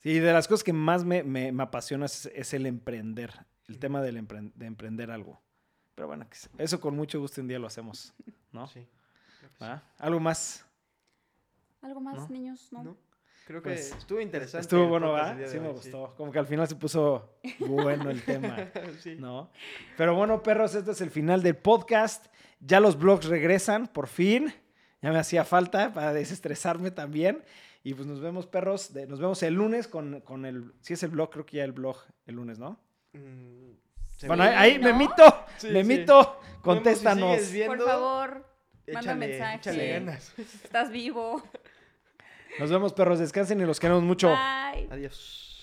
Sí, 0.01 0.18
de 0.20 0.33
las 0.33 0.47
cosas 0.47 0.62
que 0.62 0.72
más 0.74 1.05
me, 1.05 1.22
me- 1.22 1.53
me 1.53 1.62
apasiona 1.62 2.05
es, 2.07 2.27
es 2.27 2.53
el 2.55 2.66
emprender, 2.66 3.33
el 3.68 3.79
tema 3.79 4.03
del 4.03 4.18
empre- 4.18 4.53
de 4.55 4.66
emprender 4.66 5.11
algo. 5.11 5.41
Pero 5.95 6.09
bueno, 6.09 6.27
eso 6.59 6.81
con 6.81 6.95
mucho 6.95 7.18
gusto 7.18 7.41
un 7.41 7.49
día 7.49 7.59
lo 7.59 7.66
hacemos, 7.66 8.12
¿no? 8.53 8.66
Sí. 8.68 8.87
¿Algo 9.99 10.20
más? 10.20 10.66
¿Algo 11.87 12.01
más, 12.01 12.28
niños? 12.30 12.72
No. 12.72 12.97
Creo 13.47 13.62
que 13.62 13.70
pues, 13.70 13.93
estuvo 13.93 14.20
interesante. 14.20 14.62
Estuvo 14.62 14.89
bueno, 14.89 15.12
¿va? 15.12 15.37
Sí, 15.47 15.61
me 15.61 15.68
gustó. 15.68 16.14
Como 16.16 16.32
que 16.32 16.41
al 16.41 16.49
final 16.49 16.66
se 16.66 16.74
puso 16.74 17.39
bueno 17.61 18.11
el 18.11 18.24
tema. 18.24 18.57
sí. 19.01 19.14
¿No? 19.14 19.53
Pero 19.97 20.16
bueno, 20.16 20.43
perros, 20.43 20.74
este 20.74 20.91
es 20.91 21.01
el 21.01 21.12
final 21.12 21.45
del 21.45 21.55
podcast. 21.55 22.26
Ya 22.59 22.80
los 22.80 22.99
blogs 22.99 23.26
regresan, 23.26 23.87
por 23.87 24.09
fin. 24.09 24.53
Ya 25.01 25.12
me 25.12 25.18
hacía 25.20 25.45
falta 25.45 25.93
para 25.93 26.12
desestresarme 26.12 26.91
también. 26.91 27.45
Y 27.84 27.95
pues 27.95 28.09
nos 28.09 28.20
vemos, 28.20 28.49
perros. 28.49 28.93
Nos 28.93 29.20
vemos 29.20 29.41
el 29.45 29.55
lunes 29.55 29.87
con, 29.87 30.22
con 30.22 30.45
el. 30.45 30.72
Si 30.80 30.95
es 30.95 31.05
el 31.05 31.11
blog, 31.11 31.30
creo 31.30 31.47
que 31.47 31.59
ya 31.59 31.64
el 31.64 31.70
blog 31.70 31.99
el 32.26 32.34
lunes, 32.34 32.59
¿no? 32.59 32.80
Mm, 33.12 34.26
bueno, 34.26 34.43
ahí, 34.43 34.80
me 34.80 34.93
mito, 34.93 35.47
sí, 35.59 35.68
me 35.68 35.84
mito. 35.84 36.41
Contéstanos. 36.62 37.41
Si 37.43 37.53
viendo, 37.53 37.76
por 37.76 37.87
favor, 37.87 38.47
manda 38.93 39.14
mensaje. 39.14 39.57
Échale 39.59 39.89
ganas. 39.89 40.37
Estás 40.37 40.91
vivo. 40.91 41.45
Nos 42.59 42.71
vemos, 42.71 42.93
perros. 42.93 43.19
Descansen 43.19 43.61
y 43.61 43.65
los 43.65 43.81
queremos 43.81 44.03
mucho. 44.03 44.29
Bye. 44.29 44.89
Adiós. 44.91 45.56